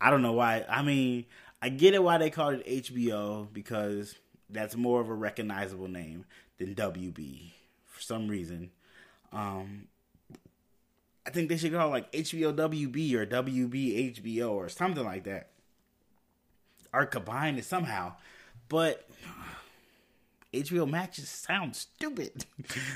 I 0.00 0.10
don't 0.10 0.22
know 0.22 0.32
why. 0.32 0.64
I 0.68 0.82
mean, 0.82 1.26
I 1.62 1.68
get 1.68 1.94
it 1.94 2.02
why 2.02 2.18
they 2.18 2.30
called 2.30 2.54
it 2.54 2.84
HBO 2.84 3.48
because 3.52 4.14
that's 4.50 4.76
more 4.76 5.00
of 5.00 5.08
a 5.08 5.14
recognizable 5.14 5.88
name 5.88 6.24
than 6.58 6.74
WB 6.74 7.52
for 7.86 8.00
some 8.00 8.28
reason. 8.28 8.70
Um, 9.32 9.88
I 11.26 11.30
think 11.30 11.48
they 11.48 11.56
should 11.56 11.72
call 11.72 11.88
it 11.88 11.90
like 11.90 12.12
HBO 12.12 12.54
WB 12.54 13.14
or 13.14 13.26
WB 13.26 14.20
HBO 14.20 14.50
or 14.50 14.68
something 14.68 15.04
like 15.04 15.24
that 15.24 15.48
are 16.94 17.06
combined 17.06 17.62
somehow. 17.64 18.12
But 18.68 19.06
HBO 20.52 20.88
Max 20.88 21.16
just 21.16 21.42
sounds 21.42 21.78
stupid. 21.78 22.46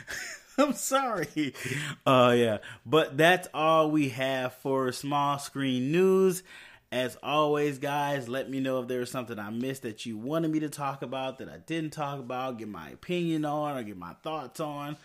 I'm 0.59 0.73
sorry. 0.73 1.55
Uh 2.07 2.35
yeah. 2.37 2.59
But 2.87 3.17
that's 3.17 3.49
all 3.53 3.91
we 3.91 4.11
have 4.11 4.55
for 4.55 4.93
small 4.93 5.39
screen 5.39 5.93
news. 5.93 6.43
As 6.91 7.17
always, 7.23 7.79
guys, 7.79 8.31
let 8.31 8.49
me 8.49 8.61
know 8.61 8.81
if 8.81 8.89
there 8.89 9.01
was 9.01 9.11
something 9.11 9.39
I 9.39 9.51
missed 9.51 9.83
that 9.83 10.07
you 10.07 10.17
wanted 10.17 10.51
me 10.51 10.61
to 10.61 10.71
talk 10.71 11.03
about 11.03 11.37
that 11.39 11.49
I 11.51 11.59
didn't 11.59 11.93
talk 11.93 12.19
about, 12.19 12.57
get 12.57 12.69
my 12.69 12.89
opinion 12.89 13.45
on, 13.45 13.77
or 13.77 13.83
get 13.83 13.99
my 13.99 14.15
thoughts 14.23 14.59
on 14.59 14.97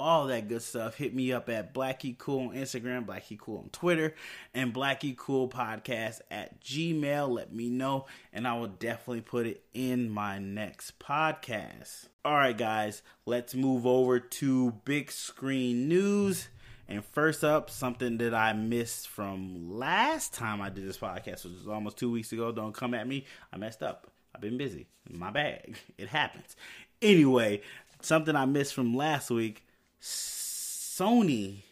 all 0.00 0.26
that 0.28 0.48
good 0.48 0.62
stuff. 0.62 0.96
Hit 0.96 1.14
me 1.14 1.32
up 1.32 1.48
at 1.48 1.74
Blackie 1.74 2.16
Cool 2.16 2.48
on 2.48 2.54
Instagram, 2.54 3.04
Blackie 3.04 3.38
Cool 3.38 3.58
on 3.58 3.68
Twitter, 3.70 4.14
and 4.54 4.72
Blackie 4.72 5.16
Cool 5.16 5.48
Podcast 5.48 6.20
at 6.30 6.60
Gmail. 6.62 7.28
Let 7.28 7.52
me 7.52 7.68
know, 7.68 8.06
and 8.32 8.48
I 8.48 8.58
will 8.58 8.68
definitely 8.68 9.20
put 9.20 9.46
it 9.46 9.62
in 9.74 10.08
my 10.10 10.38
next 10.38 10.98
podcast. 10.98 12.08
All 12.24 12.34
right, 12.34 12.56
guys, 12.56 13.02
let's 13.26 13.54
move 13.54 13.86
over 13.86 14.18
to 14.18 14.72
big 14.84 15.12
screen 15.12 15.88
news. 15.88 16.48
And 16.88 17.04
first 17.04 17.44
up, 17.44 17.70
something 17.70 18.18
that 18.18 18.34
I 18.34 18.52
missed 18.52 19.08
from 19.08 19.70
last 19.78 20.34
time 20.34 20.60
I 20.60 20.70
did 20.70 20.88
this 20.88 20.98
podcast, 20.98 21.44
which 21.44 21.54
was 21.58 21.68
almost 21.68 21.98
two 21.98 22.10
weeks 22.10 22.32
ago. 22.32 22.50
Don't 22.50 22.74
come 22.74 22.94
at 22.94 23.06
me. 23.06 23.26
I 23.52 23.58
messed 23.58 23.82
up. 23.82 24.10
I've 24.34 24.40
been 24.40 24.58
busy. 24.58 24.86
My 25.08 25.30
bag. 25.30 25.76
It 25.98 26.08
happens. 26.08 26.56
Anyway, 27.00 27.60
something 28.00 28.34
I 28.34 28.46
missed 28.46 28.74
from 28.74 28.96
last 28.96 29.30
week. 29.30 29.64
Sony 30.00 31.62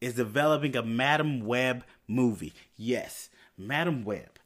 is 0.00 0.14
developing 0.14 0.76
a 0.76 0.82
Madame 0.82 1.44
Web 1.46 1.84
movie. 2.08 2.52
Yes, 2.76 3.30
Madame 3.56 4.04
Web. 4.04 4.38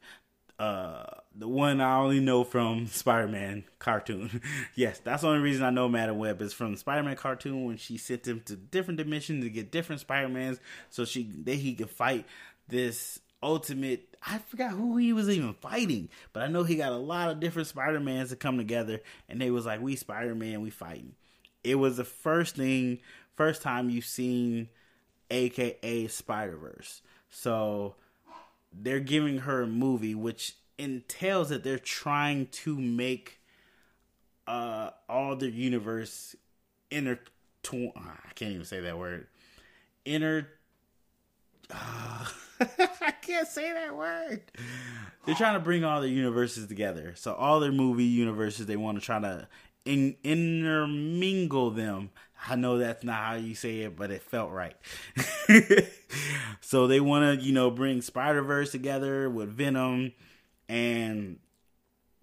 Uh, 0.59 1.05
the 1.35 1.47
one 1.47 1.83
I 1.83 1.99
only 1.99 2.21
know 2.21 2.43
from 2.43 2.87
Spider 2.91 3.29
Man 3.29 3.65
cartoon. 3.79 4.41
yes, 4.75 5.01
that's 5.01 5.23
the 5.23 5.29
only 5.29 5.41
reason 5.41 5.65
I 5.65 5.71
know 5.71 5.89
Madame 5.89 6.19
Web 6.19 6.41
is 6.41 6.53
from 6.53 6.77
Spider 6.77 7.03
Man 7.03 7.17
cartoon 7.17 7.67
when 7.67 7.77
she 7.77 7.99
sent 7.99 8.27
him 8.27 8.41
to 8.47 8.57
different 8.57 8.99
dimensions 8.99 9.45
to 9.45 9.51
get 9.51 9.71
different 9.71 10.01
Spider 10.01 10.29
Mans 10.29 10.59
so 10.89 11.05
she 11.05 11.25
that 11.45 11.57
he 11.57 11.75
could 11.75 11.91
fight 11.91 12.25
this 12.69 13.21
ultimate 13.43 14.17
I 14.27 14.39
forgot 14.39 14.73
who 14.73 14.97
he 14.97 15.13
was 15.13 15.29
even 15.29 15.55
fighting, 15.55 16.09
but 16.33 16.43
I 16.43 16.49
know 16.49 16.65
he 16.65 16.77
got 16.77 16.93
a 16.93 16.97
lot 16.97 17.31
of 17.31 17.39
different 17.39 17.69
Spider 17.69 18.01
Mans 18.01 18.31
to 18.31 18.37
come 18.37 18.57
together 18.57 19.01
and 19.29 19.41
they 19.41 19.51
was 19.51 19.67
like, 19.67 19.81
We 19.81 19.95
Spider 19.97 20.35
Man, 20.35 20.63
we 20.63 20.71
fighting. 20.71 21.15
It 21.67 21.77
was 21.77 21.97
the 21.97 22.05
first 22.05 22.57
thing 22.57 23.01
first 23.35 23.61
time 23.61 23.91
you've 23.91 24.05
seen 24.05 24.69
aka 25.31 26.07
Spider 26.07 26.57
Verse. 26.57 27.03
So 27.29 27.97
they're 28.73 29.01
giving 29.01 29.39
her 29.39 29.63
a 29.63 29.67
movie 29.67 30.15
which 30.15 30.57
entails 30.79 31.49
that 31.49 31.65
they're 31.65 31.79
trying 31.79 32.47
to 32.47 32.79
make 32.79 33.41
uh 34.47 34.91
all 35.09 35.35
the 35.35 35.51
universe 35.51 36.37
inter 36.91 37.19
I 37.69 38.33
can't 38.37 38.53
even 38.53 38.65
say 38.65 38.79
that 38.81 38.97
word. 38.97 39.27
Inter 40.05 40.47
uh, 41.69 42.27
I 42.61 43.11
can't 43.23 43.49
say 43.49 43.73
that 43.73 43.97
word. 43.97 44.43
They're 45.25 45.35
trying 45.35 45.55
to 45.55 45.61
bring 45.61 45.83
all 45.83 46.01
the 46.01 46.09
universes 46.09 46.69
together. 46.69 47.15
So 47.17 47.35
all 47.35 47.59
their 47.59 47.73
movie 47.73 48.05
universes 48.05 48.67
they 48.67 48.77
want 48.77 49.01
to 49.01 49.05
try 49.05 49.19
to 49.19 49.49
in, 49.87 50.17
intermingle 50.25 51.71
them. 51.71 52.11
I 52.49 52.57
know 52.57 52.79
that's 52.79 53.03
not 53.03 53.17
how 53.17 53.35
you 53.35 53.55
say 53.55 53.81
it, 53.81 53.97
but 53.97 54.11
it 54.11 54.23
felt 54.23 54.51
right. 54.51 54.77
so 56.61 56.87
they 56.87 57.01
want 57.01 57.41
to, 57.41 57.45
you 57.45 57.53
know, 57.53 57.71
bring 57.71 58.03
Spider 58.03 58.43
Verse 58.43 58.71
together 58.73 59.29
with 59.31 59.49
Venom, 59.49 60.13
and 60.69 61.39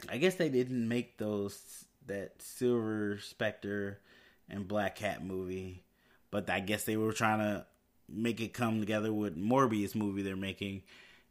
I 0.10 0.18
guess 0.18 0.36
they 0.36 0.50
didn't 0.50 0.88
make 0.88 1.18
those 1.18 1.86
that 2.08 2.42
Silver 2.42 3.18
Spectre 3.20 4.00
and 4.50 4.68
Black 4.68 4.96
Cat 4.96 5.24
movie, 5.24 5.84
but 6.32 6.50
I 6.50 6.60
guess 6.60 6.84
they 6.84 6.98
were 6.98 7.14
trying 7.14 7.40
to 7.40 7.66
make 8.10 8.42
it 8.42 8.54
come 8.54 8.80
together 8.80 9.14
with 9.14 9.38
Morbius 9.38 9.96
movie 9.96 10.22
they're 10.22 10.36
making, 10.36 10.84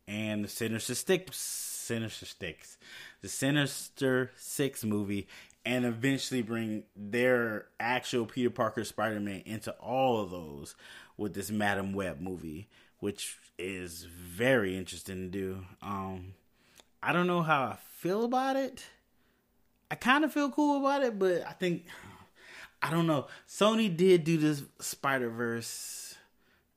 and 0.09 0.45
the 0.45 0.49
Sinister 0.49 0.95
Six, 0.95 1.37
Sinister 1.37 2.27
Six, 2.27 2.79
the 3.21 3.29
Sinister 3.29 4.33
Six 4.37 4.85
movie, 4.85 5.29
and 5.65 5.85
eventually 5.85 6.43
bring 6.43 6.85
their 6.97 7.67
actual 7.79 8.27
Peter 8.27 8.51
Parker 8.51 8.85
Spider 8.85 9.21
Man 9.21 9.43
into 9.47 9.73
all 9.73 10.21
of 10.21 10.31
those 10.31 10.75
with 11.17 11.35
this 11.35 11.51
Madame 11.51 11.93
Web 11.93 12.21
movie, 12.21 12.69
which 12.99 13.37
is 13.59 14.05
very 14.05 14.77
interesting 14.77 15.17
to 15.17 15.29
do. 15.29 15.65
Um, 15.83 16.35
I 17.03 17.13
don't 17.13 17.27
know 17.27 17.43
how 17.43 17.63
I 17.63 17.77
feel 17.99 18.25
about 18.25 18.57
it. 18.57 18.85
I 19.91 19.95
kind 19.95 20.25
of 20.25 20.33
feel 20.33 20.51
cool 20.51 20.81
about 20.81 21.03
it, 21.03 21.19
but 21.19 21.47
I 21.47 21.53
think 21.53 21.85
I 22.83 22.91
don't 22.91 23.07
know. 23.07 23.27
Sony 23.49 23.95
did 23.95 24.25
do 24.25 24.39
this 24.39 24.63
Spider 24.81 25.31
Verse, 25.31 26.17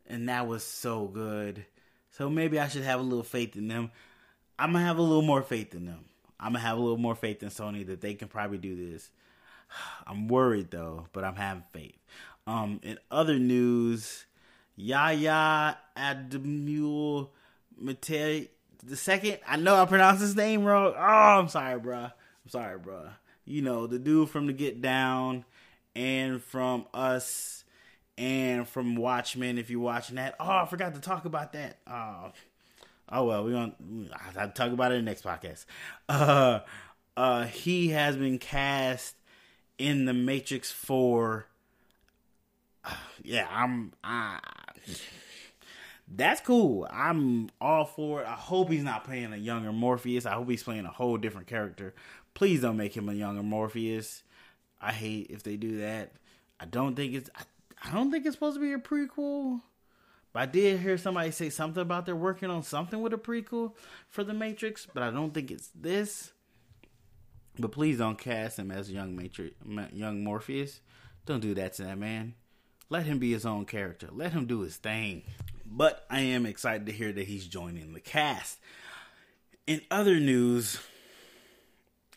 and 0.06 0.30
that 0.30 0.48
was 0.48 0.64
so 0.64 1.06
good. 1.08 1.66
So 2.12 2.30
maybe 2.30 2.60
I 2.60 2.68
should 2.68 2.84
have 2.84 3.00
a 3.00 3.04
little 3.04 3.24
faith 3.24 3.56
in 3.56 3.68
them. 3.68 3.92
I'm 4.60 4.72
gonna 4.72 4.86
have 4.86 5.00
a 5.00 5.02
little 5.02 5.24
more 5.24 5.42
faith 5.42 5.74
in 5.74 5.86
them. 5.86 6.06
I'm 6.40 6.54
gonna 6.54 6.60
have 6.60 6.78
a 6.78 6.82
little 6.82 6.98
more 6.98 7.16
faith 7.16 7.44
in 7.44 7.50
Sony 7.50 7.86
that 7.88 8.02
they 8.02 8.14
can 8.14 8.28
probably 8.28 8.58
do 8.58 8.92
this. 8.92 9.10
I'm 10.08 10.28
worried 10.28 10.72
though, 10.72 11.08
but 11.14 11.24
I'm 11.24 11.36
having 11.36 11.64
faith. 11.72 11.98
Um, 12.48 12.80
in 12.84 13.00
other 13.10 13.40
news, 13.40 14.26
Yahya 14.76 15.78
Ademule 15.98 17.30
Matei 17.82 18.50
the 18.86 18.96
second. 18.96 19.40
I 19.48 19.58
know 19.58 19.76
I 19.76 19.86
pronounced 19.86 20.22
his 20.22 20.36
name 20.36 20.64
wrong. 20.64 20.94
Oh, 20.96 21.02
I'm 21.02 21.48
sorry, 21.48 21.80
bro. 21.80 21.98
I'm 21.98 22.50
sorry, 22.50 22.78
bro. 22.78 23.10
You 23.46 23.62
know 23.62 23.88
the 23.88 24.00
dude 24.00 24.30
from 24.30 24.48
the 24.48 24.54
Get 24.54 24.82
Down 24.82 25.46
and 25.96 26.42
from 26.42 26.86
Us 26.94 27.64
and 28.18 28.68
from 28.68 28.96
Watchmen. 28.96 29.58
If 29.58 29.70
you're 29.70 29.80
watching 29.80 30.16
that, 30.16 30.36
oh, 30.40 30.50
I 30.50 30.66
forgot 30.66 30.94
to 30.96 31.02
talk 31.02 31.26
about 31.26 31.54
that. 31.54 31.78
Oh, 31.88 32.32
oh 33.10 33.26
well, 33.26 33.44
we're 33.44 33.54
gonna 33.54 33.76
I'll 34.38 34.52
talk 34.52 34.72
about 34.72 34.92
it 34.92 34.96
in 34.96 35.06
the 35.06 35.12
next 35.12 35.24
podcast. 35.24 35.66
Uh, 36.10 36.60
uh, 37.18 37.46
he 37.46 37.90
has 37.90 38.16
been 38.18 38.40
cast 38.40 39.16
in 39.78 40.06
the 40.06 40.14
Matrix 40.14 40.72
Four. 40.72 41.48
Uh, 42.84 42.94
yeah, 43.24 43.48
I'm. 43.50 43.94
I, 44.04 44.40
that's 46.08 46.42
cool. 46.42 46.88
I'm 46.92 47.50
all 47.60 47.86
for 47.86 48.22
it. 48.22 48.28
I 48.28 48.34
hope 48.34 48.70
he's 48.70 48.84
not 48.84 49.04
playing 49.04 49.34
a 49.34 49.38
younger 49.38 49.72
Morpheus. 49.72 50.26
I 50.26 50.34
hope 50.34 50.50
he's 50.50 50.64
playing 50.64 50.86
a 50.86 50.92
whole 50.92 51.18
different 51.18 51.48
character. 51.48 51.96
Please 52.34 52.62
don't 52.62 52.78
make 52.78 52.96
him 52.96 53.10
a 53.10 53.14
younger 53.14 53.44
Morpheus. 53.44 54.24
I 54.82 54.92
hate 54.92 55.28
if 55.30 55.42
they 55.44 55.58
do 55.58 55.80
that. 55.80 56.12
I 56.60 56.66
don't 56.66 56.96
think 56.96 57.14
it's. 57.16 57.30
I, 57.36 57.44
I 57.84 57.94
don't 57.94 58.12
think 58.12 58.26
it's 58.26 58.36
supposed 58.36 58.56
to 58.56 58.62
be 58.62 58.74
a 58.74 58.78
prequel. 58.78 59.62
But 60.36 60.42
I 60.42 60.46
did 60.48 60.82
hear 60.82 60.98
somebody 60.98 61.32
say 61.32 61.50
something 61.50 61.82
about 61.82 62.06
they're 62.06 62.14
working 62.14 62.50
on 62.50 62.62
something 62.62 63.02
with 63.02 63.14
a 63.14 63.18
prequel 63.18 63.72
for 64.10 64.22
the 64.22 64.34
Matrix, 64.34 64.86
but 64.86 65.02
I 65.02 65.10
don't 65.10 65.34
think 65.34 65.50
it's 65.50 65.70
this. 65.74 66.34
But 67.58 67.72
please 67.72 68.00
don't 68.00 68.18
cast 68.18 68.60
him 68.60 68.70
as 68.70 68.92
young 68.92 69.16
Matrix, 69.16 69.56
young 69.94 70.26
Morpheus. 70.26 70.82
Don't 71.26 71.40
do 71.40 71.54
that 71.54 71.72
to 71.76 71.84
that 71.84 71.98
man. 71.98 72.34
Let 72.90 73.06
him 73.06 73.18
be 73.18 73.32
his 73.32 73.46
own 73.46 73.64
character. 73.64 74.10
Let 74.12 74.34
him 74.34 74.46
do 74.46 74.60
his 74.60 74.76
thing. 74.76 75.24
But 75.66 76.06
I 76.10 76.20
am 76.20 76.46
excited 76.46 76.86
to 76.88 76.92
hear 76.92 77.14
that 77.14 77.28
he's 77.28 77.48
joining 77.48 77.94
the 77.94 78.02
cast. 78.02 78.60
In 79.66 79.80
other 79.90 80.20
news, 80.20 80.82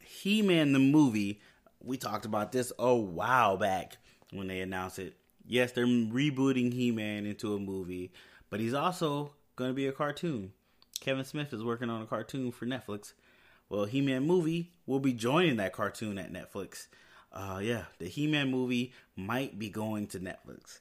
He 0.04 0.42
Man 0.42 0.72
the 0.72 0.80
movie, 0.80 1.40
we 1.80 1.96
talked 1.96 2.24
about 2.24 2.50
this 2.50 2.72
a 2.80 2.96
while 2.96 3.56
back 3.56 3.98
when 4.32 4.48
they 4.48 4.60
announced 4.60 4.98
it 4.98 5.14
yes, 5.48 5.72
they're 5.72 5.86
rebooting 5.86 6.72
He 6.72 6.92
Man 6.92 7.26
into 7.26 7.54
a 7.54 7.58
movie, 7.58 8.12
but 8.50 8.60
he's 8.60 8.74
also 8.74 9.32
going 9.56 9.70
to 9.70 9.74
be 9.74 9.86
a 9.86 9.92
cartoon. 9.92 10.52
Kevin 11.00 11.24
Smith 11.24 11.52
is 11.52 11.64
working 11.64 11.90
on 11.90 12.02
a 12.02 12.06
cartoon 12.06 12.52
for 12.52 12.66
Netflix. 12.66 13.14
Well, 13.68 13.84
He 13.86 14.00
Man 14.00 14.26
movie 14.26 14.72
will 14.86 15.00
be 15.00 15.12
joining 15.12 15.56
that 15.56 15.72
cartoon 15.72 16.18
at 16.18 16.32
Netflix. 16.32 16.86
Uh, 17.32 17.60
yeah, 17.62 17.84
the 17.98 18.06
He 18.06 18.26
Man 18.26 18.50
movie 18.50 18.92
might 19.16 19.58
be 19.58 19.68
going 19.68 20.06
to 20.08 20.20
Netflix. 20.20 20.80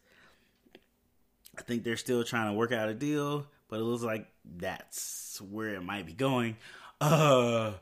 I 1.57 1.61
think 1.63 1.84
they're 1.84 1.97
still 1.97 2.24
trying 2.24 2.51
to 2.51 2.57
work 2.57 2.72
out 2.72 2.89
a 2.89 2.93
deal, 2.93 3.47
but 3.68 3.80
it 3.80 3.84
looks 3.84 4.03
like 4.03 4.28
that's 4.45 5.41
where 5.41 5.74
it 5.74 5.84
might 5.84 6.05
be 6.05 6.13
going. 6.13 6.57
Uh, 7.01 7.74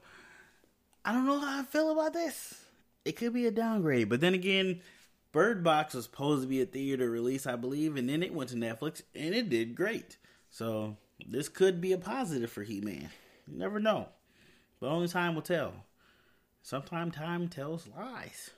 I 1.04 1.12
don't 1.14 1.26
know 1.26 1.40
how 1.40 1.60
I 1.60 1.64
feel 1.64 1.92
about 1.92 2.14
this. 2.14 2.62
It 3.04 3.18
could 3.18 3.34
be 3.34 3.46
a 3.46 3.52
downgrade, 3.52 4.10
but 4.10 4.22
then 4.22 4.34
again, 4.34 4.82
Bird 5.36 5.66
Box 5.66 5.94
was 5.94 6.06
supposed 6.06 6.44
to 6.44 6.48
be 6.48 6.62
a 6.62 6.66
theater 6.66 7.10
release, 7.10 7.46
I 7.46 7.58
believe, 7.58 7.98
and 7.98 8.08
then 8.08 8.24
it 8.24 8.34
went 8.34 8.52
to 8.52 8.56
Netflix 8.56 9.02
and 9.14 9.36
it 9.36 9.50
did 9.50 9.76
great. 9.76 10.16
So 10.50 10.96
this 11.28 11.50
could 11.50 11.82
be 11.82 11.92
a 11.92 11.98
positive 11.98 12.50
for 12.50 12.64
He 12.64 12.80
Man. 12.80 13.10
You 13.46 13.58
never 13.58 13.82
know. 13.82 14.08
But 14.80 14.92
only 14.92 15.10
time 15.10 15.36
will 15.36 15.42
tell. 15.42 15.74
Sometimes 16.64 17.16
time 17.16 17.50
tells 17.50 17.86
lies. 17.86 18.52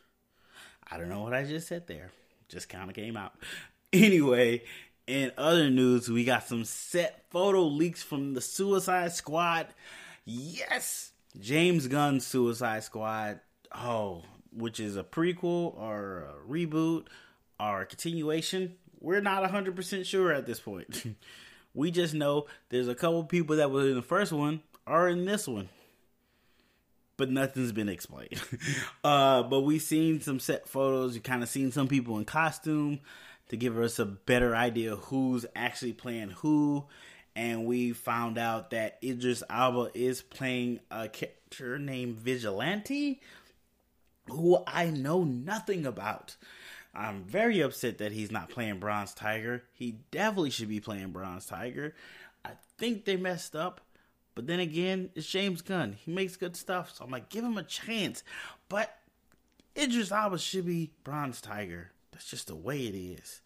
I 0.87 0.99
don't 0.99 1.09
know 1.09 1.23
what 1.23 1.33
I 1.33 1.45
just 1.45 1.67
said 1.67 1.87
there. 1.87 2.11
Just 2.47 2.69
kind 2.69 2.87
of 2.87 2.95
came 2.95 3.17
out. 3.17 3.33
Anyway, 3.93 4.61
in 5.07 5.31
other 5.37 5.69
news, 5.69 6.09
we 6.09 6.25
got 6.25 6.45
some 6.45 6.65
set 6.65 7.23
photo 7.29 7.63
leaks 7.63 8.03
from 8.03 8.33
the 8.33 8.41
Suicide 8.41 9.13
Squad. 9.13 9.67
Yes! 10.25 11.13
James 11.39 11.87
Gunn's 11.87 12.27
Suicide 12.27 12.83
Squad. 12.83 13.39
Oh, 13.73 14.23
which 14.57 14.79
is 14.79 14.97
a 14.97 15.03
prequel 15.03 15.77
or 15.77 16.27
a 16.29 16.51
reboot 16.51 17.05
or 17.59 17.81
a 17.81 17.85
continuation. 17.85 18.75
We're 18.99 19.21
not 19.21 19.43
100% 19.43 20.05
sure 20.05 20.31
at 20.33 20.45
this 20.45 20.59
point. 20.59 21.15
we 21.73 21.91
just 21.91 22.13
know 22.13 22.47
there's 22.69 22.87
a 22.87 22.95
couple 22.95 23.23
people 23.23 23.57
that 23.57 23.71
were 23.71 23.87
in 23.87 23.95
the 23.95 24.01
first 24.01 24.31
one 24.31 24.61
are 24.87 25.07
in 25.07 25.25
this 25.25 25.47
one. 25.47 25.69
But 27.17 27.31
nothing's 27.31 27.71
been 27.71 27.89
explained. 27.89 28.41
uh, 29.03 29.43
but 29.43 29.61
we've 29.61 29.81
seen 29.81 30.21
some 30.21 30.39
set 30.39 30.67
photos. 30.67 31.15
You 31.15 31.21
kind 31.21 31.41
of 31.41 31.49
seen 31.49 31.71
some 31.71 31.87
people 31.87 32.17
in 32.17 32.25
costume 32.25 32.99
to 33.49 33.57
give 33.57 33.77
us 33.77 33.97
a 33.99 34.05
better 34.05 34.55
idea 34.55 34.95
who's 34.95 35.45
actually 35.55 35.93
playing 35.93 36.29
who. 36.29 36.85
And 37.35 37.65
we 37.65 37.93
found 37.93 38.37
out 38.37 38.71
that 38.71 38.97
Idris 39.03 39.43
Elba 39.49 39.91
is 39.93 40.21
playing 40.21 40.79
a 40.89 41.07
character 41.07 41.79
named 41.79 42.17
Vigilante, 42.17 43.21
who 44.29 44.63
I 44.67 44.89
know 44.89 45.23
nothing 45.23 45.85
about. 45.85 46.35
I'm 46.93 47.23
very 47.23 47.61
upset 47.61 47.99
that 47.99 48.11
he's 48.11 48.31
not 48.31 48.49
playing 48.49 48.79
Bronze 48.79 49.13
Tiger. 49.13 49.63
He 49.73 49.97
definitely 50.09 50.49
should 50.49 50.69
be 50.69 50.79
playing 50.79 51.11
Bronze 51.11 51.45
Tiger. 51.45 51.93
I 52.43 52.51
think 52.77 53.05
they 53.05 53.17
messed 53.17 53.55
up. 53.55 53.81
But 54.33 54.47
then 54.47 54.59
again, 54.59 55.09
it's 55.15 55.27
James 55.27 55.61
Gunn. 55.61 55.97
He 56.03 56.11
makes 56.11 56.35
good 56.35 56.55
stuff. 56.55 56.93
So 56.95 57.03
I'm 57.03 57.11
like, 57.11 57.29
give 57.29 57.43
him 57.43 57.57
a 57.57 57.63
chance. 57.63 58.23
But 58.69 58.95
Idris 59.75 60.11
Elba 60.11 60.37
should 60.39 60.65
be 60.65 60.91
Bronze 61.03 61.41
Tiger. 61.41 61.91
That's 62.11 62.29
just 62.29 62.47
the 62.47 62.55
way 62.55 62.81
it 62.81 62.95
is. 62.95 63.41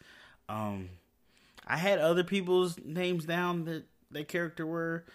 Um, 0.47 0.89
I 1.67 1.77
had 1.77 1.99
other 1.99 2.23
people's 2.23 2.77
names 2.83 3.25
down 3.25 3.65
that 3.65 3.85
that 4.11 4.27
character 4.27 4.65
were. 4.65 5.05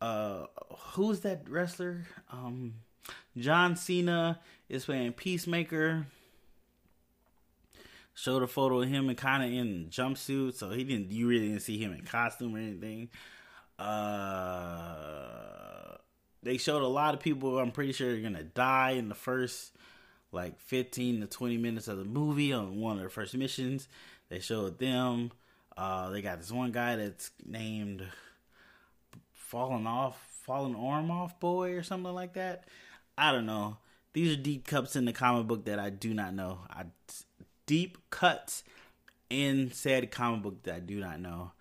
Uh, 0.00 0.46
who's 0.92 1.20
that 1.20 1.48
wrestler? 1.48 2.06
Um, 2.30 2.74
John 3.36 3.76
Cena 3.76 4.40
is 4.68 4.84
playing 4.84 5.12
Peacemaker. 5.12 6.06
Showed 8.14 8.42
a 8.42 8.46
photo 8.46 8.80
of 8.80 8.88
him 8.88 9.08
and 9.10 9.18
kind 9.18 9.44
of 9.44 9.52
in 9.52 9.88
jumpsuit, 9.90 10.54
so 10.54 10.70
he 10.70 10.84
didn't. 10.84 11.12
You 11.12 11.28
really 11.28 11.48
didn't 11.48 11.62
see 11.62 11.78
him 11.78 11.92
in 11.92 12.02
costume 12.02 12.54
or 12.54 12.58
anything. 12.58 13.10
Uh, 13.78 15.16
they 16.42 16.56
showed 16.56 16.82
a 16.82 16.86
lot 16.86 17.12
of 17.12 17.20
people. 17.20 17.58
I'm 17.58 17.72
pretty 17.72 17.92
sure 17.92 18.14
are 18.14 18.20
gonna 18.20 18.42
die 18.42 18.92
in 18.92 19.10
the 19.10 19.14
first 19.14 19.72
like 20.32 20.58
15 20.60 21.20
to 21.20 21.26
20 21.26 21.56
minutes 21.58 21.88
of 21.88 21.98
the 21.98 22.04
movie 22.04 22.52
on 22.52 22.80
one 22.80 22.96
of 22.96 23.02
the 23.02 23.10
first 23.10 23.36
missions. 23.36 23.88
They 24.28 24.40
showed 24.40 24.78
them. 24.78 25.32
Uh, 25.76 26.10
they 26.10 26.22
got 26.22 26.38
this 26.38 26.50
one 26.50 26.72
guy 26.72 26.96
that's 26.96 27.30
named 27.44 28.02
Fallen 29.34 29.86
Off, 29.86 30.18
Fallen 30.44 30.74
Arm 30.74 31.10
Off 31.10 31.38
Boy 31.38 31.72
or 31.72 31.82
something 31.82 32.14
like 32.14 32.32
that. 32.34 32.64
I 33.18 33.32
don't 33.32 33.46
know. 33.46 33.76
These 34.16 34.32
are 34.32 34.40
deep 34.40 34.66
cuts 34.66 34.96
in 34.96 35.04
the 35.04 35.12
comic 35.12 35.46
book 35.46 35.66
that 35.66 35.78
I 35.78 35.90
do 35.90 36.14
not 36.14 36.32
know. 36.32 36.60
I 36.70 36.84
deep 37.66 37.98
cuts 38.08 38.64
in 39.28 39.70
said 39.72 40.10
comic 40.10 40.42
book 40.42 40.62
that 40.62 40.74
I 40.74 40.80
do 40.80 41.00
not 41.00 41.20
know. 41.20 41.52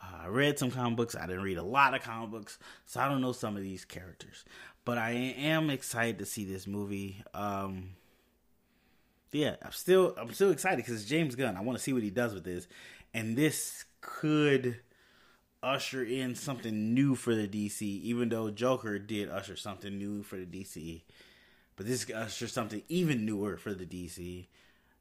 Uh, 0.00 0.22
I 0.22 0.26
read 0.28 0.56
some 0.56 0.70
comic 0.70 0.96
books. 0.96 1.16
I 1.16 1.26
didn't 1.26 1.42
read 1.42 1.58
a 1.58 1.64
lot 1.64 1.92
of 1.92 2.02
comic 2.02 2.30
books, 2.30 2.56
so 2.86 3.00
I 3.00 3.08
don't 3.08 3.20
know 3.20 3.32
some 3.32 3.56
of 3.56 3.64
these 3.64 3.84
characters. 3.84 4.44
But 4.84 4.96
I 4.96 5.10
am 5.10 5.70
excited 5.70 6.20
to 6.20 6.24
see 6.24 6.44
this 6.44 6.68
movie. 6.68 7.20
Um, 7.34 7.96
yeah, 9.32 9.56
I'm 9.60 9.72
still 9.72 10.14
I'm 10.16 10.32
still 10.32 10.52
excited 10.52 10.76
because 10.76 10.94
it's 10.94 11.10
James 11.10 11.34
Gunn. 11.34 11.56
I 11.56 11.62
want 11.62 11.78
to 11.78 11.82
see 11.82 11.92
what 11.92 12.04
he 12.04 12.10
does 12.10 12.32
with 12.32 12.44
this, 12.44 12.68
and 13.12 13.36
this 13.36 13.86
could 14.00 14.76
usher 15.64 16.04
in 16.04 16.36
something 16.36 16.94
new 16.94 17.16
for 17.16 17.34
the 17.34 17.48
DC. 17.48 17.82
Even 17.82 18.28
though 18.28 18.52
Joker 18.52 19.00
did 19.00 19.30
usher 19.30 19.56
something 19.56 19.98
new 19.98 20.22
for 20.22 20.36
the 20.36 20.46
DC, 20.46 21.02
but 21.76 21.86
this 21.86 22.08
is 22.08 22.36
just 22.36 22.54
something 22.54 22.82
even 22.88 23.26
newer 23.26 23.56
for 23.56 23.74
the 23.74 23.86
DC. 23.86 24.46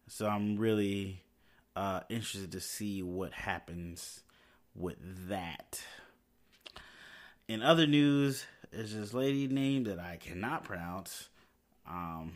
So 0.08 0.28
I'm 0.28 0.58
really 0.58 1.22
uh, 1.76 2.02
interested 2.10 2.52
to 2.54 2.60
see 2.60 3.04
what 3.04 3.34
happens 3.34 4.22
with 4.76 4.98
that. 5.30 5.82
In 7.48 7.62
other 7.62 7.86
news, 7.86 8.46
there's 8.72 8.96
this 8.96 9.14
lady 9.14 9.48
named 9.48 9.86
that 9.88 10.00
I 10.00 10.18
cannot 10.18 10.64
pronounce. 10.64 11.30
Um, 11.88 12.34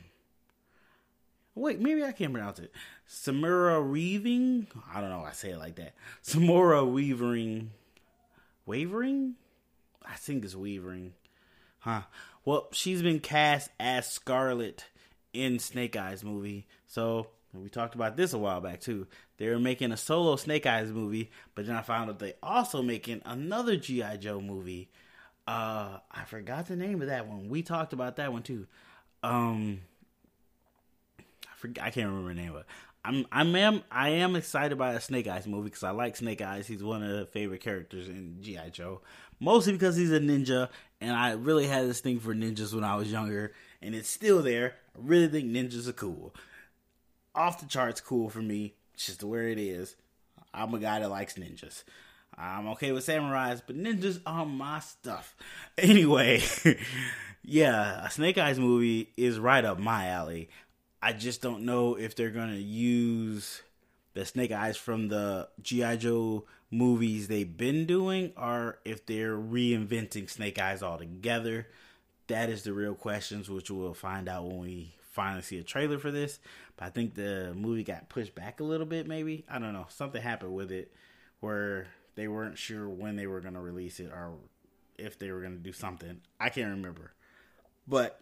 wait, 1.55 1.79
maybe 1.79 2.03
I 2.03 2.11
can 2.11 2.31
pronounce 2.31 2.59
it. 2.59 2.71
Samara 3.07 3.81
Weaving. 3.81 4.67
I 4.93 5.01
don't 5.01 5.09
know. 5.09 5.23
I 5.23 5.31
say 5.31 5.51
it 5.51 5.57
like 5.57 5.75
that. 5.75 5.93
Samara 6.21 6.85
Weavering. 6.85 7.69
Wavering? 8.65 9.35
I 10.05 10.15
think 10.15 10.45
it's 10.45 10.55
Weavering. 10.55 11.11
Huh. 11.79 12.01
Well, 12.47 12.69
she's 12.71 13.01
been 13.01 13.19
cast 13.19 13.71
as 13.77 14.09
Scarlett 14.09 14.85
in 15.33 15.59
Snake 15.59 15.97
Eyes 15.97 16.23
movie. 16.23 16.65
So 16.85 17.27
we 17.53 17.67
talked 17.67 17.93
about 17.93 18.15
this 18.15 18.31
a 18.31 18.37
while 18.37 18.61
back 18.61 18.79
too. 18.79 19.05
They 19.35 19.49
were 19.49 19.59
making 19.59 19.91
a 19.91 19.97
solo 19.97 20.37
Snake 20.37 20.65
Eyes 20.65 20.89
movie, 20.89 21.29
but 21.55 21.67
then 21.67 21.75
I 21.75 21.81
found 21.81 22.09
out 22.09 22.19
they 22.19 22.35
also 22.41 22.81
making 22.81 23.21
another 23.25 23.75
GI 23.75 24.19
Joe 24.19 24.39
movie. 24.39 24.89
Uh, 25.45 25.97
I 26.09 26.23
forgot 26.25 26.67
the 26.67 26.77
name 26.77 27.01
of 27.01 27.09
that 27.09 27.27
one. 27.27 27.49
We 27.49 27.63
talked 27.63 27.91
about 27.91 28.15
that 28.15 28.31
one 28.31 28.43
too. 28.43 28.65
Um, 29.23 29.81
I 31.19 31.57
forget. 31.57 31.83
I 31.83 31.89
can't 31.89 32.07
remember 32.07 32.33
the 32.33 32.41
name 32.41 32.51
of 32.51 32.61
it. 32.61 32.65
I'm 33.03 33.25
I'm 33.29 33.55
am 33.55 33.83
I 33.91 34.09
am 34.09 34.37
excited 34.37 34.71
about 34.71 34.95
a 34.95 35.01
Snake 35.01 35.27
Eyes 35.27 35.47
movie 35.47 35.65
because 35.65 35.83
I 35.83 35.91
like 35.91 36.15
Snake 36.15 36.41
Eyes. 36.41 36.67
He's 36.67 36.83
one 36.83 37.03
of 37.03 37.09
the 37.09 37.25
favorite 37.25 37.61
characters 37.61 38.07
in 38.07 38.37
GI 38.41 38.71
Joe, 38.71 39.01
mostly 39.39 39.73
because 39.73 39.95
he's 39.95 40.11
a 40.11 40.19
ninja, 40.19 40.69
and 41.01 41.11
I 41.11 41.31
really 41.31 41.67
had 41.67 41.87
this 41.87 41.99
thing 41.99 42.19
for 42.19 42.33
ninjas 42.33 42.73
when 42.73 42.83
I 42.83 42.95
was 42.95 43.11
younger, 43.11 43.53
and 43.81 43.93
it's 43.95 44.09
still 44.09 44.41
there. 44.41 44.75
I 44.95 44.99
really 45.01 45.27
think 45.27 45.51
ninjas 45.51 45.87
are 45.87 45.93
cool 45.93 46.33
off 47.37 47.59
the 47.59 47.67
charts 47.67 48.01
cool 48.01 48.29
for 48.29 48.41
me. 48.41 48.73
just 48.97 49.23
where 49.23 49.47
it 49.47 49.59
is. 49.59 49.95
I'm 50.53 50.73
a 50.73 50.79
guy 50.79 50.99
that 50.99 51.09
likes 51.09 51.35
ninjas. 51.35 51.83
I'm 52.35 52.67
okay 52.69 52.91
with 52.91 53.05
samurais, 53.05 53.61
but 53.65 53.77
ninjas 53.77 54.19
are 54.25 54.45
my 54.45 54.79
stuff. 54.79 55.35
Anyway, 55.77 56.41
yeah, 57.43 58.05
a 58.05 58.09
Snake 58.09 58.39
Eyes 58.39 58.59
movie 58.59 59.11
is 59.15 59.37
right 59.37 59.63
up 59.63 59.77
my 59.77 60.07
alley. 60.07 60.49
I 61.01 61.13
just 61.13 61.43
don't 61.43 61.65
know 61.65 61.93
if 61.95 62.15
they're 62.15 62.31
gonna 62.31 62.55
use 62.55 63.61
the 64.15 64.25
Snake 64.25 64.51
Eyes 64.51 64.75
from 64.75 65.09
the 65.09 65.47
GI 65.61 65.97
Joe 65.97 66.45
movies 66.69 67.27
they've 67.27 67.57
been 67.57 67.85
doing, 67.85 68.33
or 68.37 68.79
if 68.83 69.05
they're 69.05 69.37
reinventing 69.37 70.29
Snake 70.29 70.59
Eyes 70.59 70.83
altogether. 70.83 71.67
That 72.27 72.49
is 72.49 72.63
the 72.63 72.73
real 72.73 72.93
questions, 72.93 73.49
which 73.49 73.71
we'll 73.71 73.93
find 73.93 74.27
out 74.27 74.45
when 74.45 74.59
we 74.59 74.93
finally 75.13 75.41
see 75.41 75.57
a 75.57 75.63
trailer 75.63 75.97
for 75.97 76.11
this. 76.11 76.39
But 76.75 76.85
I 76.85 76.89
think 76.89 77.15
the 77.15 77.53
movie 77.55 77.83
got 77.83 78.09
pushed 78.09 78.35
back 78.35 78.59
a 78.59 78.65
little 78.65 78.85
bit, 78.85 79.07
maybe. 79.07 79.45
I 79.49 79.59
don't 79.59 79.73
know. 79.73 79.85
Something 79.89 80.21
happened 80.21 80.53
with 80.53 80.71
it 80.71 80.91
where 81.39 81.87
they 82.15 82.27
weren't 82.27 82.57
sure 82.57 82.89
when 82.89 83.15
they 83.15 83.27
were 83.27 83.41
going 83.41 83.53
to 83.53 83.61
release 83.61 83.99
it 83.99 84.11
or 84.11 84.33
if 84.97 85.17
they 85.17 85.31
were 85.31 85.41
going 85.41 85.55
to 85.55 85.63
do 85.63 85.73
something. 85.73 86.19
I 86.39 86.49
can't 86.49 86.71
remember. 86.71 87.13
But 87.87 88.21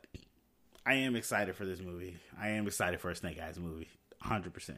I 0.85 0.95
am 0.95 1.15
excited 1.15 1.55
for 1.55 1.65
this 1.65 1.79
movie. 1.79 2.17
I 2.39 2.49
am 2.49 2.67
excited 2.67 2.99
for 2.99 3.09
a 3.09 3.15
Snake 3.15 3.39
Eyes 3.41 3.57
movie. 3.57 3.89
100%. 4.23 4.77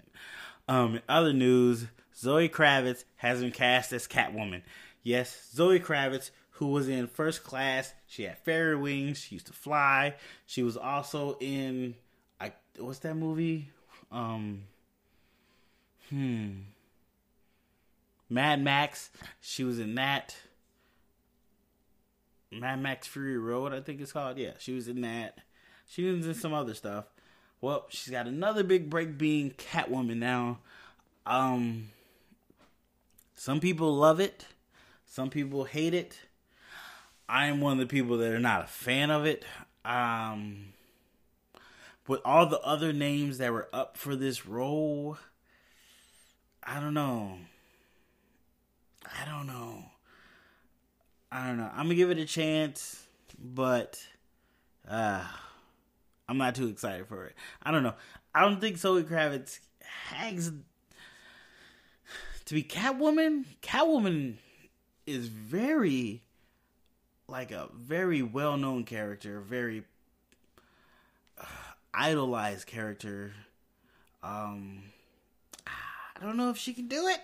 Um, 0.68 1.00
other 1.08 1.34
news, 1.34 1.88
Zoe 2.16 2.50
Kravitz 2.50 3.04
has 3.18 3.42
been 3.42 3.52
cast 3.52 3.94
as 3.94 4.08
Catwoman. 4.08 4.64
Yes, 5.04 5.50
Zoe 5.54 5.80
Kravitz, 5.80 6.32
who 6.52 6.68
was 6.68 6.90
in 6.90 7.08
First 7.08 7.44
Class. 7.44 7.94
She 8.08 8.24
had 8.24 8.38
fairy 8.40 8.76
wings. 8.76 9.20
She 9.20 9.36
used 9.36 9.48
to 9.48 9.54
fly. 9.54 10.16
She 10.46 10.64
was 10.64 10.76
also 10.76 11.38
in 11.40 11.96
I 12.40 12.52
what's 12.78 13.00
that 13.00 13.16
movie? 13.16 13.70
Um, 14.12 14.64
hmm. 16.10 16.50
Mad 18.30 18.62
Max. 18.62 19.10
She 19.40 19.64
was 19.64 19.80
in 19.80 19.96
that. 19.96 20.36
Mad 22.52 22.82
Max 22.82 23.08
Fury 23.08 23.38
Road, 23.38 23.74
I 23.74 23.82
think 23.82 24.02
it's 24.02 24.12
called. 24.12 24.38
Yeah, 24.38 24.54
she 24.58 24.74
was 24.74 24.88
in 24.88 25.02
that. 25.02 25.38
She 25.86 26.10
was 26.10 26.28
in 26.28 26.34
some 26.34 26.54
other 26.54 26.74
stuff. 26.74 27.06
Well, 27.60 27.86
she's 27.90 28.12
got 28.12 28.28
another 28.28 28.64
big 28.64 28.90
break 28.90 29.18
being 29.18 29.52
Catwoman 29.52 30.18
now. 30.18 30.60
Um, 31.26 31.90
some 33.36 33.60
people 33.60 33.96
love 33.96 34.20
it. 34.20 34.46
Some 35.06 35.30
people 35.30 35.64
hate 35.64 35.94
it. 35.94 36.20
I 37.28 37.48
am 37.48 37.60
one 37.60 37.74
of 37.74 37.80
the 37.80 37.88
people 37.88 38.18
that 38.18 38.32
are 38.32 38.40
not 38.40 38.64
a 38.64 38.68
fan 38.68 39.10
of 39.10 39.26
it. 39.26 39.44
Um, 39.84 40.74
with 42.08 42.22
all 42.24 42.46
the 42.46 42.62
other 42.62 42.94
names 42.94 43.38
that 43.40 43.52
were 43.52 43.68
up 43.74 43.98
for 43.98 44.16
this 44.16 44.46
role, 44.46 45.18
I 46.64 46.80
don't 46.80 46.94
know. 46.94 47.38
I 49.06 49.26
don't 49.26 49.48
know. 49.48 49.84
I 51.32 51.48
don't 51.48 51.58
know. 51.58 51.70
I'm 51.74 51.84
gonna 51.86 51.96
give 51.96 52.12
it 52.12 52.18
a 52.18 52.26
chance, 52.26 53.04
but 53.38 54.02
uh 54.88 55.26
I'm 56.30 56.38
not 56.38 56.56
too 56.56 56.68
excited 56.68 57.08
for 57.08 57.26
it. 57.26 57.36
I 57.64 57.72
don't 57.72 57.84
know. 57.84 57.94
I 58.36 58.42
don't 58.42 58.60
think 58.60 58.78
Zoe 58.78 59.04
Kravitz 59.04 59.60
hangs 60.10 60.52
to 62.46 62.54
be 62.54 62.64
Catwoman. 62.64 63.46
Catwoman 63.62 64.36
is 65.06 65.28
very 65.28 66.22
like 67.28 67.52
a 67.52 67.70
very 67.74 68.22
well 68.22 68.58
known 68.58 68.84
character, 68.84 69.40
very 69.42 69.84
idolized 71.94 72.68
character. 72.68 73.34
Um, 74.24 74.84
I 75.66 76.24
don't 76.24 76.38
know 76.38 76.50
if 76.50 76.58
she 76.58 76.74
can 76.74 76.88
do 76.88 77.08
it. 77.08 77.20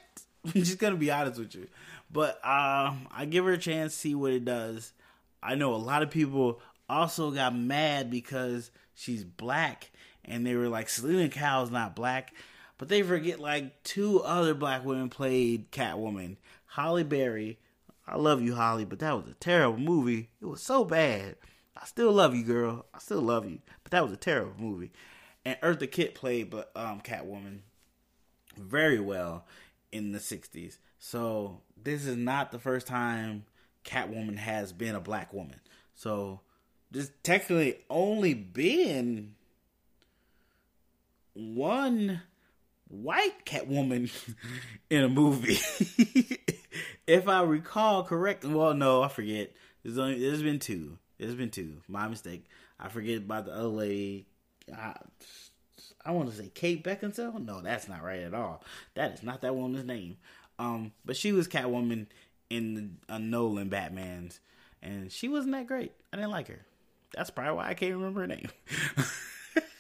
I'm 0.46 0.64
just 0.64 0.80
gonna 0.80 0.96
be 0.96 1.12
honest 1.12 1.40
with 1.40 1.56
you, 1.56 1.68
but 2.12 2.36
um, 2.46 3.08
I 3.12 3.26
give 3.30 3.46
her 3.46 3.54
a 3.54 3.58
chance, 3.58 3.94
see 3.94 4.16
what 4.16 4.34
it 4.34 4.46
does. 4.46 4.94
I 5.42 5.56
know 5.56 5.74
a 5.74 5.78
lot 5.78 6.04
of 6.04 6.10
people 6.10 6.60
also 6.90 7.32
got 7.32 7.56
mad 7.56 8.10
because 8.10 8.72
she's 8.96 9.24
black, 9.24 9.92
and 10.26 10.46
they 10.46 10.56
were 10.56 10.70
like, 10.70 10.90
Selina 10.90 11.30
Kyle's 11.30 11.72
not 11.72 11.96
black, 11.96 12.34
but 12.78 12.90
they 12.90 13.02
forget 13.02 13.40
like 13.40 13.84
two 13.84 14.22
other 14.22 14.54
black 14.54 14.86
women 14.86 15.10
played 15.10 15.72
Catwoman. 15.72 16.38
Halle 16.68 17.04
Berry, 17.04 17.60
I 18.08 18.18
love 18.18 18.42
you, 18.42 18.56
Halle, 18.56 18.86
but 18.86 19.00
that 19.00 19.16
was 19.16 19.28
a 19.28 19.36
terrible 19.36 19.80
movie. 19.80 20.30
It 20.42 20.46
was 20.46 20.62
so 20.62 20.84
bad. 20.84 21.36
I 21.78 21.86
still 21.86 22.12
love 22.12 22.36
you, 22.36 22.44
girl. 22.44 22.86
I 22.94 23.00
still 23.00 23.22
love 23.22 23.50
you. 23.50 23.60
But 23.84 23.92
that 23.92 24.04
was 24.04 24.12
a 24.12 24.18
terrible 24.18 24.54
movie. 24.58 24.92
And 25.46 25.60
Eartha 25.62 25.90
Kitt 25.90 26.16
played 26.16 26.50
but 26.50 26.72
um 26.76 27.02
Catwoman 27.02 27.60
very 28.58 29.00
well 29.00 29.46
in 29.92 30.12
the 30.12 30.20
60s. 30.20 30.78
So 31.00 31.62
this 31.82 32.06
is 32.06 32.18
not 32.18 32.52
the 32.52 32.60
first 32.60 32.88
time 32.88 33.46
Catwoman 33.84 34.38
has 34.38 34.72
been 34.72 34.96
a 34.96 35.02
black 35.02 35.34
woman. 35.34 35.60
So 35.96 36.42
this 36.94 37.12
technically 37.24 37.80
only 37.90 38.36
been 38.36 39.34
one 41.34 42.22
white 42.88 43.46
Catwoman 43.46 44.12
in 44.90 45.04
a 45.04 45.10
movie. 45.10 45.60
if 47.08 47.28
I 47.28 47.42
recall 47.42 48.04
correctly, 48.04 48.54
well, 48.54 48.76
no, 48.76 49.02
I 49.02 49.08
forget. 49.08 49.52
There's 49.84 49.98
only 49.98 50.20
there's 50.20 50.44
been 50.44 50.60
two. 50.60 50.98
There's 51.18 51.36
been 51.36 51.50
two. 51.50 51.78
My 51.88 52.08
mistake. 52.08 52.46
I 52.80 52.90
forget 52.90 53.18
about 53.18 53.46
the 53.46 53.54
other 53.54 53.64
lady. 53.64 54.28
I, 54.72 54.94
I 56.06 56.12
want 56.12 56.30
to 56.30 56.36
say 56.36 56.52
Kate 56.54 56.84
Beckinsale. 56.84 57.44
No, 57.44 57.62
that's 57.62 57.90
not 57.90 58.04
right 58.04 58.22
at 58.22 58.36
all. 58.36 58.64
That 58.94 59.16
is 59.16 59.24
not 59.24 59.42
that 59.42 59.56
woman's 59.56 59.86
name. 59.86 60.18
Um, 60.60 60.92
but 61.04 61.18
she 61.18 61.32
was 61.32 61.48
Catwoman 61.48 62.06
in 62.52 62.98
a 63.10 63.18
Nolan 63.18 63.70
Batman's, 63.70 64.40
and 64.84 65.12
she 65.12 65.28
wasn't 65.28 65.54
that 65.54 65.66
great. 65.66 65.92
I 66.12 66.18
didn't 66.18 66.32
like 66.32 66.48
her. 66.50 66.66
That's 67.14 67.30
probably 67.30 67.54
why 67.54 67.70
I 67.70 67.74
can't 67.74 67.94
remember 67.94 68.22
her 68.22 68.28
name. 68.28 68.50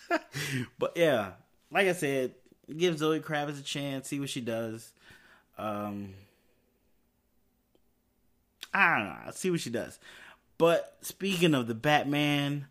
but 0.79 0.93
yeah, 0.95 1.31
like 1.71 1.87
I 1.87 1.93
said, 1.93 2.33
give 2.75 2.97
Zoe 2.97 3.19
Kravitz 3.19 3.59
a 3.59 3.63
chance, 3.63 4.07
see 4.07 4.19
what 4.19 4.29
she 4.29 4.41
does. 4.41 4.93
Um, 5.57 6.13
I 8.73 8.97
don't 8.97 9.07
know, 9.07 9.17
I'll 9.25 9.31
see 9.31 9.51
what 9.51 9.61
she 9.61 9.69
does. 9.69 9.99
But 10.57 10.97
speaking 11.01 11.53
of 11.53 11.67
the 11.67 11.75
Batman, 11.75 12.67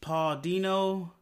Paul 0.00 0.36
Dano, 0.36 1.12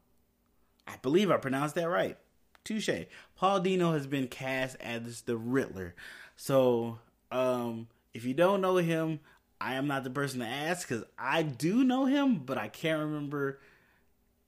I 0.86 0.96
believe 1.02 1.30
I 1.30 1.36
pronounced 1.36 1.74
that 1.76 1.88
right. 1.88 2.16
Touche. 2.64 3.06
Paul 3.36 3.60
Dano 3.60 3.92
has 3.92 4.06
been 4.06 4.28
cast 4.28 4.76
as 4.80 5.22
the 5.22 5.36
Riddler. 5.36 5.94
So, 6.36 6.98
um, 7.30 7.88
if 8.14 8.24
you 8.24 8.34
don't 8.34 8.60
know 8.60 8.76
him, 8.76 9.20
I 9.62 9.74
am 9.74 9.86
not 9.86 10.02
the 10.02 10.10
person 10.10 10.40
to 10.40 10.46
ask 10.46 10.88
because 10.88 11.04
I 11.16 11.42
do 11.42 11.84
know 11.84 12.04
him, 12.04 12.42
but 12.44 12.58
I 12.58 12.66
can't 12.66 12.98
remember. 12.98 13.60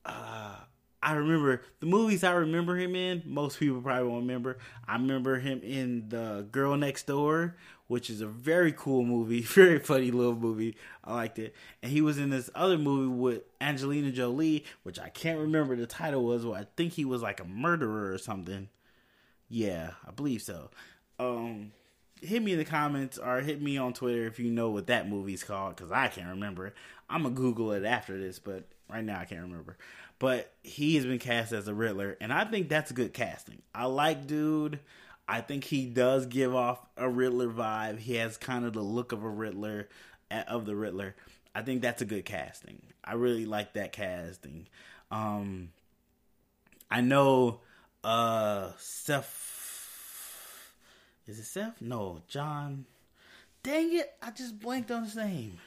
Uh, 0.05 0.57
I 1.01 1.13
remember 1.13 1.63
the 1.79 1.87
movies 1.87 2.25
I 2.25 2.33
remember 2.33 2.77
him 2.77 2.97
in. 2.97 3.23
Most 3.25 3.61
people 3.61 3.81
probably 3.81 4.09
won't 4.09 4.23
remember. 4.23 4.59
I 4.89 4.95
remember 4.95 5.39
him 5.39 5.61
in 5.63 6.09
the 6.09 6.49
Girl 6.51 6.77
Next 6.77 7.07
Door, 7.07 7.55
which 7.87 8.11
is 8.11 8.23
a 8.23 8.27
very 8.27 8.73
cool 8.73 9.05
movie, 9.05 9.41
very 9.43 9.79
funny 9.79 10.11
little 10.11 10.35
movie. 10.35 10.77
I 11.05 11.15
liked 11.15 11.39
it. 11.39 11.55
And 11.81 11.93
he 11.93 12.01
was 12.01 12.19
in 12.19 12.31
this 12.31 12.51
other 12.53 12.77
movie 12.77 13.15
with 13.15 13.43
Angelina 13.61 14.11
Jolie, 14.11 14.65
which 14.83 14.99
I 14.99 15.11
can't 15.11 15.39
remember 15.39 15.77
the 15.77 15.87
title 15.87 16.25
was. 16.25 16.45
Well, 16.45 16.57
I 16.57 16.67
think 16.77 16.95
he 16.95 17.05
was 17.05 17.23
like 17.23 17.39
a 17.39 17.45
murderer 17.45 18.13
or 18.13 18.19
something. 18.19 18.69
Yeah, 19.49 19.93
I 20.05 20.11
believe 20.11 20.43
so. 20.43 20.71
Um, 21.21 21.71
hit 22.25 22.43
me 22.43 22.53
in 22.53 22.59
the 22.59 22.65
comments 22.65 23.19
or 23.19 23.41
hit 23.41 23.61
me 23.61 23.77
on 23.77 23.93
Twitter 23.93 24.27
if 24.27 24.39
you 24.39 24.51
know 24.51 24.71
what 24.71 24.87
that 24.89 25.09
movie's 25.09 25.45
called 25.45 25.77
because 25.77 25.93
I 25.93 26.09
can't 26.09 26.29
remember 26.29 26.69
it. 26.69 26.75
I'm 27.09 27.23
gonna 27.23 27.35
Google 27.35 27.73
it 27.73 27.85
after 27.85 28.19
this, 28.19 28.39
but 28.39 28.65
right 28.89 29.05
now 29.05 29.21
I 29.21 29.25
can't 29.25 29.43
remember. 29.43 29.77
But 30.19 30.53
he 30.63 30.97
has 30.97 31.05
been 31.05 31.19
cast 31.19 31.53
as 31.53 31.69
a 31.69 31.75
Riddler, 31.75 32.17
and 32.21 32.33
I 32.33 32.45
think 32.45 32.69
that's 32.69 32.91
a 32.91 32.95
good 32.95 33.13
casting. 33.13 33.63
I 33.75 33.87
like 33.87 34.27
dude. 34.27 34.81
I 35.27 35.41
think 35.41 35.65
he 35.65 35.87
does 35.87 36.27
give 36.27 36.55
off 36.55 36.85
a 36.97 37.09
Riddler 37.09 37.49
vibe. 37.49 37.99
He 37.99 38.17
has 38.17 38.37
kind 38.37 38.65
of 38.65 38.75
the 38.75 38.83
look 38.83 39.13
of 39.13 39.25
a 39.25 39.29
Riddler 39.29 39.89
of 40.31 40.67
the 40.67 40.77
Riddler. 40.77 41.15
I 41.55 41.63
think 41.63 41.83
that's 41.83 42.03
a 42.03 42.07
good 42.07 42.25
casting. 42.25 42.83
I 43.03 43.15
really 43.15 43.47
like 43.47 43.75
that 43.75 43.93
casting. 43.93 44.67
Um, 45.11 45.71
I 46.91 47.01
know 47.01 47.61
uh 48.03 48.71
Seth 48.79 49.54
is 51.27 51.39
it 51.39 51.45
Seth? 51.45 51.81
No, 51.81 52.21
John. 52.29 52.87
Dang 53.63 53.95
it! 53.97 54.13
I 54.23 54.31
just 54.31 54.61
blanked 54.61 54.91
on 54.91 55.05
his 55.05 55.17
name. 55.17 55.59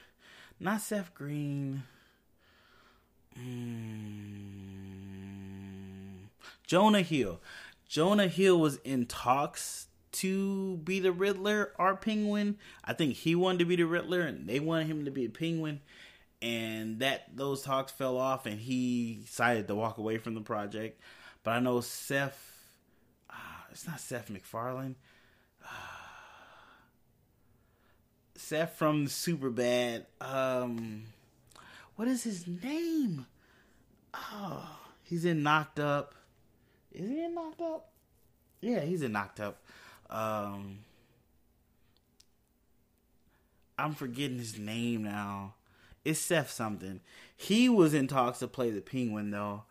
Not 0.60 0.82
Seth 0.82 1.14
Green. 1.14 1.84
Mm. 3.39 3.88
Jonah 6.66 7.01
Hill. 7.01 7.39
Jonah 7.88 8.28
Hill 8.28 8.60
was 8.60 8.78
in 8.84 9.05
talks 9.05 9.88
to 10.14 10.78
be 10.78 10.99
the 10.99 11.12
Riddler 11.12 11.72
or 11.78 11.95
Penguin. 11.95 12.58
I 12.84 12.93
think 12.93 13.16
he 13.16 13.36
wanted 13.36 13.60
to 13.60 13.66
be 13.66 13.76
the 13.76 13.86
Riddler, 13.86 14.22
and 14.22 14.47
they 14.47 14.60
wanted 14.60 14.88
him 14.88 15.05
to 15.05 15.12
be 15.12 15.26
a 15.26 15.30
Penguin. 15.30 15.82
And 16.41 16.99
that 16.99 17.36
those 17.36 17.64
talks 17.64 17.91
fell 17.91 18.18
off, 18.18 18.45
and 18.45 18.60
he 18.60 19.22
decided 19.26 19.68
to 19.68 19.76
walk 19.76 19.97
away 19.97 20.18
from 20.18 20.36
the 20.36 20.41
project. 20.41 20.99
But 21.43 21.51
I 21.51 21.60
know 21.60 21.82
Seth. 21.82 22.53
Uh, 23.30 23.34
it's 23.72 23.88
not 23.88 23.99
Seth 23.99 24.30
MacFarlane. 24.30 24.95
Seth 28.36 28.74
from 28.74 29.07
Superbad. 29.07 30.05
Um, 30.22 31.03
what 31.95 32.07
is 32.07 32.24
his 32.24 32.47
name? 32.47 33.26
Oh, 34.13 34.80
he's 35.03 35.26
in 35.26 35.43
Knocked 35.43 35.80
Up. 35.80 36.15
Is 36.91 37.09
he 37.09 37.24
in 37.24 37.36
Knocked 37.36 37.61
Up? 37.61 37.89
Yeah, 38.61 38.82
he's 38.82 39.01
in 39.01 39.11
Knocked 39.11 39.39
Up. 39.39 39.61
Um, 40.09 40.80
I'm 43.78 43.93
forgetting 43.93 44.39
his 44.39 44.57
name 44.57 45.03
now. 45.03 45.53
It's 46.03 46.20
Seth 46.20 46.49
something. 46.49 47.01
He 47.36 47.70
was 47.70 47.93
in 47.93 48.07
talks 48.07 48.39
to 48.39 48.47
play 48.47 48.72
the 48.72 48.82
Penguin 48.82 49.32
though. 49.32 49.63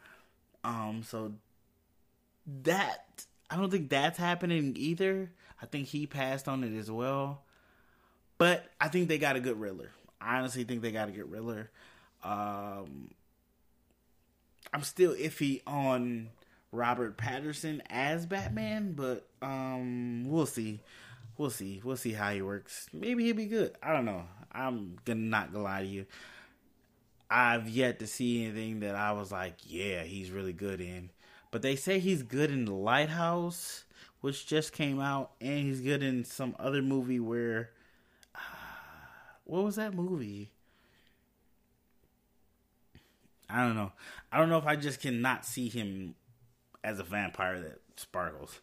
Um, 0.62 1.02
so 1.06 1.32
that 2.62 3.24
I 3.50 3.56
don't 3.56 3.70
think 3.70 3.88
that's 3.88 4.18
happening 4.18 4.74
either. 4.76 5.30
I 5.60 5.66
think 5.66 5.88
he 5.88 6.06
passed 6.06 6.48
on 6.48 6.64
it 6.64 6.76
as 6.76 6.90
well. 6.90 7.42
But 8.38 8.66
I 8.80 8.88
think 8.88 9.08
they 9.08 9.18
got 9.18 9.36
a 9.36 9.40
good 9.40 9.58
Riddler. 9.58 9.90
I 10.20 10.38
honestly 10.38 10.64
think 10.64 10.82
they 10.82 10.92
got 10.92 11.08
a 11.08 11.12
good 11.12 11.30
Riddler. 11.30 11.70
Um, 12.22 13.10
I'm 14.72 14.82
still 14.82 15.14
iffy 15.14 15.62
on 15.66 16.30
Robert 16.72 17.16
Pattinson 17.16 17.80
as 17.88 18.26
Batman, 18.26 18.92
but 18.92 19.26
um, 19.40 20.24
we'll 20.26 20.46
see. 20.46 20.80
We'll 21.38 21.50
see. 21.50 21.80
We'll 21.84 21.96
see 21.96 22.12
how 22.12 22.32
he 22.32 22.42
works. 22.42 22.88
Maybe 22.92 23.24
he'll 23.24 23.36
be 23.36 23.46
good. 23.46 23.76
I 23.82 23.92
don't 23.92 24.04
know. 24.04 24.24
I'm 24.52 24.96
gonna 25.04 25.20
not 25.20 25.52
gonna 25.52 25.64
lie 25.64 25.82
to 25.82 25.88
you. 25.88 26.06
I've 27.30 27.68
yet 27.68 27.98
to 27.98 28.06
see 28.06 28.44
anything 28.44 28.80
that 28.80 28.94
I 28.94 29.12
was 29.12 29.32
like, 29.32 29.56
yeah, 29.66 30.02
he's 30.02 30.30
really 30.30 30.52
good 30.52 30.80
in. 30.80 31.10
But 31.50 31.62
they 31.62 31.76
say 31.76 31.98
he's 31.98 32.22
good 32.22 32.50
in 32.50 32.64
The 32.64 32.72
Lighthouse, 32.72 33.84
which 34.26 34.44
just 34.44 34.72
came 34.72 34.98
out, 34.98 35.30
and 35.40 35.60
he's 35.60 35.80
good 35.80 36.02
in 36.02 36.24
some 36.24 36.56
other 36.58 36.82
movie 36.82 37.20
where 37.20 37.70
what 39.44 39.62
was 39.62 39.76
that 39.76 39.94
movie? 39.94 40.50
I 43.48 43.64
don't 43.64 43.76
know. 43.76 43.92
I 44.32 44.38
don't 44.38 44.48
know 44.48 44.58
if 44.58 44.66
I 44.66 44.74
just 44.74 45.00
cannot 45.00 45.46
see 45.46 45.68
him 45.68 46.16
as 46.82 46.98
a 46.98 47.04
vampire 47.04 47.60
that 47.60 47.80
sparkles. 47.94 48.58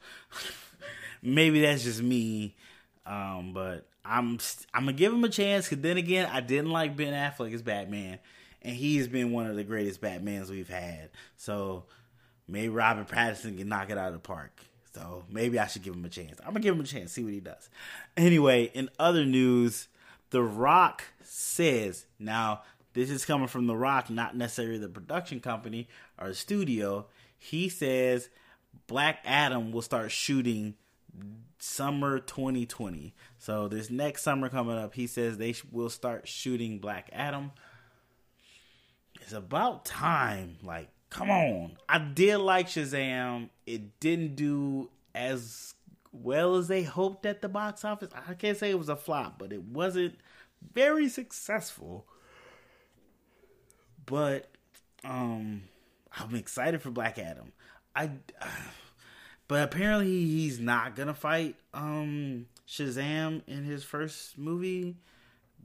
Maybe 1.22 1.61
that's 1.61 1.86
just 1.86 2.03
me. 2.03 2.57
Um, 3.05 3.53
but 3.53 3.88
I'm 4.03 4.39
I'm 4.74 4.84
gonna 4.84 4.91
give 4.91 5.14
him 5.14 5.24
a 5.24 5.30
chance. 5.30 5.70
Cause 5.70 5.80
then 5.80 5.95
again, 5.95 6.30
I 6.30 6.41
didn't 6.41 6.72
like 6.72 6.97
Ben 6.97 7.14
Affleck 7.14 7.53
as 7.53 7.61
Batman, 7.61 8.20
and 8.61 8.76
he 8.76 8.97
has 8.97 9.07
been 9.07 9.32
one 9.32 9.47
of 9.47 9.55
the 9.55 9.64
greatest 9.64 10.01
Batmans 10.01 10.49
we've 10.49 10.68
had. 10.68 11.11
So 11.38 11.86
maybe 12.49 12.68
Robert 12.68 13.07
Pattinson 13.07 13.57
can 13.57 13.70
knock 13.70 13.89
it 13.91 13.97
out 13.97 14.07
of 14.07 14.14
the 14.14 14.20
park. 14.20 14.51
So 14.94 15.24
maybe 15.30 15.58
I 15.58 15.68
should 15.68 15.84
give 15.84 15.96
him 15.96 16.06
a 16.06 16.10
chance. 16.10 16.39
I'm 16.39 16.54
gonna 16.54 16.60
give 16.60 16.76
him 16.76 16.82
a 16.82 16.86
chance, 16.86 17.12
see 17.12 17.24
what 17.24 17.34
he 17.34 17.39
does. 17.39 17.70
Anyway, 18.16 18.72
in 18.74 18.89
other 19.00 19.26
news, 19.26 19.88
the 20.30 20.44
Rock 20.44 21.04
says, 21.24 22.06
now 22.20 22.62
this 22.94 23.10
is 23.10 23.26
coming 23.26 23.48
from 23.48 23.68
The 23.68 23.76
Rock, 23.76 24.10
not 24.10 24.36
necessarily 24.36 24.78
the 24.78 24.89
production 24.89 25.39
company 25.39 25.88
or 26.20 26.30
the 26.30 26.36
studio. 26.36 27.08
He 27.38 27.70
says 27.70 28.30
Black 28.88 29.20
Adam 29.26 29.72
will 29.72 29.82
start 29.82 30.12
shooting 30.12 30.76
summer 31.58 32.20
2020. 32.20 33.14
So 33.39 33.68
this 33.68 33.89
next 33.89 34.24
summer 34.24 34.50
coming 34.50 34.78
up, 34.78 34.94
he 34.94 35.08
says 35.08 35.38
they 35.38 35.56
will 35.72 35.89
start 35.89 36.28
shooting 36.28 36.80
Black 36.80 37.10
Adam. 37.14 37.52
It's 39.22 39.34
about 39.34 39.86
time. 39.86 40.58
Like, 40.62 40.89
come 41.14 41.30
on. 41.30 41.78
I 41.88 41.99
did 41.99 42.38
like 42.38 42.68
Shazam. 42.68 43.49
It 43.66 43.99
didn't 43.99 44.36
do 44.36 44.89
as 45.14 45.76
well 46.11 46.55
as 46.55 46.68
they 46.68 46.84
hoped 46.84 47.26
at 47.26 47.41
the 47.41 47.49
box 47.49 47.86
office. 47.86 48.09
I 48.28 48.34
can't 48.34 48.57
say 48.57 48.72
it 48.72 48.80
was 48.80 48.89
a 48.89 48.95
flop, 48.95 49.38
but 49.38 49.53
it 49.53 49.64
wasn't 49.64 50.16
very 50.74 51.07
successful. 51.07 52.05
But 54.05 54.49
um 55.03 55.64
I'm 56.18 56.36
excited 56.36 56.82
for 56.82 56.91
Black 56.91 57.18
Adam. 57.20 57.51
I 57.95 58.11
but 59.47 59.64
apparently 59.64 60.26
he's 60.26 60.59
not 60.59 60.95
going 60.95 61.07
to 61.07 61.14
fight 61.14 61.55
um 61.74 62.47
Shazam 62.68 63.41
in 63.47 63.66
his 63.66 63.84
first 63.84 64.38
movie. 64.38 64.97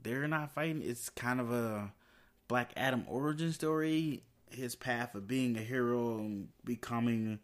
They're 0.01 0.27
not 0.27 0.53
fighting. 0.53 0.81
It's 0.83 1.09
kind 1.09 1.41
of 1.41 1.51
a 1.51 1.91
Black 2.47 2.71
Adam 2.75 3.05
origin 3.07 3.51
story, 3.51 4.23
his 4.51 4.75
path 4.75 5.15
of 5.15 5.27
being 5.27 5.57
a 5.57 5.61
hero 5.61 6.17
and 6.17 6.49
becoming 6.63 7.39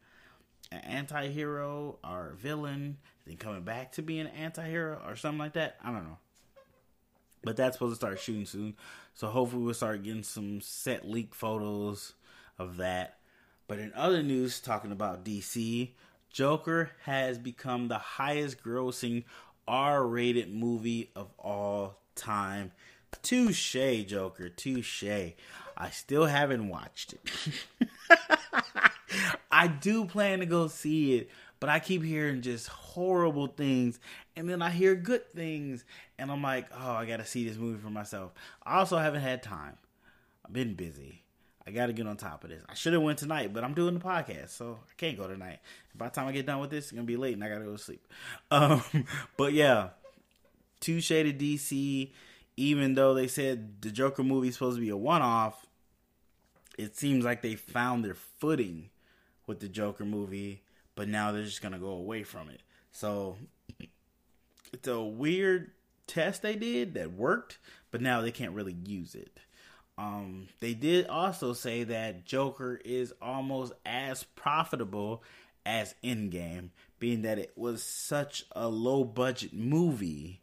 an 0.71 0.79
anti-hero 0.79 1.99
or 2.03 2.31
a 2.33 2.35
villain, 2.35 2.97
then 3.25 3.37
coming 3.37 3.63
back 3.63 3.91
to 3.93 4.01
being 4.01 4.21
an 4.21 4.27
anti-hero 4.27 5.01
or 5.05 5.15
something 5.15 5.39
like 5.39 5.53
that. 5.53 5.77
I 5.83 5.91
don't 5.91 6.03
know. 6.03 6.17
But 7.43 7.57
that's 7.57 7.75
supposed 7.75 7.91
to 7.91 7.95
start 7.95 8.19
shooting 8.19 8.45
soon. 8.45 8.75
So 9.13 9.27
hopefully 9.27 9.63
we'll 9.63 9.73
start 9.73 10.03
getting 10.03 10.23
some 10.23 10.61
set 10.61 11.07
leak 11.07 11.35
photos 11.35 12.13
of 12.57 12.77
that. 12.77 13.19
But 13.67 13.79
in 13.79 13.93
other 13.93 14.23
news, 14.23 14.59
talking 14.59 14.91
about 14.91 15.23
DC, 15.23 15.91
Joker 16.29 16.91
has 17.03 17.37
become 17.37 17.87
the 17.87 17.97
highest 17.97 18.63
grossing 18.63 19.23
R 19.67 20.05
rated 20.05 20.53
movie 20.53 21.11
of 21.15 21.31
all 21.39 21.99
time. 22.15 22.71
Touche, 23.21 24.05
Joker, 24.05 24.49
touche. 24.49 25.33
I 25.78 25.89
still 25.89 26.26
haven't 26.26 26.69
watched 26.69 27.13
it. 27.13 27.21
I 29.51 29.67
do 29.67 30.05
plan 30.05 30.39
to 30.39 30.45
go 30.45 30.67
see 30.67 31.15
it, 31.15 31.30
but 31.59 31.69
I 31.69 31.80
keep 31.80 32.03
hearing 32.03 32.41
just 32.41 32.67
horrible 32.67 33.47
things, 33.47 33.99
and 34.36 34.49
then 34.49 34.61
I 34.61 34.69
hear 34.69 34.95
good 34.95 35.34
things, 35.34 35.86
and 36.17 36.32
I'm 36.32 36.41
like, 36.41 36.67
oh, 36.78 36.91
I 36.91 37.05
gotta 37.05 37.26
see 37.26 37.47
this 37.47 37.57
movie 37.57 37.80
for 37.82 37.89
myself. 37.89 38.34
I 38.63 38.80
also 38.80 38.97
haven't 38.97 39.21
had 39.21 39.43
time. 39.43 39.78
I've 40.45 40.53
been 40.53 40.76
busy. 40.76 41.23
I 41.67 41.71
got 41.71 41.88
to 41.88 41.93
get 41.93 42.05
on 42.05 42.15
top 42.15 42.43
of 42.43 42.51
this. 42.51 42.61
I 42.69 42.76
should 42.76 42.93
have 42.93 43.01
went 43.01 43.17
tonight, 43.17 43.51
but 43.51 43.63
I'm 43.63 43.73
doing 43.73 43.95
the 43.95 43.99
podcast, 43.99 44.49
so 44.49 44.78
I 44.88 44.93
can't 44.97 45.17
go 45.17 45.28
tonight. 45.28 45.59
By 45.95 46.09
the 46.09 46.11
time 46.11 46.28
I 46.28 46.32
get 46.32 46.45
done 46.45 46.59
with 46.59 46.69
this, 46.69 46.86
it's 46.86 46.91
gonna 46.91 47.03
be 47.05 47.17
late, 47.17 47.34
and 47.34 47.43
I 47.43 47.49
gotta 47.49 47.65
go 47.65 47.71
to 47.71 47.78
sleep. 47.78 48.05
Um, 48.51 48.84
but 49.38 49.53
yeah, 49.53 49.89
Two 50.80 51.01
Shaded 51.01 51.39
DC. 51.39 52.11
Even 52.57 52.93
though 52.93 53.13
they 53.13 53.28
said 53.28 53.82
the 53.82 53.91
Joker 53.91 54.23
movie 54.23 54.47
is 54.47 54.53
supposed 54.53 54.78
to 54.78 54.82
be 54.82 54.89
a 54.89 54.95
one-off, 54.95 55.64
it 56.78 56.95
seems 56.97 57.26
like 57.26 57.41
they 57.41 57.55
found 57.55 58.03
their 58.03 58.15
footing 58.15 58.89
with 59.47 59.59
the 59.59 59.67
Joker 59.67 60.05
movie, 60.05 60.63
but 60.95 61.07
now 61.07 61.32
they're 61.32 61.43
just 61.43 61.61
gonna 61.61 61.80
go 61.80 61.91
away 61.91 62.23
from 62.23 62.49
it. 62.49 62.61
So 62.91 63.38
it's 64.73 64.88
a 64.88 65.01
weird 65.01 65.71
test 66.07 66.41
they 66.41 66.55
did 66.55 66.93
that 66.95 67.13
worked, 67.13 67.57
but 67.91 68.01
now 68.01 68.21
they 68.21 68.32
can't 68.32 68.53
really 68.53 68.76
use 68.86 69.15
it. 69.15 69.39
Um, 69.97 70.47
they 70.59 70.73
did 70.73 71.07
also 71.07 71.53
say 71.53 71.84
that 71.86 72.26
Joker 72.26 72.80
is 72.84 73.13
almost 73.21 73.73
as 73.86 74.23
profitable 74.23 75.23
as 75.65 75.95
Endgame, 76.03 76.69
being 76.99 77.21
that 77.23 77.39
it 77.39 77.53
was 77.55 77.82
such 77.82 78.45
a 78.51 78.67
low 78.67 79.03
budget 79.03 79.53
movie 79.53 80.41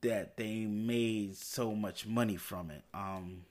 that 0.00 0.36
they 0.36 0.64
made 0.64 1.36
so 1.36 1.74
much 1.74 2.06
money 2.06 2.36
from 2.36 2.70
it. 2.70 2.82
Um, 2.92 3.44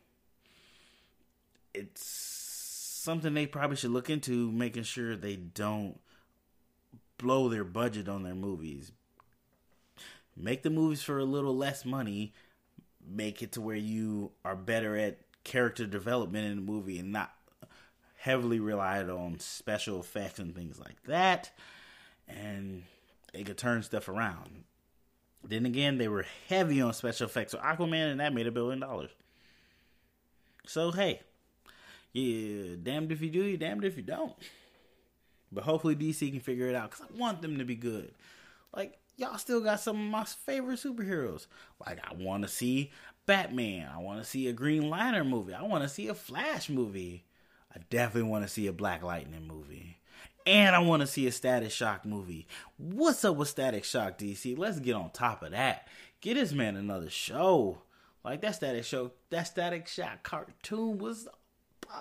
it's 1.73 2.05
something 2.05 3.33
they 3.33 3.47
probably 3.47 3.77
should 3.77 3.91
look 3.91 4.09
into, 4.09 4.51
making 4.51 4.83
sure 4.83 5.15
they 5.15 5.35
don't 5.35 5.99
blow 7.17 7.49
their 7.49 7.63
budget 7.63 8.07
on 8.09 8.23
their 8.23 8.35
movies. 8.35 8.91
Make 10.35 10.63
the 10.63 10.69
movies 10.69 11.03
for 11.03 11.19
a 11.19 11.25
little 11.25 11.55
less 11.55 11.85
money 11.85 12.33
make 13.07 13.41
it 13.41 13.53
to 13.53 13.61
where 13.61 13.75
you 13.75 14.31
are 14.45 14.55
better 14.55 14.95
at 14.95 15.19
character 15.43 15.85
development 15.85 16.45
in 16.45 16.55
the 16.55 16.71
movie 16.71 16.99
and 16.99 17.11
not 17.11 17.33
heavily 18.17 18.59
relied 18.59 19.09
on 19.09 19.39
special 19.39 19.99
effects 19.99 20.39
and 20.39 20.55
things 20.55 20.79
like 20.79 21.01
that. 21.03 21.51
And 22.27 22.83
it 23.33 23.45
could 23.45 23.57
turn 23.57 23.83
stuff 23.83 24.07
around. 24.07 24.63
Then 25.43 25.65
again, 25.65 25.97
they 25.97 26.07
were 26.07 26.25
heavy 26.47 26.81
on 26.81 26.93
special 26.93 27.25
effects. 27.25 27.53
So 27.53 27.57
Aquaman 27.57 28.11
and 28.11 28.19
that 28.19 28.33
made 28.33 28.47
a 28.47 28.51
billion 28.51 28.79
dollars. 28.79 29.09
So 30.67 30.91
hey, 30.91 31.21
yeah, 32.13 32.75
damned 32.81 33.11
if 33.11 33.21
you 33.21 33.29
do, 33.29 33.43
you 33.43 33.57
damned 33.57 33.85
if 33.85 33.97
you 33.97 34.03
don't. 34.03 34.33
But 35.51 35.63
hopefully 35.63 35.95
DC 35.95 36.31
can 36.31 36.39
figure 36.39 36.67
it 36.67 36.75
out 36.75 36.91
because 36.91 37.05
I 37.05 37.17
want 37.17 37.41
them 37.41 37.57
to 37.57 37.65
be 37.65 37.75
good. 37.75 38.13
Like 38.75 38.97
y'all 39.17 39.37
still 39.37 39.61
got 39.61 39.79
some 39.79 39.97
of 39.97 40.11
my 40.11 40.23
favorite 40.23 40.79
superheroes. 40.79 41.47
Like 41.85 41.99
I 42.03 42.13
want 42.13 42.43
to 42.43 42.47
see 42.47 42.91
Batman. 43.25 43.89
I 43.93 43.99
want 43.99 44.19
to 44.19 44.29
see 44.29 44.47
a 44.47 44.53
Green 44.53 44.89
Lantern 44.89 45.27
movie. 45.27 45.53
I 45.53 45.63
want 45.63 45.83
to 45.83 45.89
see 45.89 46.07
a 46.07 46.15
Flash 46.15 46.69
movie. 46.69 47.25
I 47.73 47.79
definitely 47.89 48.29
want 48.29 48.43
to 48.43 48.49
see 48.49 48.67
a 48.67 48.73
Black 48.73 49.03
Lightning 49.03 49.47
movie. 49.47 49.97
And 50.45 50.75
I 50.75 50.79
want 50.79 51.01
to 51.01 51.07
see 51.07 51.27
a 51.27 51.31
Static 51.31 51.71
Shock 51.71 52.03
movie. 52.03 52.47
What's 52.77 53.23
up 53.23 53.35
with 53.35 53.47
Static 53.47 53.83
Shock, 53.83 54.17
DC? 54.17 54.57
Let's 54.57 54.79
get 54.79 54.95
on 54.95 55.11
top 55.11 55.43
of 55.43 55.51
that. 55.51 55.87
Get 56.19 56.33
this 56.33 56.51
man 56.51 56.75
another 56.75 57.09
show. 57.09 57.83
Like 58.23 58.41
that 58.41 58.55
Static 58.55 58.83
Show, 58.83 59.11
that 59.29 59.43
Static 59.43 59.87
Shock 59.87 60.23
cartoon 60.23 60.97
was 60.97 61.27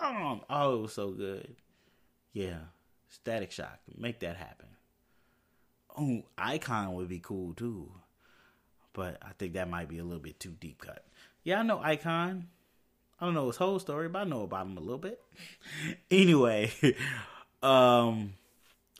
bomb. 0.01 0.41
Oh, 0.49 0.79
it 0.79 0.83
was 0.83 0.93
so 0.93 1.11
good. 1.11 1.57
Yeah, 2.33 2.59
Static 3.09 3.51
Shock. 3.51 3.79
Make 3.97 4.21
that 4.21 4.37
happen. 4.37 4.67
Oh, 5.97 6.23
Icon 6.39 6.95
would 6.95 7.09
be 7.09 7.19
cool 7.19 7.55
too. 7.55 7.91
But 8.93 9.19
I 9.23 9.31
think 9.39 9.55
that 9.55 9.69
might 9.71 9.89
be 9.89 9.99
a 9.99 10.05
little 10.05 10.23
bit 10.23 10.41
too 10.41 10.57
deep 10.61 10.83
cut. 10.83 11.05
Yeah, 11.45 11.61
I 11.61 11.63
know 11.63 11.81
Icon. 11.81 12.49
I 13.21 13.25
don't 13.25 13.35
know 13.35 13.49
his 13.49 13.57
whole 13.57 13.79
story, 13.79 14.09
but 14.09 14.21
I 14.21 14.25
know 14.25 14.43
about 14.43 14.67
him 14.67 14.79
a 14.79 14.81
little 14.81 14.99
bit. 14.99 15.21
anyway, 16.11 16.73
um 17.63 18.35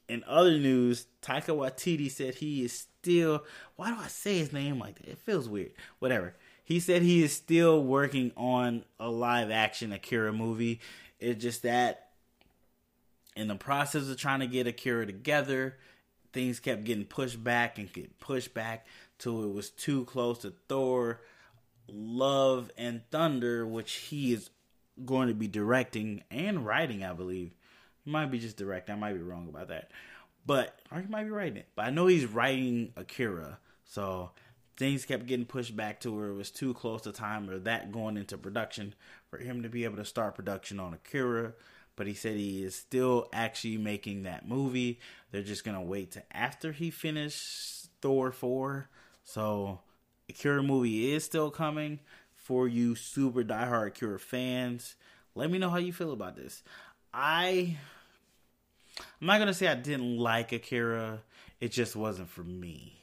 in 0.09 0.25
other 0.27 0.59
news, 0.59 1.07
Taika 1.23 1.55
Waititi 1.57 2.11
said 2.11 2.35
he 2.37 2.65
is 2.65 2.73
still 2.73 3.45
why 3.77 3.91
do 3.91 3.97
I 3.99 4.09
say 4.09 4.39
his 4.39 4.53
name 4.53 4.79
like 4.79 4.97
that? 4.97 5.09
It 5.09 5.19
feels 5.19 5.49
weird. 5.49 5.73
Whatever. 6.01 6.35
He 6.71 6.79
said 6.79 7.03
he 7.03 7.25
is 7.25 7.33
still 7.33 7.83
working 7.83 8.31
on 8.37 8.85
a 9.01 9.11
live 9.11 9.51
action 9.51 9.93
Akira 9.93 10.33
movie. 10.33 10.79
It's 11.19 11.43
just 11.43 11.65
that 11.65 12.11
in 13.35 13.49
the 13.49 13.57
process 13.57 14.09
of 14.09 14.17
trying 14.17 14.39
to 14.39 14.47
get 14.47 14.69
Akira 14.69 15.05
together, 15.05 15.79
things 16.33 16.61
kept 16.61 16.85
getting 16.85 17.07
pushed 17.07 17.43
back 17.43 17.79
and 17.79 17.93
get 17.93 18.21
pushed 18.21 18.55
back 18.55 18.87
till 19.19 19.43
it 19.43 19.53
was 19.53 19.71
too 19.71 20.05
close 20.05 20.39
to 20.39 20.53
Thor, 20.69 21.21
Love 21.89 22.71
and 22.79 23.03
Thunder, 23.11 23.67
which 23.67 23.95
he 23.95 24.33
is 24.33 24.51
going 25.05 25.27
to 25.27 25.35
be 25.35 25.49
directing 25.49 26.23
and 26.31 26.65
writing, 26.65 27.03
I 27.03 27.15
believe. 27.15 27.51
He 28.05 28.13
might 28.13 28.31
be 28.31 28.39
just 28.39 28.57
directing. 28.57 28.95
I 28.95 28.99
might 28.99 29.15
be 29.15 29.23
wrong 29.23 29.49
about 29.49 29.67
that. 29.71 29.91
But 30.47 30.79
or 30.93 31.01
he 31.01 31.09
might 31.09 31.25
be 31.25 31.31
writing 31.31 31.57
it. 31.57 31.67
But 31.75 31.87
I 31.87 31.91
know 31.91 32.07
he's 32.07 32.27
writing 32.27 32.93
Akira. 32.97 33.59
So 33.85 34.31
things 34.81 35.05
kept 35.05 35.27
getting 35.27 35.47
pushed 35.47 35.77
back 35.77 36.01
to 36.01 36.11
where 36.11 36.29
it 36.29 36.35
was 36.35 36.51
too 36.51 36.75
close 36.75 37.03
to 37.03 37.13
time 37.13 37.49
or 37.49 37.59
that 37.59 37.93
going 37.93 38.17
into 38.17 38.37
production 38.37 38.95
for 39.29 39.39
him 39.39 39.63
to 39.63 39.69
be 39.69 39.85
able 39.85 39.97
to 39.97 40.05
start 40.05 40.35
production 40.35 40.81
on 40.81 40.95
Akira 40.95 41.53
but 42.01 42.07
he 42.07 42.15
said 42.15 42.35
he 42.37 42.65
is 42.65 42.75
still 42.75 43.29
actually 43.31 43.77
making 43.77 44.23
that 44.23 44.49
movie. 44.49 44.99
They're 45.31 45.43
just 45.43 45.65
gonna 45.65 45.83
wait 45.83 46.13
to 46.13 46.23
after 46.35 46.73
he 46.73 46.91
finished 46.91 47.91
Thor 48.01 48.33
four. 48.33 48.89
So 49.23 49.81
Akira 50.27 50.63
movie 50.63 51.13
is 51.13 51.25
still 51.25 51.51
coming 51.51 52.01
for 52.33 52.67
you 52.67 52.95
super 52.95 53.45
diehard 53.45 53.89
Akira 53.89 54.19
fans. 54.19 54.97
Let 55.35 55.51
me 55.51 55.59
know 55.59 55.69
how 55.69 55.77
you 55.77 55.93
feel 55.93 56.13
about 56.13 56.37
this. 56.37 56.63
I 57.13 57.77
I'm 59.21 59.27
not 59.27 59.39
gonna 59.39 59.53
say 59.53 59.69
I 59.69 59.75
didn't 59.75 60.17
like 60.17 60.53
Akira. 60.53 61.21
It 61.61 61.71
just 61.71 61.95
wasn't 61.97 62.31
for 62.31 62.45
me. 62.45 63.00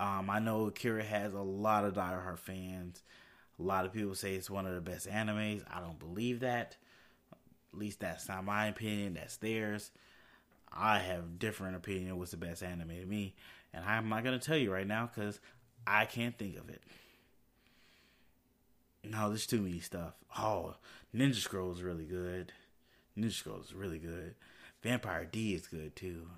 Um, 0.00 0.30
I 0.30 0.38
know 0.38 0.66
Akira 0.66 1.02
has 1.02 1.34
a 1.34 1.40
lot 1.40 1.84
of 1.84 1.94
diehard 1.94 2.38
fans. 2.38 3.02
A 3.58 3.62
lot 3.62 3.84
of 3.84 3.92
people 3.92 4.14
say 4.14 4.34
it's 4.34 4.48
one 4.48 4.66
of 4.66 4.74
the 4.74 4.80
best 4.80 5.08
animes. 5.08 5.64
I 5.72 5.80
don't 5.80 5.98
believe 5.98 6.40
that. 6.40 6.76
At 7.72 7.78
least 7.78 8.00
that's 8.00 8.28
not 8.28 8.44
my 8.44 8.66
opinion. 8.66 9.14
That's 9.14 9.36
theirs. 9.36 9.90
I 10.72 10.98
have 10.98 11.38
different 11.38 11.76
opinion 11.76 12.18
what's 12.18 12.30
the 12.30 12.36
best 12.36 12.62
anime 12.62 12.88
to 12.90 13.06
me, 13.06 13.34
and 13.72 13.84
I'm 13.84 14.08
not 14.08 14.22
gonna 14.22 14.38
tell 14.38 14.56
you 14.56 14.72
right 14.72 14.86
now 14.86 15.10
because 15.12 15.40
I 15.86 16.04
can't 16.04 16.36
think 16.38 16.56
of 16.58 16.68
it. 16.68 16.82
No, 19.02 19.28
there's 19.28 19.46
too 19.46 19.62
many 19.62 19.80
stuff. 19.80 20.14
Oh, 20.38 20.74
Ninja 21.14 21.36
Scroll 21.36 21.72
is 21.72 21.82
really 21.82 22.04
good. 22.04 22.52
Ninja 23.16 23.32
Scroll 23.32 23.60
is 23.60 23.74
really 23.74 23.98
good. 23.98 24.34
Vampire 24.82 25.24
D 25.24 25.54
is 25.54 25.66
good 25.66 25.96
too. 25.96 26.28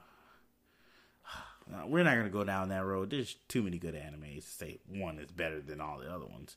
We're 1.86 2.04
not 2.04 2.16
gonna 2.16 2.30
go 2.30 2.44
down 2.44 2.68
that 2.68 2.84
road. 2.84 3.10
There's 3.10 3.36
too 3.48 3.62
many 3.62 3.78
good 3.78 3.94
animes 3.94 4.44
to 4.44 4.50
say 4.50 4.78
one 4.88 5.18
is 5.18 5.30
better 5.30 5.60
than 5.60 5.80
all 5.80 5.98
the 5.98 6.12
other 6.12 6.26
ones. 6.26 6.56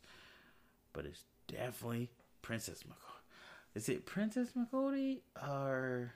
But 0.92 1.06
it's 1.06 1.24
definitely 1.48 2.10
Princess 2.42 2.84
Makoto. 2.84 3.14
Is 3.76 3.90
it 3.90 4.06
Princess 4.06 4.50
Makodi 4.58 5.20
or 5.42 6.14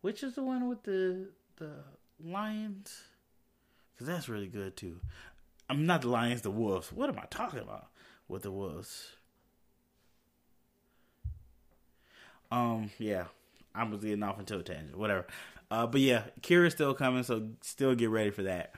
which 0.00 0.22
is 0.22 0.34
the 0.34 0.42
one 0.42 0.68
with 0.68 0.82
the 0.82 1.28
the 1.56 1.70
lions? 2.22 3.02
Because 3.94 4.08
that's 4.08 4.28
really 4.28 4.48
good 4.48 4.76
too. 4.76 5.00
I'm 5.68 5.86
not 5.86 6.02
the 6.02 6.08
lions, 6.08 6.42
the 6.42 6.50
wolves. 6.50 6.92
What 6.92 7.08
am 7.08 7.18
I 7.18 7.26
talking 7.30 7.60
about 7.60 7.88
with 8.28 8.42
the 8.42 8.50
wolves? 8.50 9.16
Um, 12.50 12.90
yeah, 12.98 13.24
I 13.74 13.84
was 13.84 14.00
getting 14.02 14.22
off 14.22 14.38
into 14.38 14.58
a 14.58 14.62
tangent. 14.62 14.96
Whatever. 14.96 15.26
Uh, 15.70 15.86
but 15.86 16.00
yeah, 16.00 16.22
Kira's 16.42 16.74
still 16.74 16.94
coming, 16.94 17.22
so 17.22 17.48
still 17.60 17.94
get 17.94 18.10
ready 18.10 18.30
for 18.30 18.44
that. 18.44 18.74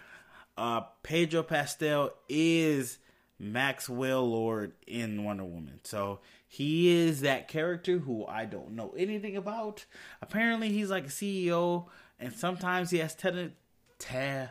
Uh, 0.56 0.82
Pedro 1.02 1.42
Pascal 1.42 2.10
is 2.28 2.98
Maxwell 3.38 4.28
Lord 4.28 4.72
in 4.86 5.22
Wonder 5.24 5.44
Woman. 5.44 5.80
So 5.84 6.20
he 6.46 6.88
is 6.88 7.20
that 7.20 7.46
character 7.46 7.98
who 7.98 8.26
I 8.26 8.46
don't 8.46 8.72
know 8.72 8.94
anything 8.96 9.36
about. 9.36 9.84
Apparently, 10.22 10.70
he's 10.70 10.90
like 10.90 11.04
a 11.04 11.10
CEO, 11.10 11.86
and 12.18 12.32
sometimes 12.32 12.90
he 12.90 12.98
has 12.98 13.14
tele- 13.14 13.52
te- 13.98 14.50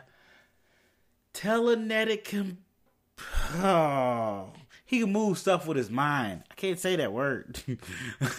telenetic. 1.34 2.24
Com- 2.30 2.58
oh, 3.56 4.50
he 4.86 5.00
can 5.00 5.12
move 5.12 5.38
stuff 5.38 5.66
with 5.66 5.76
his 5.76 5.90
mind. 5.90 6.44
I 6.50 6.54
can't 6.54 6.78
say 6.78 6.96
that 6.96 7.12
word, 7.12 7.60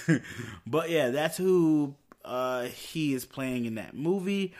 but 0.65 0.89
yeah, 0.89 1.09
that's 1.09 1.37
who 1.37 1.95
uh, 2.29 2.63
he 2.65 3.13
is 3.13 3.25
playing 3.25 3.65
in 3.65 3.75
that 3.75 3.95
movie. 3.95 4.53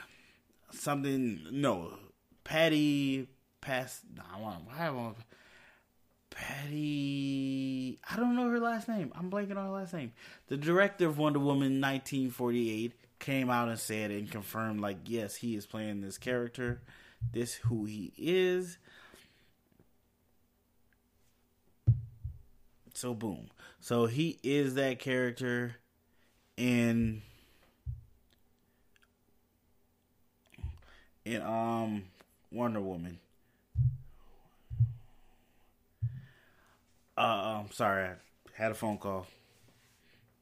Something 0.71 1.41
no, 1.51 1.93
Patty 2.43 3.27
Pass. 3.61 4.01
No, 4.15 4.23
I 4.33 4.39
want. 4.39 4.63
I 4.77 4.89
want. 4.89 5.17
Patty. 6.31 7.99
I 8.09 8.15
don't 8.15 8.35
know 8.35 8.49
her 8.49 8.59
last 8.59 8.87
name. 8.87 9.11
I'm 9.15 9.29
blanking 9.29 9.51
on 9.57 9.65
her 9.65 9.71
last 9.71 9.93
name. 9.93 10.13
The 10.47 10.57
director 10.57 11.05
of 11.05 11.19
Wonder 11.19 11.39
Woman 11.39 11.79
1948 11.79 12.93
came 13.19 13.49
out 13.51 13.69
and 13.69 13.77
said 13.77 14.09
and 14.09 14.31
confirmed, 14.31 14.81
like, 14.81 14.97
yes, 15.05 15.35
he 15.35 15.55
is 15.55 15.65
playing 15.67 16.01
this 16.01 16.17
character. 16.17 16.81
This 17.33 17.55
who 17.55 17.85
he 17.85 18.13
is. 18.17 18.79
So 22.95 23.13
boom. 23.13 23.49
So 23.79 24.07
he 24.07 24.39
is 24.43 24.73
that 24.75 24.99
character 24.99 25.75
in 26.57 27.21
in 31.29 31.41
um 31.41 32.03
Wonder 32.51 32.81
Woman. 32.81 33.19
Uh, 37.17 37.61
I'm 37.61 37.71
sorry, 37.71 38.05
I 38.05 38.13
had 38.53 38.71
a 38.71 38.75
phone 38.75 38.97
call 38.97 39.27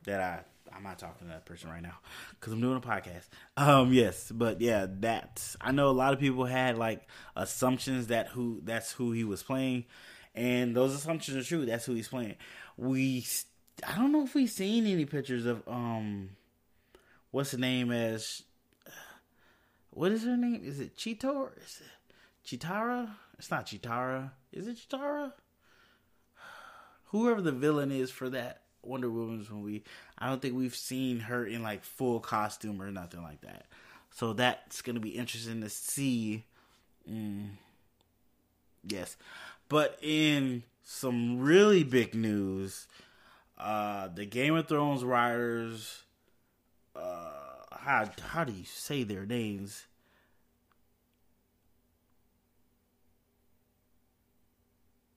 that 0.05 0.21
I 0.21 0.39
I'm 0.75 0.83
not 0.83 0.99
talking 0.99 1.27
to 1.27 1.33
that 1.33 1.45
person 1.45 1.69
right 1.69 1.81
now 1.81 1.97
because 2.31 2.53
I'm 2.53 2.61
doing 2.61 2.77
a 2.77 2.81
podcast. 2.81 3.27
Um, 3.57 3.91
yes, 3.91 4.31
but 4.31 4.61
yeah, 4.61 4.85
that 4.99 5.55
I 5.59 5.71
know 5.71 5.89
a 5.89 5.91
lot 5.91 6.13
of 6.13 6.19
people 6.19 6.45
had 6.45 6.77
like 6.77 7.07
assumptions 7.35 8.07
that 8.07 8.27
who 8.29 8.61
that's 8.63 8.91
who 8.91 9.11
he 9.11 9.23
was 9.23 9.43
playing, 9.43 9.85
and 10.35 10.75
those 10.75 10.93
assumptions 10.93 11.37
are 11.37 11.47
true. 11.47 11.65
That's 11.65 11.85
who 11.85 11.95
he's 11.95 12.07
playing. 12.07 12.35
We 12.77 13.25
I 13.85 13.95
don't 13.95 14.11
know 14.11 14.23
if 14.23 14.35
we've 14.35 14.49
seen 14.49 14.85
any 14.85 15.05
pictures 15.05 15.45
of 15.45 15.63
um, 15.67 16.29
what's 17.31 17.51
the 17.51 17.57
name 17.57 17.91
as 17.91 18.43
what 19.97 20.11
is 20.11 20.25
her 20.25 20.37
name? 20.37 20.61
Is 20.63 20.79
it 20.79 20.95
Cheetor? 20.95 21.49
Is 21.57 21.81
it 21.81 22.59
Chitara? 22.59 23.09
It's 23.39 23.49
not 23.49 23.65
Chitara. 23.65 24.29
Is 24.53 24.67
it 24.67 24.77
Chitara? 24.77 25.33
Whoever 27.05 27.41
the 27.41 27.51
villain 27.51 27.91
is 27.91 28.11
for 28.11 28.29
that 28.29 28.61
Wonder 28.83 29.09
Woman's 29.09 29.49
movie, 29.49 29.83
I 30.19 30.29
don't 30.29 30.39
think 30.39 30.53
we've 30.53 30.75
seen 30.75 31.21
her 31.21 31.43
in 31.43 31.63
like 31.63 31.83
full 31.83 32.19
costume 32.19 32.79
or 32.79 32.91
nothing 32.91 33.23
like 33.23 33.41
that. 33.41 33.65
So 34.11 34.33
that's 34.33 34.83
gonna 34.83 34.99
be 34.99 35.09
interesting 35.09 35.61
to 35.61 35.69
see. 35.69 36.45
Mm. 37.11 37.49
Yes, 38.87 39.17
but 39.67 39.97
in 40.03 40.61
some 40.83 41.39
really 41.39 41.83
big 41.83 42.13
news, 42.13 42.87
uh, 43.57 44.09
the 44.09 44.27
Game 44.27 44.53
of 44.53 44.67
Thrones 44.67 45.03
writers, 45.03 46.03
uh, 46.95 47.56
how 47.87 48.09
how 48.21 48.43
do 48.43 48.51
you 48.51 48.65
say 48.65 49.03
their 49.03 49.25
names? 49.25 49.85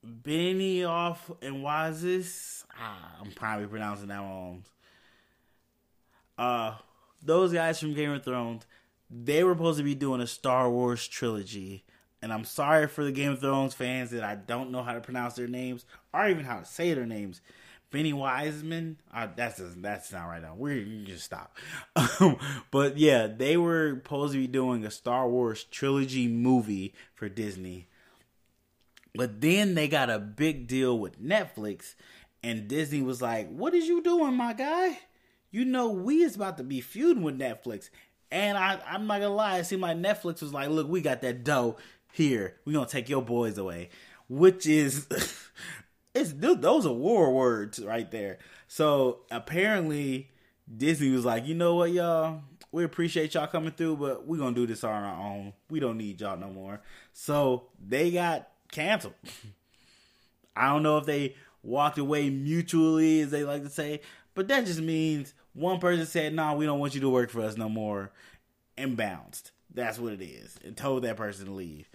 Benioff 0.06 1.18
and 1.42 1.56
Wazis. 1.56 2.64
Ah, 2.78 3.16
I'm 3.20 3.32
probably 3.32 3.66
pronouncing 3.66 4.08
that 4.08 4.18
wrong. 4.18 4.64
Uh, 6.38 6.76
those 7.22 7.52
guys 7.52 7.78
from 7.78 7.92
Game 7.92 8.12
of 8.12 8.24
Thrones, 8.24 8.62
they 9.10 9.44
were 9.44 9.52
supposed 9.52 9.78
to 9.78 9.84
be 9.84 9.94
doing 9.94 10.22
a 10.22 10.26
Star 10.26 10.70
Wars 10.70 11.06
trilogy. 11.06 11.84
And 12.22 12.32
I'm 12.32 12.44
sorry 12.44 12.86
for 12.86 13.04
the 13.04 13.12
Game 13.12 13.32
of 13.32 13.40
Thrones 13.40 13.74
fans 13.74 14.10
that 14.10 14.24
I 14.24 14.36
don't 14.36 14.70
know 14.70 14.82
how 14.82 14.94
to 14.94 15.00
pronounce 15.00 15.34
their 15.34 15.48
names 15.48 15.84
or 16.14 16.28
even 16.28 16.44
how 16.44 16.60
to 16.60 16.64
say 16.64 16.94
their 16.94 17.06
names. 17.06 17.42
Benny 17.90 18.12
Wiseman, 18.12 18.98
uh, 19.12 19.28
that's 19.34 19.60
that's 19.76 20.12
not 20.12 20.26
right 20.26 20.42
now. 20.42 20.54
We're 20.56 20.76
you 20.76 21.04
just 21.04 21.24
stop. 21.24 21.56
but 22.70 22.98
yeah, 22.98 23.26
they 23.26 23.56
were 23.56 23.94
supposed 23.96 24.32
to 24.34 24.38
be 24.38 24.46
doing 24.46 24.84
a 24.84 24.90
Star 24.90 25.28
Wars 25.28 25.64
trilogy 25.64 26.28
movie 26.28 26.94
for 27.14 27.28
Disney 27.28 27.88
but 29.14 29.40
then 29.40 29.74
they 29.74 29.88
got 29.88 30.10
a 30.10 30.18
big 30.18 30.66
deal 30.66 30.98
with 30.98 31.20
Netflix, 31.22 31.94
and 32.42 32.68
Disney 32.68 33.02
was 33.02 33.20
like, 33.20 33.48
"What 33.48 33.74
is 33.74 33.88
you 33.88 34.02
doing, 34.02 34.34
my 34.34 34.52
guy? 34.52 35.00
You 35.50 35.64
know 35.64 35.88
we 35.88 36.22
is 36.22 36.36
about 36.36 36.58
to 36.58 36.64
be 36.64 36.80
feuding 36.80 37.22
with 37.22 37.38
Netflix." 37.38 37.90
And 38.30 38.56
I, 38.56 38.80
I'm 38.86 39.06
not 39.06 39.20
gonna 39.20 39.34
lie, 39.34 39.58
it 39.58 39.64
seemed 39.64 39.82
like 39.82 39.96
Netflix 39.96 40.42
was 40.42 40.52
like, 40.52 40.68
"Look, 40.70 40.88
we 40.88 41.00
got 41.00 41.22
that 41.22 41.44
dough 41.44 41.76
here. 42.12 42.56
We 42.64 42.72
gonna 42.72 42.86
take 42.86 43.08
your 43.08 43.22
boys 43.22 43.58
away," 43.58 43.90
which 44.28 44.66
is, 44.66 45.08
it's 46.14 46.32
those 46.36 46.86
are 46.86 46.92
war 46.92 47.32
words 47.32 47.78
right 47.78 48.10
there. 48.10 48.38
So 48.68 49.20
apparently, 49.30 50.30
Disney 50.74 51.10
was 51.10 51.24
like, 51.24 51.46
"You 51.46 51.54
know 51.54 51.76
what, 51.76 51.92
y'all." 51.92 52.42
we 52.72 52.84
appreciate 52.84 53.34
y'all 53.34 53.46
coming 53.46 53.72
through, 53.72 53.96
but 53.96 54.26
we're 54.26 54.38
gonna 54.38 54.54
do 54.54 54.66
this 54.66 54.84
on 54.84 55.02
our 55.02 55.20
own. 55.20 55.52
We 55.68 55.80
don't 55.80 55.98
need 55.98 56.20
y'all 56.20 56.36
no 56.36 56.50
more. 56.50 56.80
So 57.12 57.66
they 57.84 58.10
got 58.10 58.48
canceled. 58.70 59.14
I 60.56 60.68
don't 60.68 60.82
know 60.82 60.98
if 60.98 61.06
they 61.06 61.36
walked 61.62 61.98
away 61.98 62.30
mutually, 62.30 63.20
as 63.20 63.30
they 63.30 63.44
like 63.44 63.64
to 63.64 63.70
say, 63.70 64.00
but 64.34 64.48
that 64.48 64.66
just 64.66 64.80
means 64.80 65.34
one 65.52 65.80
person 65.80 66.06
said, 66.06 66.34
"No, 66.34 66.50
nah, 66.50 66.54
we 66.54 66.66
don't 66.66 66.78
want 66.78 66.94
you 66.94 67.00
to 67.00 67.08
work 67.08 67.30
for 67.30 67.40
us 67.40 67.56
no 67.56 67.68
more," 67.68 68.12
and 68.76 68.96
bounced. 68.96 69.52
That's 69.72 69.98
what 69.98 70.12
it 70.12 70.22
is, 70.22 70.58
and 70.64 70.76
told 70.76 71.02
that 71.02 71.16
person 71.16 71.46
to 71.46 71.52
leave. 71.52 71.88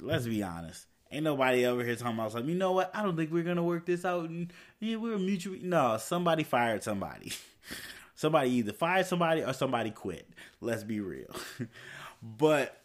Let's 0.00 0.26
be 0.26 0.42
honest. 0.42 0.86
Ain't 1.12 1.24
nobody 1.24 1.66
over 1.66 1.84
here 1.84 1.94
talking 1.94 2.14
about 2.18 2.32
something. 2.32 2.48
You 2.48 2.56
know 2.56 2.72
what? 2.72 2.90
I 2.94 3.02
don't 3.02 3.16
think 3.16 3.30
we're 3.30 3.42
gonna 3.42 3.62
work 3.62 3.84
this 3.84 4.04
out, 4.04 4.30
and 4.30 4.50
yeah, 4.80 4.96
we're 4.96 5.18
mutually. 5.18 5.60
No, 5.62 5.98
somebody 5.98 6.42
fired 6.42 6.82
somebody. 6.82 7.32
somebody 8.14 8.50
either 8.50 8.72
fired 8.72 9.06
somebody 9.06 9.42
or 9.42 9.52
somebody 9.52 9.90
quit. 9.90 10.26
Let's 10.62 10.84
be 10.84 11.00
real. 11.00 11.36
but 12.22 12.80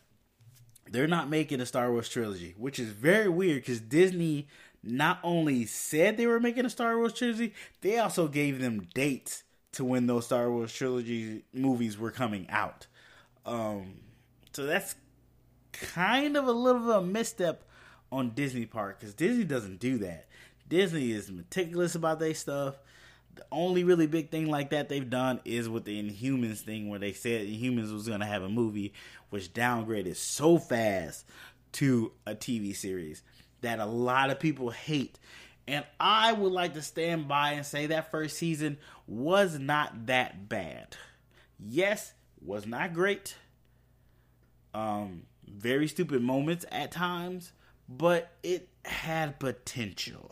they're 0.91 1.07
not 1.07 1.29
making 1.29 1.61
a 1.61 1.65
Star 1.65 1.89
Wars 1.91 2.09
trilogy, 2.09 2.53
which 2.57 2.79
is 2.79 2.89
very 2.89 3.29
weird 3.29 3.61
because 3.61 3.79
Disney 3.79 4.47
not 4.83 5.19
only 5.23 5.65
said 5.65 6.17
they 6.17 6.27
were 6.27 6.39
making 6.39 6.65
a 6.65 6.69
Star 6.69 6.97
Wars 6.97 7.13
trilogy, 7.13 7.53
they 7.81 7.97
also 7.97 8.27
gave 8.27 8.59
them 8.59 8.87
dates 8.93 9.43
to 9.73 9.85
when 9.85 10.07
those 10.07 10.25
Star 10.25 10.51
Wars 10.51 10.73
trilogy 10.73 11.43
movies 11.53 11.97
were 11.97 12.11
coming 12.11 12.45
out. 12.49 12.87
Um, 13.45 13.99
so 14.51 14.65
that's 14.65 14.95
kind 15.71 16.35
of 16.35 16.47
a 16.47 16.51
little 16.51 16.81
bit 16.81 16.89
of 16.89 17.03
a 17.03 17.07
misstep 17.07 17.63
on 18.11 18.31
Disney 18.31 18.65
part 18.65 18.99
because 18.99 19.13
Disney 19.13 19.43
doesn't 19.43 19.79
do 19.79 19.97
that. 19.99 20.27
Disney 20.67 21.11
is 21.11 21.31
meticulous 21.31 21.95
about 21.95 22.19
their 22.19 22.33
stuff 22.33 22.75
the 23.37 23.45
only 23.51 23.83
really 23.83 24.07
big 24.07 24.29
thing 24.29 24.47
like 24.49 24.71
that 24.71 24.89
they've 24.89 25.09
done 25.09 25.39
is 25.45 25.69
with 25.69 25.85
the 25.85 26.01
Inhumans 26.01 26.59
thing, 26.59 26.89
where 26.89 26.99
they 26.99 27.13
said 27.13 27.47
Inhumans 27.47 27.93
was 27.93 28.07
going 28.07 28.19
to 28.19 28.25
have 28.25 28.43
a 28.43 28.49
movie, 28.49 28.93
which 29.29 29.53
downgraded 29.53 30.15
so 30.15 30.57
fast 30.57 31.25
to 31.73 32.11
a 32.25 32.33
TV 32.33 32.75
series 32.75 33.21
that 33.61 33.79
a 33.79 33.85
lot 33.85 34.31
of 34.31 34.39
people 34.39 34.71
hate. 34.71 35.19
And 35.67 35.85
I 35.99 36.33
would 36.33 36.51
like 36.51 36.73
to 36.73 36.81
stand 36.81 37.27
by 37.27 37.51
and 37.51 37.65
say 37.65 37.87
that 37.87 38.11
first 38.11 38.37
season 38.37 38.77
was 39.05 39.59
not 39.59 40.07
that 40.07 40.49
bad. 40.49 40.97
Yes, 41.59 42.13
was 42.43 42.65
not 42.65 42.93
great. 42.93 43.35
Um, 44.73 45.23
very 45.47 45.87
stupid 45.87 46.21
moments 46.21 46.65
at 46.71 46.91
times, 46.91 47.51
but 47.89 48.31
it 48.43 48.69
had 48.85 49.39
potential. 49.39 50.31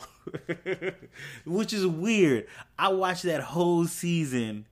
Which 1.46 1.74
is 1.74 1.86
weird. 1.86 2.48
I 2.78 2.90
watched 2.90 3.24
that 3.24 3.42
whole 3.42 3.86
season 3.86 4.66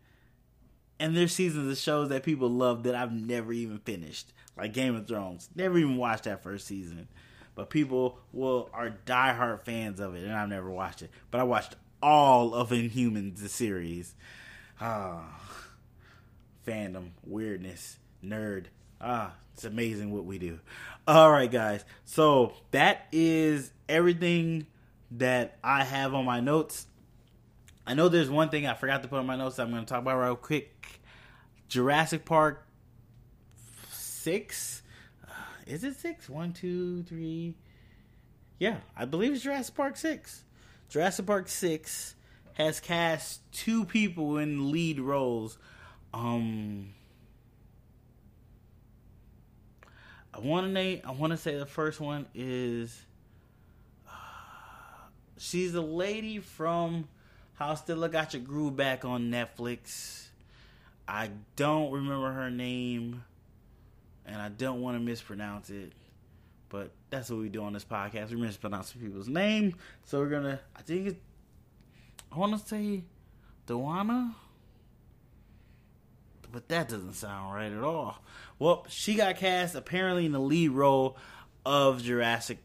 and 0.99 1.17
there's 1.17 1.33
seasons 1.33 1.71
of 1.71 1.77
shows 1.77 2.09
that 2.09 2.23
people 2.23 2.49
love 2.49 2.83
that 2.83 2.95
I've 2.95 3.11
never 3.11 3.51
even 3.51 3.79
finished. 3.79 4.31
Like 4.57 4.73
Game 4.73 4.95
of 4.95 5.07
Thrones. 5.07 5.49
Never 5.55 5.77
even 5.77 5.97
watched 5.97 6.25
that 6.25 6.43
first 6.43 6.67
season. 6.67 7.07
But 7.55 7.69
people 7.69 8.19
will 8.31 8.69
are 8.73 8.95
diehard 9.05 9.63
fans 9.63 9.99
of 9.99 10.15
it 10.15 10.23
and 10.23 10.33
I've 10.33 10.49
never 10.49 10.69
watched 10.69 11.01
it. 11.01 11.11
But 11.31 11.41
I 11.41 11.43
watched 11.43 11.75
all 12.01 12.53
of 12.53 12.69
Inhumans 12.69 13.41
the 13.41 13.49
series. 13.49 14.15
Ah 14.79 15.39
fandom, 16.65 17.11
weirdness, 17.23 17.97
nerd. 18.23 18.65
Ah, 19.01 19.35
it's 19.53 19.63
amazing 19.63 20.11
what 20.11 20.25
we 20.25 20.39
do. 20.39 20.59
All 21.07 21.31
right, 21.31 21.51
guys. 21.51 21.83
So 22.05 22.53
that 22.71 23.07
is 23.11 23.71
everything 23.87 24.67
that 25.11 25.57
I 25.63 25.83
have 25.83 26.13
on 26.13 26.25
my 26.25 26.39
notes. 26.39 26.87
I 27.85 27.93
know 27.93 28.09
there's 28.09 28.29
one 28.29 28.49
thing 28.49 28.65
I 28.65 28.73
forgot 28.73 29.03
to 29.03 29.09
put 29.09 29.19
on 29.19 29.25
my 29.25 29.35
notes 29.35 29.59
I'm 29.59 29.71
going 29.71 29.85
to 29.85 29.89
talk 29.89 30.01
about 30.01 30.19
real 30.19 30.35
quick. 30.35 31.01
Jurassic 31.67 32.25
Park 32.25 32.65
six. 33.91 34.81
Uh, 35.27 35.31
is 35.67 35.83
it 35.83 35.97
six? 35.97 36.29
One, 36.29 36.53
two, 36.53 37.03
three. 37.03 37.55
Yeah, 38.59 38.77
I 38.95 39.05
believe 39.05 39.33
it's 39.33 39.43
Jurassic 39.43 39.75
Park 39.75 39.97
six. 39.97 40.43
Jurassic 40.87 41.25
Park 41.25 41.49
six 41.49 42.15
has 42.53 42.79
cast 42.79 43.41
two 43.51 43.83
people 43.83 44.37
in 44.37 44.71
lead 44.71 44.99
roles. 44.99 45.57
Um, 46.13 46.93
I 50.33 50.39
want 50.39 50.65
to 50.67 50.71
name. 50.71 51.01
I 51.05 51.11
want 51.11 51.31
to 51.31 51.37
say 51.37 51.57
the 51.57 51.65
first 51.65 51.99
one 51.99 52.25
is 52.33 53.05
uh, 54.07 54.11
She's 55.37 55.75
a 55.75 55.81
lady 55.81 56.39
from 56.39 57.07
How 57.53 57.75
Still 57.75 58.03
I 58.03 58.07
Got 58.07 58.33
Your 58.33 58.41
Groove 58.41 58.75
Back 58.75 59.05
on 59.05 59.29
Netflix. 59.29 60.27
I 61.07 61.29
don't 61.55 61.91
remember 61.91 62.31
her 62.31 62.49
name, 62.49 63.23
and 64.25 64.41
I 64.41 64.49
don't 64.49 64.81
want 64.81 64.97
to 64.97 65.03
mispronounce 65.03 65.69
it. 65.69 65.91
But 66.69 66.91
that's 67.11 67.29
what 67.29 67.39
we 67.39 67.49
do 67.49 67.63
on 67.63 67.73
this 67.73 67.85
podcast. 67.85 68.31
We 68.31 68.37
mispronounce 68.37 68.91
people's 68.93 69.27
name, 69.27 69.75
so 70.05 70.19
we're 70.19 70.29
gonna. 70.29 70.59
I 70.75 70.81
think. 70.81 71.17
I 72.31 72.37
want 72.39 72.59
to 72.59 72.67
say, 72.67 73.03
Dewana, 73.67 74.33
but 76.53 76.69
that 76.69 76.87
doesn't 76.87 77.13
sound 77.13 77.53
right 77.53 77.71
at 77.71 77.83
all. 77.83 78.19
Well, 78.59 78.85
she 78.87 79.15
got 79.15 79.37
cast 79.37 79.75
apparently 79.75 80.25
in 80.25 80.31
the 80.31 80.39
lead 80.39 80.69
role 80.69 81.17
of 81.65 82.01
Jurassic. 82.03 82.59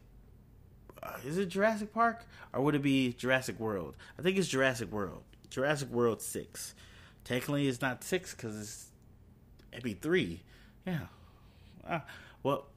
Uh, 1.01 1.17
is 1.25 1.37
it 1.37 1.47
Jurassic 1.47 1.91
Park 1.93 2.23
or 2.53 2.61
would 2.61 2.75
it 2.75 2.83
be 2.83 3.13
Jurassic 3.13 3.59
World? 3.59 3.95
I 4.17 4.21
think 4.21 4.37
it's 4.37 4.47
Jurassic 4.47 4.91
World. 4.91 5.23
Jurassic 5.49 5.89
World 5.89 6.21
six. 6.21 6.75
Technically, 7.23 7.67
it's 7.67 7.81
not 7.81 8.03
six 8.03 8.33
because 8.33 8.59
it's 8.59 8.85
it'd 9.71 9.83
be 9.83 9.95
three. 9.95 10.43
Yeah. 10.85 11.07
Uh, 11.87 11.99
well, 12.43 12.67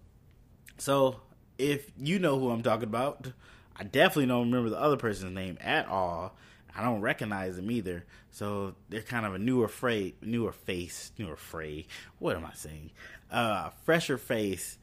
so 0.79 1.21
if 1.59 1.93
you 1.99 2.19
know 2.19 2.39
who 2.39 2.51
I'm 2.51 2.63
talking 2.63 2.89
about, 2.89 3.29
I 3.77 3.85
definitely 3.85 4.27
don't 4.27 4.47
remember 4.47 4.71
the 4.71 4.81
other 4.81 4.97
person's 4.97 5.35
name 5.35 5.59
at 5.61 5.87
all. 5.89 6.35
I 6.75 6.83
don't 6.83 7.01
recognize 7.01 7.57
them 7.57 7.71
either. 7.71 8.05
So 8.31 8.75
they're 8.89 9.03
kind 9.03 9.27
of 9.27 9.35
a 9.35 9.39
newer 9.39 9.69
fray, 9.69 10.15
newer 10.23 10.53
face, 10.53 11.13
newer 11.19 11.37
fray. 11.37 11.87
What 12.19 12.37
am 12.37 12.45
I 12.45 12.55
saying? 12.55 12.91
Uh, 13.31 13.71
fresher 13.85 14.19
face. 14.19 14.79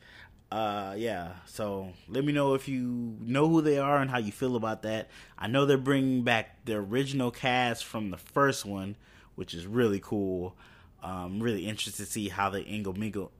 Uh, 0.52 0.96
yeah. 0.98 1.34
So 1.46 1.94
let 2.08 2.24
me 2.24 2.34
know 2.34 2.54
if 2.54 2.68
you 2.68 3.18
know 3.20 3.48
who 3.48 3.62
they 3.62 3.78
are 3.78 3.98
and 3.98 4.10
how 4.10 4.20
you 4.20 4.32
feel 4.32 4.56
about 4.56 4.84
that. 4.84 5.10
I 5.38 5.48
know 5.48 5.66
they're 5.66 5.78
bringing 5.78 6.24
back 6.24 6.66
the 6.66 6.76
original 6.76 7.32
cast 7.32 7.86
from 7.86 8.12
the 8.12 8.18
first 8.18 8.66
one, 8.66 8.96
which 9.36 9.54
is 9.54 9.66
really 9.66 10.00
cool. 10.00 10.56
Um, 11.02 11.40
really 11.40 11.66
interested 11.66 12.06
to 12.06 12.12
see 12.12 12.30
how 12.30 12.50
they 12.50 12.64
mingle, 12.66 13.32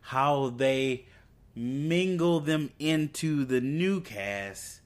how 0.00 0.50
they 0.50 1.06
mingle 1.54 2.40
them 2.40 2.70
into 2.78 3.44
the 3.44 3.60
new 3.60 4.00
cast 4.00 4.80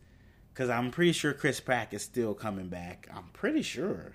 because 0.57 0.71
I'm 0.71 0.91
pretty 0.91 1.13
sure 1.13 1.35
Chris 1.35 1.61
Pratt 1.61 1.93
is 1.93 2.01
still 2.01 2.33
coming 2.33 2.69
back. 2.69 3.09
I'm 3.15 3.29
pretty 3.35 3.61
sure. 3.61 4.13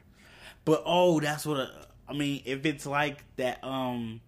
But 0.66 0.82
oh, 0.88 1.20
that's 1.20 1.46
what 1.46 1.58
a, 1.58 1.70
I 2.10 2.14
mean. 2.14 2.42
If 2.46 2.66
it's 2.66 2.88
like 2.88 3.24
that, 3.36 3.64
um, 3.64 4.22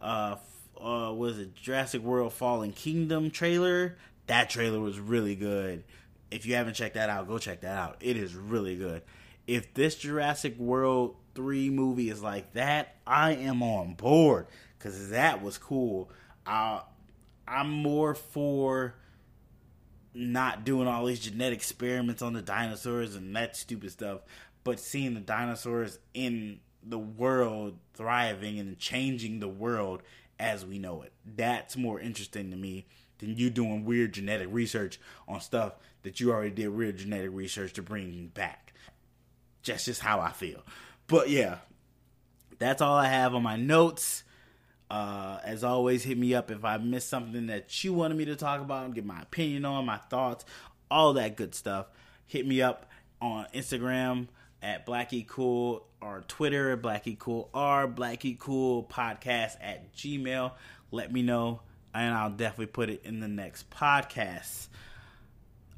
uh, 0.00 0.36
uh, 0.78 1.14
was 1.14 1.38
it 1.38 1.54
Jurassic 1.54 2.02
World 2.02 2.34
Fallen 2.34 2.72
Kingdom 2.72 3.30
trailer? 3.30 3.96
That 4.26 4.50
trailer 4.50 4.80
was 4.80 5.00
really 5.00 5.34
good. 5.34 5.84
If 6.30 6.44
you 6.44 6.56
haven't 6.56 6.74
checked 6.74 6.96
that 6.96 7.08
out, 7.08 7.26
go 7.26 7.38
check 7.38 7.62
that 7.62 7.78
out. 7.78 7.96
It 8.00 8.18
is 8.18 8.34
really 8.34 8.76
good. 8.76 9.02
If 9.46 9.72
this 9.72 9.94
Jurassic 9.94 10.58
World 10.58 11.16
3 11.36 11.70
movie 11.70 12.10
is 12.10 12.22
like 12.22 12.52
that, 12.52 12.96
I 13.06 13.32
am 13.32 13.62
on 13.62 13.94
board 13.94 14.48
because 14.78 15.08
that 15.10 15.42
was 15.42 15.56
cool. 15.56 16.10
Uh, 16.46 16.80
I'm 17.48 17.70
more 17.70 18.14
for 18.14 18.96
not 20.16 20.64
doing 20.64 20.88
all 20.88 21.04
these 21.04 21.20
genetic 21.20 21.58
experiments 21.58 22.22
on 22.22 22.32
the 22.32 22.42
dinosaurs 22.42 23.14
and 23.14 23.36
that 23.36 23.56
stupid 23.56 23.90
stuff, 23.90 24.20
but 24.64 24.80
seeing 24.80 25.14
the 25.14 25.20
dinosaurs 25.20 25.98
in 26.14 26.60
the 26.82 26.98
world 26.98 27.76
thriving 27.94 28.58
and 28.58 28.78
changing 28.78 29.40
the 29.40 29.48
world 29.48 30.02
as 30.38 30.64
we 30.64 30.78
know 30.78 31.02
it. 31.02 31.12
That's 31.24 31.76
more 31.76 32.00
interesting 32.00 32.50
to 32.50 32.56
me 32.56 32.86
than 33.18 33.36
you 33.36 33.50
doing 33.50 33.84
weird 33.84 34.14
genetic 34.14 34.48
research 34.50 35.00
on 35.26 35.40
stuff 35.40 35.74
that 36.02 36.20
you 36.20 36.32
already 36.32 36.50
did 36.50 36.68
weird 36.68 36.98
genetic 36.98 37.30
research 37.32 37.72
to 37.74 37.82
bring 37.82 38.28
back. 38.28 38.72
That's 39.64 39.84
just 39.84 40.00
how 40.00 40.20
I 40.20 40.32
feel. 40.32 40.62
But 41.06 41.28
yeah, 41.30 41.58
that's 42.58 42.82
all 42.82 42.96
I 42.96 43.08
have 43.08 43.34
on 43.34 43.42
my 43.42 43.56
notes. 43.56 44.22
Uh, 44.88 45.38
as 45.44 45.64
always, 45.64 46.04
hit 46.04 46.16
me 46.16 46.34
up 46.34 46.50
if 46.50 46.64
I 46.64 46.76
missed 46.78 47.08
something 47.08 47.46
that 47.46 47.82
you 47.82 47.92
wanted 47.92 48.16
me 48.16 48.24
to 48.26 48.36
talk 48.36 48.60
about 48.60 48.94
get 48.94 49.04
my 49.04 49.20
opinion 49.20 49.64
on, 49.64 49.84
my 49.84 49.96
thoughts, 49.96 50.44
all 50.90 51.14
that 51.14 51.36
good 51.36 51.54
stuff. 51.54 51.86
Hit 52.26 52.46
me 52.46 52.62
up 52.62 52.88
on 53.20 53.46
Instagram 53.54 54.28
at 54.62 54.86
Blackie 54.86 55.26
Cool 55.26 55.84
or 56.00 56.24
Twitter 56.28 56.72
at 56.72 56.82
Blackie 56.82 57.18
Cool 57.18 57.48
or 57.52 57.88
Blackie 57.88 58.38
Cool 58.38 58.84
Podcast 58.84 59.56
at 59.60 59.92
Gmail. 59.94 60.52
Let 60.92 61.12
me 61.12 61.22
know, 61.22 61.60
and 61.92 62.14
I'll 62.14 62.30
definitely 62.30 62.66
put 62.66 62.88
it 62.88 63.02
in 63.04 63.20
the 63.20 63.28
next 63.28 63.68
podcast. 63.70 64.68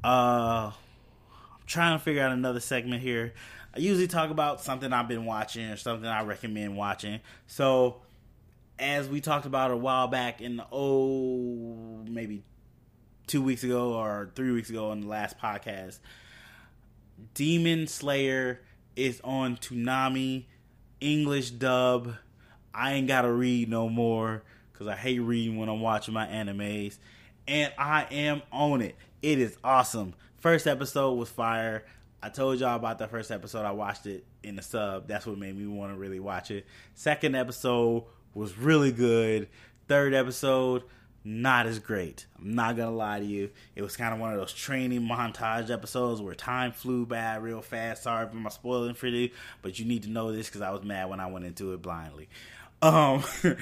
Uh, 0.04 0.70
I'm 0.70 1.66
trying 1.66 1.98
to 1.98 2.04
figure 2.04 2.22
out 2.22 2.32
another 2.32 2.60
segment 2.60 3.02
here. 3.02 3.32
I 3.74 3.78
usually 3.78 4.06
talk 4.06 4.30
about 4.30 4.60
something 4.62 4.92
I've 4.92 5.08
been 5.08 5.24
watching 5.24 5.64
or 5.66 5.76
something 5.76 6.08
I 6.08 6.22
recommend 6.22 6.76
watching. 6.76 7.20
So 7.46 8.02
as 8.78 9.08
we 9.08 9.20
talked 9.20 9.46
about 9.46 9.70
a 9.70 9.76
while 9.76 10.08
back 10.08 10.40
in 10.40 10.56
the 10.56 10.66
oh 10.70 12.04
maybe 12.08 12.44
two 13.26 13.42
weeks 13.42 13.64
ago 13.64 13.94
or 13.94 14.30
three 14.34 14.52
weeks 14.52 14.70
ago 14.70 14.90
on 14.90 15.00
the 15.00 15.06
last 15.06 15.38
podcast, 15.38 15.98
Demon 17.34 17.86
Slayer 17.86 18.60
is 18.96 19.20
on 19.22 19.56
Toonami 19.56 20.44
English 21.00 21.50
dub. 21.50 22.14
I 22.74 22.92
ain't 22.94 23.08
gotta 23.08 23.30
read 23.30 23.68
no 23.68 23.88
more 23.88 24.42
because 24.72 24.86
I 24.86 24.96
hate 24.96 25.18
reading 25.18 25.58
when 25.58 25.68
I'm 25.68 25.80
watching 25.80 26.14
my 26.14 26.26
animes, 26.26 26.98
and 27.46 27.72
I 27.76 28.06
am 28.10 28.42
on 28.52 28.80
it. 28.80 28.94
It 29.22 29.40
is 29.40 29.56
awesome. 29.64 30.14
First 30.38 30.68
episode 30.68 31.14
was 31.14 31.28
fire. 31.28 31.84
I 32.22 32.28
told 32.28 32.60
y'all 32.60 32.76
about 32.76 32.98
the 32.98 33.08
first 33.08 33.30
episode. 33.30 33.64
I 33.64 33.72
watched 33.72 34.06
it 34.06 34.24
in 34.42 34.56
the 34.56 34.62
sub. 34.62 35.08
That's 35.08 35.26
what 35.26 35.38
made 35.38 35.56
me 35.56 35.66
want 35.66 35.92
to 35.92 35.98
really 35.98 36.20
watch 36.20 36.50
it. 36.50 36.66
Second 36.94 37.34
episode 37.34 38.04
was 38.34 38.56
really 38.56 38.92
good. 38.92 39.48
Third 39.88 40.14
episode, 40.14 40.82
not 41.24 41.66
as 41.66 41.78
great. 41.78 42.26
I'm 42.38 42.54
not 42.54 42.76
gonna 42.76 42.90
lie 42.90 43.18
to 43.18 43.24
you. 43.24 43.50
It 43.74 43.82
was 43.82 43.96
kind 43.96 44.14
of 44.14 44.20
one 44.20 44.32
of 44.32 44.38
those 44.38 44.52
training 44.52 45.02
montage 45.02 45.70
episodes 45.70 46.20
where 46.20 46.34
time 46.34 46.72
flew 46.72 47.06
by 47.06 47.36
real 47.36 47.62
fast. 47.62 48.04
Sorry 48.04 48.28
for 48.28 48.36
my 48.36 48.50
spoiling 48.50 48.94
for 48.94 49.08
you, 49.08 49.30
but 49.62 49.78
you 49.78 49.84
need 49.84 50.04
to 50.04 50.10
know 50.10 50.32
this 50.32 50.48
because 50.48 50.62
I 50.62 50.70
was 50.70 50.84
mad 50.84 51.10
when 51.10 51.20
I 51.20 51.26
went 51.26 51.44
into 51.44 51.72
it 51.72 51.82
blindly. 51.82 52.28
Um, 52.80 53.24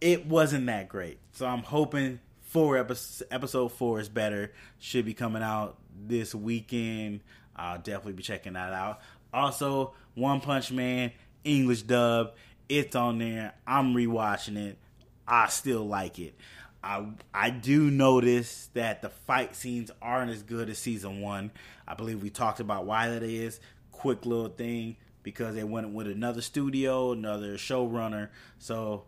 it 0.00 0.26
wasn't 0.26 0.66
that 0.66 0.88
great. 0.88 1.18
So 1.32 1.46
I'm 1.46 1.62
hoping 1.62 2.20
four 2.42 2.76
episode 2.76 3.26
episode 3.30 3.68
four 3.68 4.00
is 4.00 4.08
better. 4.08 4.52
Should 4.78 5.04
be 5.04 5.14
coming 5.14 5.42
out 5.42 5.78
this 6.06 6.34
weekend. 6.34 7.20
I'll 7.54 7.78
definitely 7.78 8.14
be 8.14 8.22
checking 8.22 8.54
that 8.54 8.72
out. 8.72 9.00
Also, 9.32 9.94
One 10.14 10.40
Punch 10.40 10.72
Man 10.72 11.12
English 11.44 11.82
dub 11.82 12.34
it's 12.68 12.96
on 12.96 13.18
there. 13.18 13.54
I'm 13.66 13.94
rewatching 13.94 14.56
it. 14.56 14.78
I 15.26 15.48
still 15.48 15.86
like 15.86 16.18
it. 16.18 16.34
I 16.82 17.06
I 17.32 17.50
do 17.50 17.90
notice 17.90 18.68
that 18.74 19.02
the 19.02 19.08
fight 19.08 19.54
scenes 19.54 19.90
aren't 20.00 20.30
as 20.30 20.42
good 20.42 20.68
as 20.68 20.78
season 20.78 21.20
one. 21.20 21.52
I 21.86 21.94
believe 21.94 22.22
we 22.22 22.30
talked 22.30 22.60
about 22.60 22.86
why 22.86 23.08
that 23.08 23.22
is. 23.22 23.60
Quick 23.92 24.26
little 24.26 24.48
thing 24.48 24.96
because 25.22 25.54
they 25.54 25.64
went 25.64 25.90
with 25.90 26.08
another 26.08 26.40
studio, 26.40 27.12
another 27.12 27.54
showrunner. 27.54 28.28
So 28.58 29.04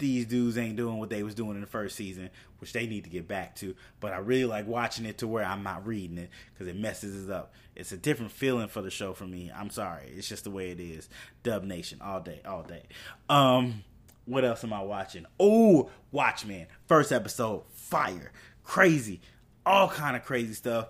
these 0.00 0.26
dudes 0.26 0.58
ain't 0.58 0.76
doing 0.76 0.98
what 0.98 1.10
they 1.10 1.22
was 1.22 1.34
doing 1.34 1.54
in 1.54 1.60
the 1.60 1.66
first 1.66 1.94
season, 1.94 2.30
which 2.58 2.72
they 2.72 2.86
need 2.86 3.04
to 3.04 3.10
get 3.10 3.28
back 3.28 3.54
to. 3.56 3.76
But 4.00 4.12
I 4.12 4.18
really 4.18 4.44
like 4.44 4.66
watching 4.66 5.06
it 5.06 5.18
to 5.18 5.28
where 5.28 5.44
I'm 5.44 5.62
not 5.62 5.86
reading 5.86 6.18
it 6.18 6.30
because 6.52 6.66
it 6.66 6.76
messes 6.76 7.28
it 7.28 7.30
up. 7.30 7.54
It's 7.76 7.92
a 7.92 7.96
different 7.96 8.32
feeling 8.32 8.68
for 8.68 8.82
the 8.82 8.90
show 8.90 9.12
for 9.12 9.24
me. 9.24 9.52
I'm 9.54 9.70
sorry, 9.70 10.12
it's 10.16 10.28
just 10.28 10.44
the 10.44 10.50
way 10.50 10.70
it 10.70 10.80
is. 10.80 11.08
Dub 11.44 11.62
Nation 11.62 12.00
all 12.02 12.20
day, 12.20 12.40
all 12.44 12.62
day. 12.62 12.82
Um, 13.28 13.84
what 14.24 14.44
else 14.44 14.64
am 14.64 14.72
I 14.72 14.82
watching? 14.82 15.26
Oh, 15.38 15.90
Watchmen 16.10 16.66
first 16.86 17.12
episode, 17.12 17.62
fire, 17.72 18.32
crazy, 18.64 19.20
all 19.64 19.88
kind 19.88 20.16
of 20.16 20.24
crazy 20.24 20.54
stuff. 20.54 20.88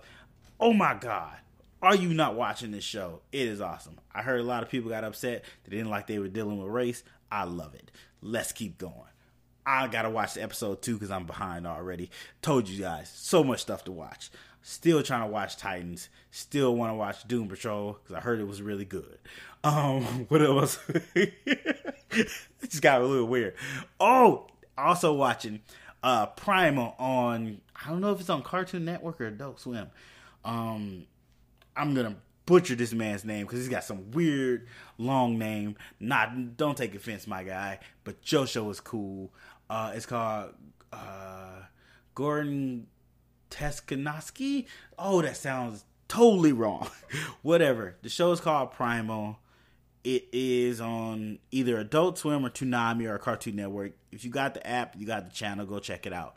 Oh 0.59 0.73
my 0.73 0.95
god. 0.95 1.37
Are 1.81 1.95
you 1.95 2.13
not 2.13 2.35
watching 2.35 2.69
this 2.69 2.83
show? 2.83 3.21
It 3.31 3.47
is 3.47 3.59
awesome. 3.59 3.97
I 4.13 4.21
heard 4.21 4.39
a 4.39 4.43
lot 4.43 4.61
of 4.61 4.69
people 4.69 4.91
got 4.91 5.03
upset. 5.03 5.43
They 5.63 5.75
didn't 5.75 5.89
like 5.89 6.05
they 6.05 6.19
were 6.19 6.27
dealing 6.27 6.61
with 6.61 6.71
race. 6.71 7.03
I 7.31 7.45
love 7.45 7.73
it. 7.73 7.91
Let's 8.21 8.51
keep 8.51 8.77
going. 8.77 8.93
I 9.65 9.87
gotta 9.87 10.09
watch 10.09 10.33
the 10.33 10.43
episode 10.43 10.81
two 10.81 10.93
because 10.95 11.11
I'm 11.11 11.25
behind 11.25 11.67
already. 11.67 12.09
Told 12.41 12.67
you 12.67 12.81
guys, 12.81 13.11
so 13.13 13.43
much 13.43 13.61
stuff 13.61 13.83
to 13.85 13.91
watch. 13.91 14.31
Still 14.63 15.01
trying 15.01 15.21
to 15.21 15.27
watch 15.27 15.57
Titans. 15.57 16.09
Still 16.29 16.75
want 16.75 16.91
to 16.91 16.95
watch 16.95 17.27
Doom 17.27 17.47
Patrol 17.47 17.93
because 17.93 18.15
I 18.15 18.19
heard 18.19 18.39
it 18.39 18.47
was 18.47 18.61
really 18.61 18.85
good. 18.85 19.17
Um, 19.63 20.03
what 20.29 20.41
else? 20.41 20.79
just 22.61 22.81
got 22.81 23.01
a 23.01 23.05
little 23.05 23.27
weird. 23.27 23.55
Oh, 23.99 24.47
also 24.77 25.13
watching 25.13 25.61
uh 26.03 26.27
Primal 26.27 26.95
on. 26.99 27.61
I 27.83 27.89
don't 27.89 28.01
know 28.01 28.11
if 28.11 28.19
it's 28.19 28.29
on 28.29 28.43
Cartoon 28.43 28.85
Network 28.85 29.21
or 29.21 29.27
Adult 29.27 29.59
Swim. 29.59 29.89
Um, 30.43 31.05
I'm 31.75 31.93
gonna 31.93 32.15
butcher 32.45 32.75
this 32.75 32.93
man's 32.93 33.23
name 33.23 33.45
because 33.45 33.59
he's 33.59 33.69
got 33.69 33.83
some 33.83 34.11
weird 34.11 34.67
long 34.97 35.37
name. 35.37 35.75
Not 35.99 36.57
don't 36.57 36.77
take 36.77 36.95
offense, 36.95 37.27
my 37.27 37.43
guy, 37.43 37.79
but 38.03 38.21
Joe 38.21 38.45
Show 38.45 38.69
is 38.69 38.79
cool. 38.79 39.31
Uh, 39.69 39.93
it's 39.95 40.05
called 40.05 40.53
uh, 40.91 41.61
Gordon 42.13 42.87
Teskanoski. 43.49 44.65
Oh, 44.97 45.21
that 45.21 45.37
sounds 45.37 45.85
totally 46.07 46.51
wrong. 46.51 46.89
Whatever. 47.41 47.95
The 48.01 48.09
show 48.09 48.31
is 48.31 48.41
called 48.41 48.71
Primal. 48.71 49.39
It 50.03 50.27
is 50.33 50.81
on 50.81 51.39
either 51.51 51.77
Adult 51.77 52.17
Swim 52.17 52.45
or 52.45 52.49
Toonami 52.49 53.07
or 53.07 53.17
Cartoon 53.19 53.55
Network. 53.55 53.93
If 54.11 54.25
you 54.25 54.31
got 54.31 54.55
the 54.55 54.65
app, 54.65 54.95
you 54.97 55.05
got 55.05 55.29
the 55.29 55.35
channel, 55.35 55.65
go 55.65 55.79
check 55.79 56.07
it 56.07 56.13
out. 56.13 56.35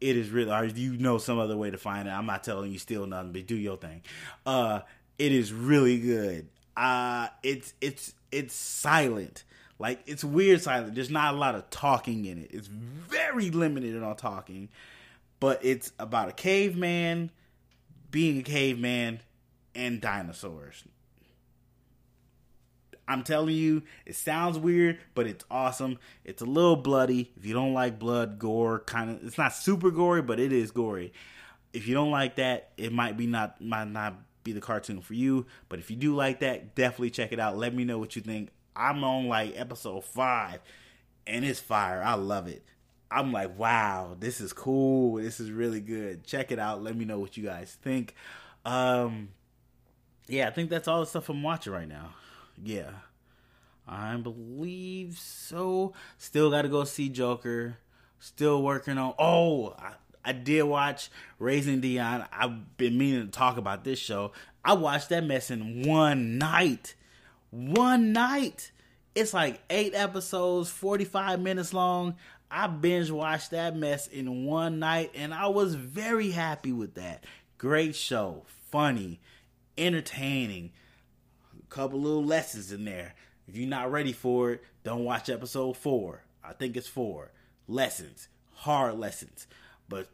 It 0.00 0.16
is 0.16 0.30
really, 0.30 0.52
or 0.52 0.64
you 0.64 0.96
know 0.98 1.18
some 1.18 1.38
other 1.38 1.56
way 1.56 1.70
to 1.70 1.78
find 1.78 2.06
it. 2.06 2.12
I'm 2.12 2.26
not 2.26 2.44
telling 2.44 2.70
you 2.70 2.78
steal 2.78 3.06
nothing, 3.06 3.32
but 3.32 3.46
do 3.46 3.56
your 3.56 3.76
thing. 3.76 4.02
Uh, 4.46 4.80
it 5.18 5.32
is 5.32 5.52
really 5.52 5.98
good. 5.98 6.48
Uh, 6.76 7.28
it's 7.42 7.74
it's 7.80 8.14
it's 8.30 8.54
silent. 8.54 9.44
Like 9.78 10.00
it's 10.06 10.24
weird 10.24 10.62
silent. 10.62 10.94
There's 10.94 11.10
not 11.10 11.34
a 11.34 11.36
lot 11.36 11.54
of 11.54 11.68
talking 11.70 12.24
in 12.24 12.38
it. 12.38 12.50
It's 12.52 12.68
very 12.68 13.50
limited 13.50 14.00
on 14.02 14.16
talking, 14.16 14.68
but 15.40 15.64
it's 15.64 15.92
about 15.98 16.28
a 16.28 16.32
caveman 16.32 17.30
being 18.10 18.38
a 18.38 18.42
caveman 18.42 19.20
and 19.74 20.00
dinosaurs. 20.00 20.84
I'm 23.06 23.22
telling 23.22 23.54
you, 23.54 23.82
it 24.04 24.16
sounds 24.16 24.58
weird, 24.58 24.98
but 25.14 25.26
it's 25.26 25.44
awesome. 25.50 25.98
It's 26.24 26.42
a 26.42 26.44
little 26.46 26.76
bloody. 26.76 27.32
If 27.38 27.46
you 27.46 27.54
don't 27.54 27.72
like 27.72 27.98
blood, 27.98 28.38
gore, 28.38 28.80
kind 28.80 29.10
of, 29.10 29.24
it's 29.24 29.38
not 29.38 29.54
super 29.54 29.90
gory, 29.90 30.20
but 30.20 30.38
it 30.38 30.52
is 30.52 30.70
gory. 30.70 31.14
If 31.72 31.88
you 31.88 31.94
don't 31.94 32.10
like 32.10 32.36
that, 32.36 32.72
it 32.76 32.92
might 32.92 33.16
be 33.16 33.26
not 33.26 33.60
might 33.60 33.88
not 33.88 34.14
be 34.44 34.52
the 34.52 34.60
cartoon 34.60 35.00
for 35.00 35.14
you. 35.14 35.46
But 35.68 35.78
if 35.78 35.90
you 35.90 35.96
do 35.96 36.14
like 36.14 36.40
that, 36.40 36.74
definitely 36.74 37.10
check 37.10 37.32
it 37.32 37.40
out. 37.40 37.56
Let 37.56 37.74
me 37.74 37.84
know 37.84 37.98
what 37.98 38.16
you 38.16 38.22
think. 38.22 38.50
I'm 38.74 39.02
on 39.04 39.26
like 39.26 39.58
episode 39.58 40.04
five, 40.04 40.60
and 41.26 41.44
it's 41.44 41.60
fire. 41.60 42.02
I 42.02 42.14
love 42.14 42.46
it. 42.46 42.64
I'm 43.10 43.32
like, 43.32 43.58
wow, 43.58 44.16
this 44.18 44.40
is 44.40 44.52
cool. 44.52 45.14
This 45.14 45.40
is 45.40 45.50
really 45.50 45.80
good. 45.80 46.24
Check 46.24 46.52
it 46.52 46.58
out. 46.58 46.82
Let 46.82 46.96
me 46.96 47.04
know 47.04 47.18
what 47.18 47.36
you 47.36 47.44
guys 47.44 47.76
think. 47.80 48.14
Um, 48.64 49.30
yeah, 50.26 50.46
I 50.46 50.50
think 50.50 50.68
that's 50.70 50.86
all 50.86 51.00
the 51.00 51.06
stuff 51.06 51.28
I'm 51.28 51.42
watching 51.42 51.72
right 51.72 51.88
now. 51.88 52.10
Yeah, 52.62 52.90
I 53.86 54.14
believe 54.16 55.18
so. 55.18 55.94
Still 56.18 56.50
got 56.50 56.62
to 56.62 56.68
go 56.68 56.84
see 56.84 57.08
Joker. 57.08 57.78
Still 58.20 58.62
working 58.62 58.98
on. 58.98 59.14
Oh, 59.18 59.74
I, 59.78 59.92
I 60.24 60.32
did 60.32 60.62
watch 60.64 61.10
Raising 61.38 61.80
Dion. 61.80 62.26
I've 62.32 62.76
been 62.76 62.98
meaning 62.98 63.26
to 63.26 63.30
talk 63.30 63.56
about 63.56 63.84
this 63.84 63.98
show. 63.98 64.32
I 64.64 64.74
watched 64.74 65.08
that 65.10 65.24
mess 65.24 65.50
in 65.50 65.86
one 65.86 66.38
night. 66.38 66.94
One 67.50 68.12
night. 68.12 68.72
It's 69.14 69.34
like 69.34 69.60
eight 69.70 69.94
episodes, 69.94 70.70
45 70.70 71.40
minutes 71.40 71.72
long. 71.72 72.16
I 72.50 72.66
binge 72.66 73.10
watched 73.10 73.50
that 73.50 73.76
mess 73.76 74.06
in 74.06 74.44
one 74.44 74.78
night 74.78 75.10
and 75.14 75.34
I 75.34 75.48
was 75.48 75.74
very 75.74 76.30
happy 76.30 76.72
with 76.72 76.94
that. 76.94 77.24
Great 77.58 77.94
show, 77.94 78.44
funny, 78.70 79.20
entertaining, 79.76 80.72
a 81.58 81.66
couple 81.74 82.00
little 82.00 82.24
lessons 82.24 82.72
in 82.72 82.84
there. 82.84 83.14
If 83.46 83.56
you're 83.56 83.68
not 83.68 83.90
ready 83.90 84.12
for 84.12 84.52
it, 84.52 84.64
don't 84.84 85.04
watch 85.04 85.28
episode 85.28 85.76
four. 85.76 86.22
I 86.42 86.52
think 86.52 86.76
it's 86.76 86.88
four. 86.88 87.32
Lessons, 87.66 88.28
hard 88.54 88.98
lessons, 88.98 89.46
but 89.88 90.08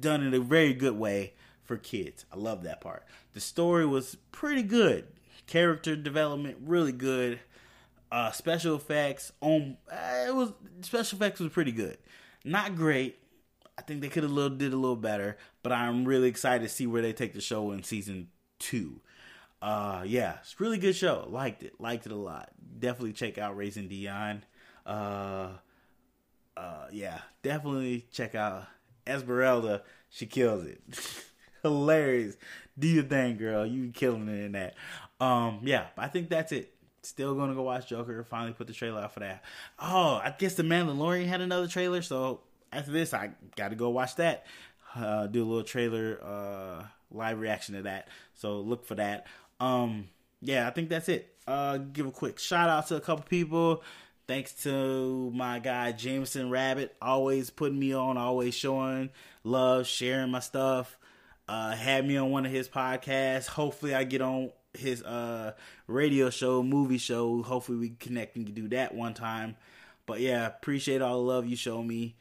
done 0.00 0.22
in 0.22 0.34
a 0.34 0.40
very 0.40 0.74
good 0.74 0.96
way 0.96 1.34
for 1.64 1.76
kids. 1.76 2.24
I 2.32 2.36
love 2.36 2.62
that 2.64 2.80
part. 2.80 3.04
The 3.34 3.40
story 3.40 3.86
was 3.86 4.16
pretty 4.32 4.62
good. 4.62 5.06
Character 5.46 5.96
development 5.96 6.58
really 6.64 6.92
good. 6.92 7.40
Uh, 8.10 8.32
special 8.32 8.74
effects 8.74 9.32
on 9.40 9.76
uh, 9.92 10.24
it 10.28 10.34
was 10.34 10.52
special 10.80 11.16
effects 11.16 11.40
was 11.40 11.52
pretty 11.52 11.72
good. 11.72 11.98
Not 12.44 12.74
great. 12.74 13.18
I 13.76 13.82
think 13.82 14.00
they 14.00 14.08
could 14.08 14.22
have 14.22 14.32
little 14.32 14.56
did 14.56 14.72
a 14.72 14.76
little 14.76 14.96
better, 14.96 15.36
but 15.62 15.72
I'm 15.72 16.04
really 16.04 16.28
excited 16.28 16.64
to 16.64 16.68
see 16.68 16.86
where 16.86 17.02
they 17.02 17.12
take 17.12 17.34
the 17.34 17.40
show 17.40 17.70
in 17.70 17.82
season 17.82 18.28
two. 18.58 19.00
Uh, 19.60 20.02
yeah, 20.06 20.36
it's 20.40 20.58
really 20.58 20.78
good 20.78 20.96
show. 20.96 21.26
Liked 21.28 21.62
it, 21.62 21.74
liked 21.78 22.06
it 22.06 22.12
a 22.12 22.16
lot. 22.16 22.50
Definitely 22.78 23.12
check 23.12 23.38
out 23.38 23.56
Raising 23.56 23.88
Dion. 23.88 24.44
Uh, 24.86 25.50
uh, 26.56 26.86
yeah, 26.90 27.20
definitely 27.42 28.06
check 28.10 28.34
out 28.34 28.64
Esmeralda. 29.08 29.82
She 30.10 30.26
kills 30.26 30.64
it. 30.64 30.80
Hilarious. 31.62 32.36
Do 32.78 32.86
your 32.88 33.04
thing, 33.04 33.36
girl. 33.36 33.66
You 33.66 33.90
killing 33.90 34.28
it 34.28 34.44
in 34.44 34.52
that. 34.52 34.74
Um, 35.20 35.60
yeah, 35.64 35.86
I 35.96 36.08
think 36.08 36.28
that's 36.28 36.52
it. 36.52 36.72
Still 37.02 37.34
gonna 37.34 37.54
go 37.54 37.62
watch 37.62 37.88
Joker. 37.88 38.22
Finally 38.24 38.52
put 38.52 38.66
the 38.66 38.72
trailer 38.72 39.00
out 39.00 39.12
for 39.12 39.20
that. 39.20 39.42
Oh, 39.78 40.20
I 40.22 40.34
guess 40.36 40.54
the 40.54 40.62
Mandalorian 40.62 41.26
had 41.26 41.40
another 41.40 41.66
trailer, 41.66 42.02
so 42.02 42.40
after 42.72 42.90
this, 42.90 43.14
I 43.14 43.30
got 43.56 43.68
to 43.68 43.76
go 43.76 43.90
watch 43.90 44.16
that. 44.16 44.46
Uh, 44.94 45.26
do 45.26 45.42
a 45.42 45.46
little 45.46 45.64
trailer 45.64 46.18
uh, 46.22 46.84
live 47.10 47.40
reaction 47.40 47.74
to 47.76 47.82
that. 47.82 48.08
So 48.34 48.60
look 48.60 48.84
for 48.84 48.94
that. 48.96 49.26
Um, 49.60 50.08
yeah, 50.40 50.66
I 50.66 50.70
think 50.70 50.88
that's 50.88 51.08
it. 51.08 51.34
Uh, 51.46 51.78
give 51.78 52.06
a 52.06 52.10
quick 52.10 52.38
shout 52.38 52.68
out 52.68 52.86
to 52.88 52.96
a 52.96 53.00
couple 53.00 53.24
people. 53.24 53.82
Thanks 54.28 54.52
to 54.64 55.30
my 55.30 55.58
guy 55.58 55.92
Jameson 55.92 56.50
Rabbit, 56.50 56.94
always 57.00 57.48
putting 57.48 57.78
me 57.78 57.94
on, 57.94 58.18
always 58.18 58.54
showing 58.54 59.08
love, 59.42 59.86
sharing 59.86 60.30
my 60.30 60.40
stuff. 60.40 60.98
Uh, 61.48 61.74
had 61.74 62.06
me 62.06 62.18
on 62.18 62.30
one 62.30 62.44
of 62.44 62.52
his 62.52 62.68
podcasts. 62.68 63.46
Hopefully, 63.46 63.94
I 63.94 64.04
get 64.04 64.20
on 64.20 64.50
his 64.74 65.02
uh 65.02 65.52
radio 65.86 66.28
show, 66.28 66.62
movie 66.62 66.98
show. 66.98 67.42
Hopefully 67.42 67.78
we 67.78 67.88
connect 67.88 68.36
and 68.36 68.54
do 68.54 68.68
that 68.68 68.94
one 68.94 69.14
time. 69.14 69.56
But 70.04 70.20
yeah, 70.20 70.46
appreciate 70.46 71.00
all 71.00 71.14
the 71.14 71.22
love 71.22 71.46
you 71.46 71.56
show 71.56 71.82
me. 71.82 72.14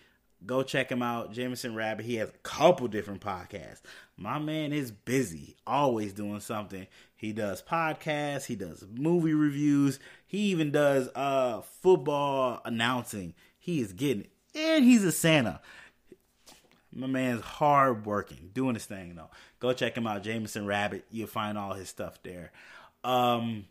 Go 0.46 0.64
check 0.64 0.90
him 0.90 1.02
out, 1.02 1.34
Jameson 1.34 1.76
Rabbit. 1.76 2.06
He 2.06 2.16
has 2.16 2.30
a 2.30 2.38
couple 2.44 2.88
different 2.88 3.22
podcasts. 3.22 3.82
My 4.16 4.40
man 4.40 4.72
is 4.72 4.92
busy, 4.92 5.58
always 5.66 6.14
doing 6.14 6.40
something. 6.40 6.88
He 7.16 7.34
does 7.34 7.62
podcasts, 7.64 8.46
he 8.46 8.56
does 8.56 8.86
movie 8.96 9.34
reviews, 9.34 10.00
he 10.28 10.40
even 10.50 10.72
does 10.72 11.10
uh 11.16 11.62
football 11.82 12.62
announcing. 12.66 13.34
He 13.58 13.82
is 13.82 13.94
getting 13.94 14.24
it. 14.24 14.32
And 14.54 14.84
he's 14.84 15.04
a 15.04 15.12
Santa. 15.12 15.62
My 16.94 17.08
man's 17.08 17.42
hard 17.42 18.06
working, 18.06 18.50
doing 18.54 18.74
his 18.76 18.86
thing 18.86 19.16
though. 19.16 19.30
Go 19.60 19.74
check 19.74 19.96
him 19.96 20.08
out, 20.08 20.24
Jameson 20.24 20.66
Rabbit. 20.66 21.06
You'll 21.12 21.28
find 21.28 21.58
all 21.58 21.74
his 21.74 21.90
stuff 21.90 22.20
there. 22.24 22.52
Um, 23.04 23.66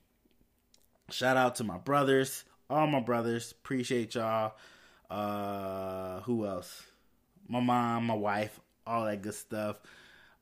shout 1.10 1.36
out 1.36 1.56
to 1.56 1.64
my 1.64 1.78
brothers, 1.78 2.44
all 2.70 2.86
my 2.86 3.00
brothers. 3.00 3.52
Appreciate 3.52 4.14
y'all. 4.14 4.54
Uh, 5.10 6.20
who 6.20 6.46
else? 6.46 6.82
My 7.48 7.60
mom, 7.60 8.06
my 8.06 8.14
wife, 8.14 8.58
all 8.86 9.04
that 9.04 9.22
good 9.22 9.34
stuff. 9.34 9.76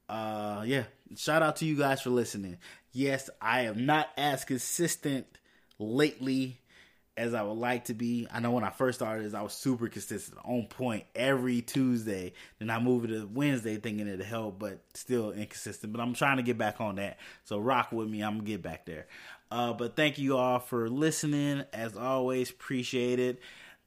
Uh, 0.08 0.62
yeah. 0.66 0.84
Shout 1.16 1.42
out 1.42 1.56
to 1.56 1.64
you 1.64 1.76
guys 1.76 2.02
for 2.02 2.10
listening. 2.10 2.58
Yes, 2.92 3.30
I 3.40 3.62
am 3.62 3.86
not 3.86 4.08
as 4.16 4.44
consistent 4.44 5.26
lately 5.78 6.60
as 7.16 7.32
I 7.32 7.42
would 7.42 7.58
like 7.58 7.84
to 7.86 7.94
be. 7.94 8.26
I 8.32 8.40
know 8.40 8.50
when 8.50 8.64
I 8.64 8.70
first 8.70 8.98
started, 8.98 9.34
I 9.34 9.42
was 9.42 9.52
super 9.52 9.88
consistent, 9.88 10.38
on 10.44 10.66
point 10.66 11.04
every 11.14 11.62
Tuesday. 11.62 12.32
Then 12.58 12.70
I 12.70 12.80
moved 12.80 13.08
to 13.08 13.26
Wednesday, 13.26 13.76
thinking 13.76 14.08
it'd 14.08 14.24
help, 14.26 14.58
but 14.58 14.80
still 14.94 15.30
inconsistent. 15.30 15.92
But 15.92 16.02
I'm 16.02 16.14
trying 16.14 16.38
to 16.38 16.42
get 16.42 16.58
back 16.58 16.80
on 16.80 16.96
that. 16.96 17.18
So 17.44 17.58
rock 17.58 17.92
with 17.92 18.08
me. 18.08 18.22
I'm 18.22 18.38
gonna 18.38 18.44
get 18.44 18.62
back 18.62 18.86
there. 18.86 19.06
Uh, 19.50 19.72
but 19.72 19.94
thank 19.94 20.18
you 20.18 20.36
all 20.36 20.58
for 20.58 20.88
listening. 20.88 21.64
As 21.72 21.96
always, 21.96 22.50
appreciate 22.50 23.20
it. 23.20 23.40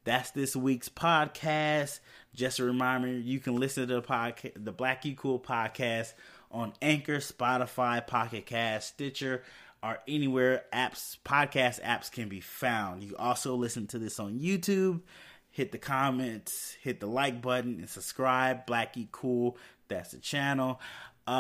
That's 0.06 0.32
this 0.32 0.56
week's 0.56 0.88
podcast. 0.88 2.00
Just 2.34 2.60
a 2.60 2.64
reminder, 2.64 3.10
you 3.10 3.40
can 3.40 3.58
listen 3.58 3.88
to 3.88 3.96
the 3.96 4.02
podcast, 4.02 4.64
the 4.64 4.72
Black 4.72 5.06
E 5.06 5.16
Cool 5.16 5.40
podcast 5.40 6.14
on 6.50 6.72
Anchor, 6.82 7.18
Spotify, 7.18 8.06
Pocket 8.06 8.46
Cast, 8.46 8.90
Stitcher 8.90 9.44
or 9.84 10.00
anywhere 10.08 10.64
apps 10.74 11.18
podcast 11.24 11.82
apps 11.82 12.12
can 12.12 12.30
be 12.30 12.42
found. 12.42 13.04
You 13.04 13.16
also 13.18 13.56
listen 13.56 13.88
to 13.88 14.00
this 14.00 14.20
on 14.20 14.40
YouTube. 14.40 15.02
Hit 15.50 15.72
the 15.72 15.78
comments, 15.80 16.76
hit 16.82 17.00
the 17.00 17.08
like 17.08 17.42
button, 17.42 17.80
and 17.80 17.90
subscribe. 17.90 18.68
Blackie 18.68 19.08
Cool, 19.12 19.58
that's 19.88 20.12
the 20.12 20.20
channel. 20.20 20.80
Uh, 21.26 21.32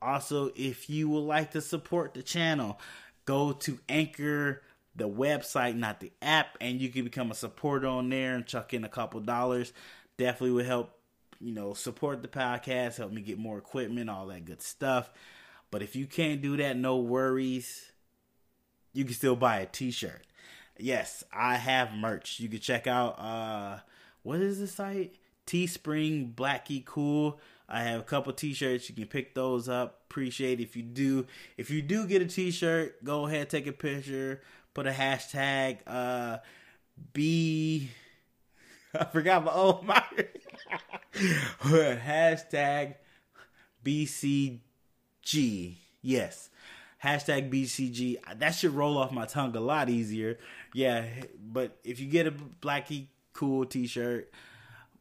also, 0.00 0.50
if 0.56 0.88
you 0.88 1.08
would 1.10 1.18
like 1.24 1.50
to 1.50 1.60
support 1.60 2.14
the 2.14 2.22
channel, 2.22 2.78
go 3.24 3.52
to 3.52 3.78
Anchor, 3.88 4.62
the 4.96 5.08
website, 5.08 5.76
not 5.76 6.00
the 6.00 6.12
app, 6.22 6.56
and 6.60 6.80
you 6.80 6.88
can 6.88 7.04
become 7.04 7.30
a 7.30 7.34
supporter 7.34 7.86
on 7.86 8.08
there 8.08 8.34
and 8.34 8.46
chuck 8.46 8.72
in 8.72 8.84
a 8.84 8.88
couple 8.88 9.20
dollars. 9.20 9.72
Definitely 10.16 10.52
would 10.52 10.66
help, 10.66 10.96
you 11.40 11.52
know, 11.52 11.74
support 11.74 12.22
the 12.22 12.28
podcast, 12.28 12.96
help 12.96 13.12
me 13.12 13.20
get 13.20 13.38
more 13.38 13.58
equipment, 13.58 14.08
all 14.08 14.28
that 14.28 14.44
good 14.44 14.62
stuff. 14.62 15.10
But 15.74 15.82
if 15.82 15.96
you 15.96 16.06
can't 16.06 16.40
do 16.40 16.56
that, 16.58 16.76
no 16.76 16.98
worries. 16.98 17.90
You 18.92 19.04
can 19.04 19.12
still 19.12 19.34
buy 19.34 19.58
a 19.58 19.66
t-shirt. 19.66 20.22
Yes, 20.78 21.24
I 21.32 21.56
have 21.56 21.92
merch. 21.92 22.38
You 22.38 22.48
can 22.48 22.60
check 22.60 22.86
out 22.86 23.18
uh 23.18 23.78
what 24.22 24.38
is 24.38 24.60
the 24.60 24.68
site? 24.68 25.16
Teespring 25.48 26.32
Blackie 26.32 26.84
Cool. 26.84 27.40
I 27.68 27.82
have 27.82 27.98
a 27.98 28.04
couple 28.04 28.32
t-shirts. 28.32 28.88
You 28.88 28.94
can 28.94 29.08
pick 29.08 29.34
those 29.34 29.68
up. 29.68 30.02
Appreciate 30.08 30.60
if 30.60 30.76
you 30.76 30.84
do. 30.84 31.26
If 31.56 31.70
you 31.70 31.82
do 31.82 32.06
get 32.06 32.22
a 32.22 32.26
t-shirt, 32.26 33.02
go 33.02 33.26
ahead 33.26 33.50
take 33.50 33.66
a 33.66 33.72
picture. 33.72 34.42
Put 34.74 34.86
a 34.86 34.92
hashtag 34.92 35.78
uh 35.88 36.38
B 37.12 37.90
I 38.94 39.06
forgot 39.06 39.44
my 39.44 39.50
oh 39.52 39.82
my 39.84 40.04
Hashtag 41.98 42.94
BCG. 45.24 45.76
Yes. 46.02 46.50
Hashtag 47.02 47.50
BCG. 47.50 48.16
That 48.38 48.50
should 48.50 48.72
roll 48.72 48.96
off 48.96 49.12
my 49.12 49.26
tongue 49.26 49.54
a 49.56 49.60
lot 49.60 49.90
easier. 49.90 50.38
Yeah, 50.72 51.04
but 51.40 51.76
if 51.84 52.00
you 52.00 52.06
get 52.06 52.26
a 52.26 52.32
Blackie 52.32 53.06
Cool 53.34 53.66
t 53.66 53.86
shirt, 53.86 54.32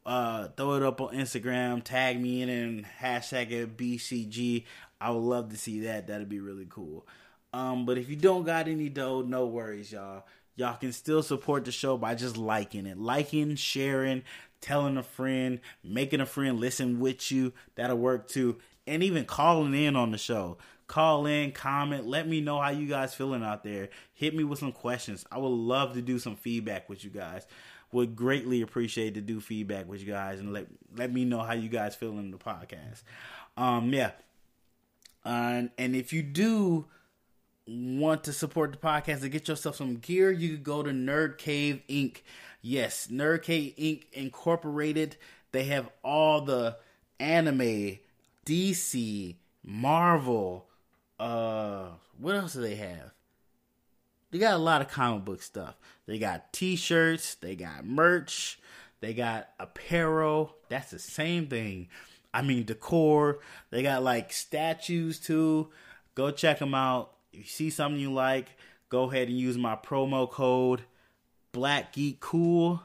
uh, 0.06 0.48
throw 0.58 0.74
it 0.74 0.84
up 0.84 1.00
on 1.00 1.14
Instagram, 1.14 1.84
tag 1.84 2.20
me 2.20 2.41
in 2.41 2.50
and 2.50 2.86
hashtag 3.00 3.52
it 3.52 3.78
BCG. 3.78 4.66
I 5.00 5.12
would 5.12 5.20
love 5.20 5.50
to 5.50 5.58
see 5.58 5.82
that. 5.82 6.08
That'd 6.08 6.30
be 6.30 6.40
really 6.40 6.68
cool. 6.70 7.08
Um, 7.54 7.86
but 7.86 7.98
if 7.98 8.10
you 8.10 8.16
don't 8.16 8.44
got 8.44 8.68
any 8.68 8.90
dough, 8.90 9.22
no 9.22 9.45
worries, 9.45 9.91
y'all. 9.91 10.26
Y'all 10.56 10.76
can 10.76 10.91
still 10.91 11.24
support 11.24 11.66
the 11.66 11.72
show 11.72 11.98
by 11.98 12.16
just 12.16 12.38
liking 12.38 12.86
it, 12.86 12.98
liking, 12.98 13.56
sharing, 13.56 14.24
telling 14.62 14.98
a 14.98 15.04
friend, 15.04 15.60
making 15.84 16.22
a 16.22 16.26
friend 16.26 16.60
listen 16.60 17.00
with 17.00 17.32
you. 17.32 17.54
That'll 17.76 17.98
work 17.98 18.28
too. 18.28 18.58
And 18.85 19.03
even 19.03 19.26
calling 19.26 19.73
in 19.73 19.95
on 19.95 20.11
the 20.11 20.18
show. 20.18 20.57
Call 20.88 21.26
in, 21.26 21.53
comment, 21.53 22.05
let 22.05 22.27
me 22.27 22.41
know 22.41 22.60
how 22.60 22.69
you 22.69 22.88
guys 22.88 23.14
feeling 23.14 23.43
out 23.43 23.64
there. 23.64 23.89
Hit 24.14 24.35
me 24.35 24.43
with 24.43 24.60
some 24.60 24.73
questions. 24.73 25.26
I 25.31 25.38
would 25.38 25.47
love 25.47 25.93
to 25.93 26.01
do 26.01 26.19
some 26.19 26.35
feedback 26.35 26.89
with 26.89 27.03
you 27.03 27.10
guys. 27.10 27.47
Would 27.93 28.15
greatly 28.15 28.61
appreciate 28.61 29.14
to 29.14 29.22
do 29.22 29.39
feedback 29.39 29.88
with 29.88 30.01
you 30.01 30.07
guys 30.07 30.39
and 30.39 30.51
let 30.51 30.68
let 30.95 31.14
me 31.14 31.26
know 31.26 31.39
how 31.39 31.53
you 31.53 31.69
guys 31.69 31.95
feel 31.95 32.18
in 32.19 32.31
the 32.31 32.38
podcast. 32.38 33.03
Um, 33.55 33.93
yeah. 33.93 34.11
Uh, 35.23 35.64
and 35.77 35.95
if 35.95 36.11
you 36.11 36.22
do 36.22 36.85
want 37.68 38.23
to 38.26 38.34
support 38.34 38.72
the 38.72 38.77
podcast 38.77 39.22
and 39.22 39.31
get 39.31 39.47
yourself 39.47 39.76
some 39.76 39.95
gear, 39.97 40.31
you 40.31 40.49
could 40.49 40.64
go 40.64 40.84
to 40.84 40.91
Nerd 40.91 41.38
Cave 41.38 41.81
Inc. 41.88 42.22
Yes, 42.61 43.07
Nerd 43.07 43.43
Cave 43.43 43.73
Inc. 43.77 44.03
Incorporated. 44.11 45.15
They 45.51 45.65
have 45.65 45.89
all 46.03 46.41
the 46.41 46.77
anime, 47.19 47.99
DC, 48.45 49.36
Marvel. 49.64 50.65
Uh, 51.20 51.88
what 52.18 52.36
else 52.36 52.53
do 52.53 52.61
they 52.61 52.76
have? 52.76 53.11
They 54.32 54.40
got 54.40 54.56
a 54.56 54.57
lot 54.57 54.82
of 54.82 54.88
comic 54.90 55.26
book 55.26 55.41
stuff. 55.41 55.78
They 56.06 56.18
got 56.18 56.52
T-shirts. 56.53 57.36
They 57.36 57.56
got 57.56 57.86
merch. 57.86 58.60
They 58.99 59.14
got 59.14 59.49
apparel. 59.60 60.56
That's 60.70 60.91
the 60.91 60.99
same 60.99 61.48
thing. 61.48 61.90
I 62.34 62.41
mean, 62.41 62.64
decor. 62.64 63.40
They 63.70 63.84
got 63.84 64.03
like 64.03 64.34
statues 64.34 65.20
too. 65.20 65.70
Go 66.15 66.32
check 66.32 66.60
them 66.60 66.74
out. 66.74 67.11
If 67.32 67.40
you 67.40 67.45
see 67.45 67.70
something 67.70 67.99
you 67.99 68.11
like, 68.11 68.48
go 68.90 69.03
ahead 69.03 69.28
and 69.28 69.38
use 69.38 69.57
my 69.57 69.76
promo 69.76 70.30
code 70.30 70.82
Black 71.52 71.94
Geek 71.94 72.20
Cool, 72.20 72.82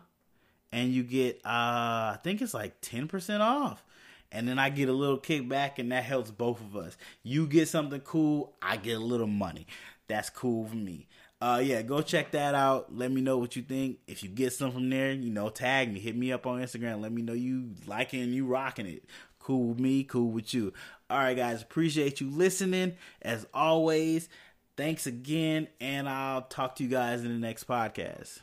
and 0.70 0.92
you 0.92 1.02
get 1.02 1.36
uh 1.44 2.14
I 2.14 2.18
think 2.22 2.42
it's 2.42 2.54
like 2.54 2.80
ten 2.80 3.08
percent 3.08 3.42
off. 3.42 3.82
And 4.30 4.46
then 4.46 4.58
I 4.58 4.68
get 4.68 4.88
a 4.88 4.92
little 4.92 5.18
kickback, 5.18 5.78
and 5.78 5.90
that 5.92 6.04
helps 6.04 6.30
both 6.30 6.60
of 6.60 6.76
us. 6.76 6.96
You 7.22 7.46
get 7.46 7.68
something 7.68 8.00
cool, 8.00 8.54
I 8.60 8.76
get 8.76 8.98
a 8.98 9.04
little 9.04 9.26
money. 9.26 9.66
That's 10.06 10.30
cool 10.30 10.66
for 10.66 10.76
me. 10.76 11.08
Uh, 11.40 11.62
yeah, 11.64 11.82
go 11.82 12.02
check 12.02 12.32
that 12.32 12.54
out. 12.54 12.94
Let 12.94 13.12
me 13.12 13.20
know 13.20 13.38
what 13.38 13.54
you 13.54 13.62
think. 13.62 13.98
If 14.06 14.22
you 14.22 14.28
get 14.28 14.52
something 14.52 14.80
from 14.80 14.90
there, 14.90 15.12
you 15.12 15.30
know, 15.30 15.48
tag 15.48 15.92
me, 15.92 16.00
hit 16.00 16.16
me 16.16 16.32
up 16.32 16.46
on 16.46 16.60
Instagram. 16.60 17.00
Let 17.00 17.12
me 17.12 17.22
know 17.22 17.32
you 17.32 17.70
liking, 17.86 18.22
and 18.22 18.34
you 18.34 18.44
rocking 18.44 18.86
it. 18.86 19.04
Cool 19.38 19.68
with 19.68 19.80
me, 19.80 20.04
cool 20.04 20.30
with 20.30 20.52
you. 20.52 20.72
All 21.08 21.18
right, 21.18 21.36
guys, 21.36 21.62
appreciate 21.62 22.20
you 22.20 22.28
listening. 22.28 22.96
As 23.22 23.46
always, 23.54 24.28
thanks 24.76 25.06
again, 25.06 25.68
and 25.80 26.08
I'll 26.08 26.42
talk 26.42 26.76
to 26.76 26.84
you 26.84 26.90
guys 26.90 27.24
in 27.24 27.28
the 27.28 27.38
next 27.38 27.66
podcast. 27.66 28.40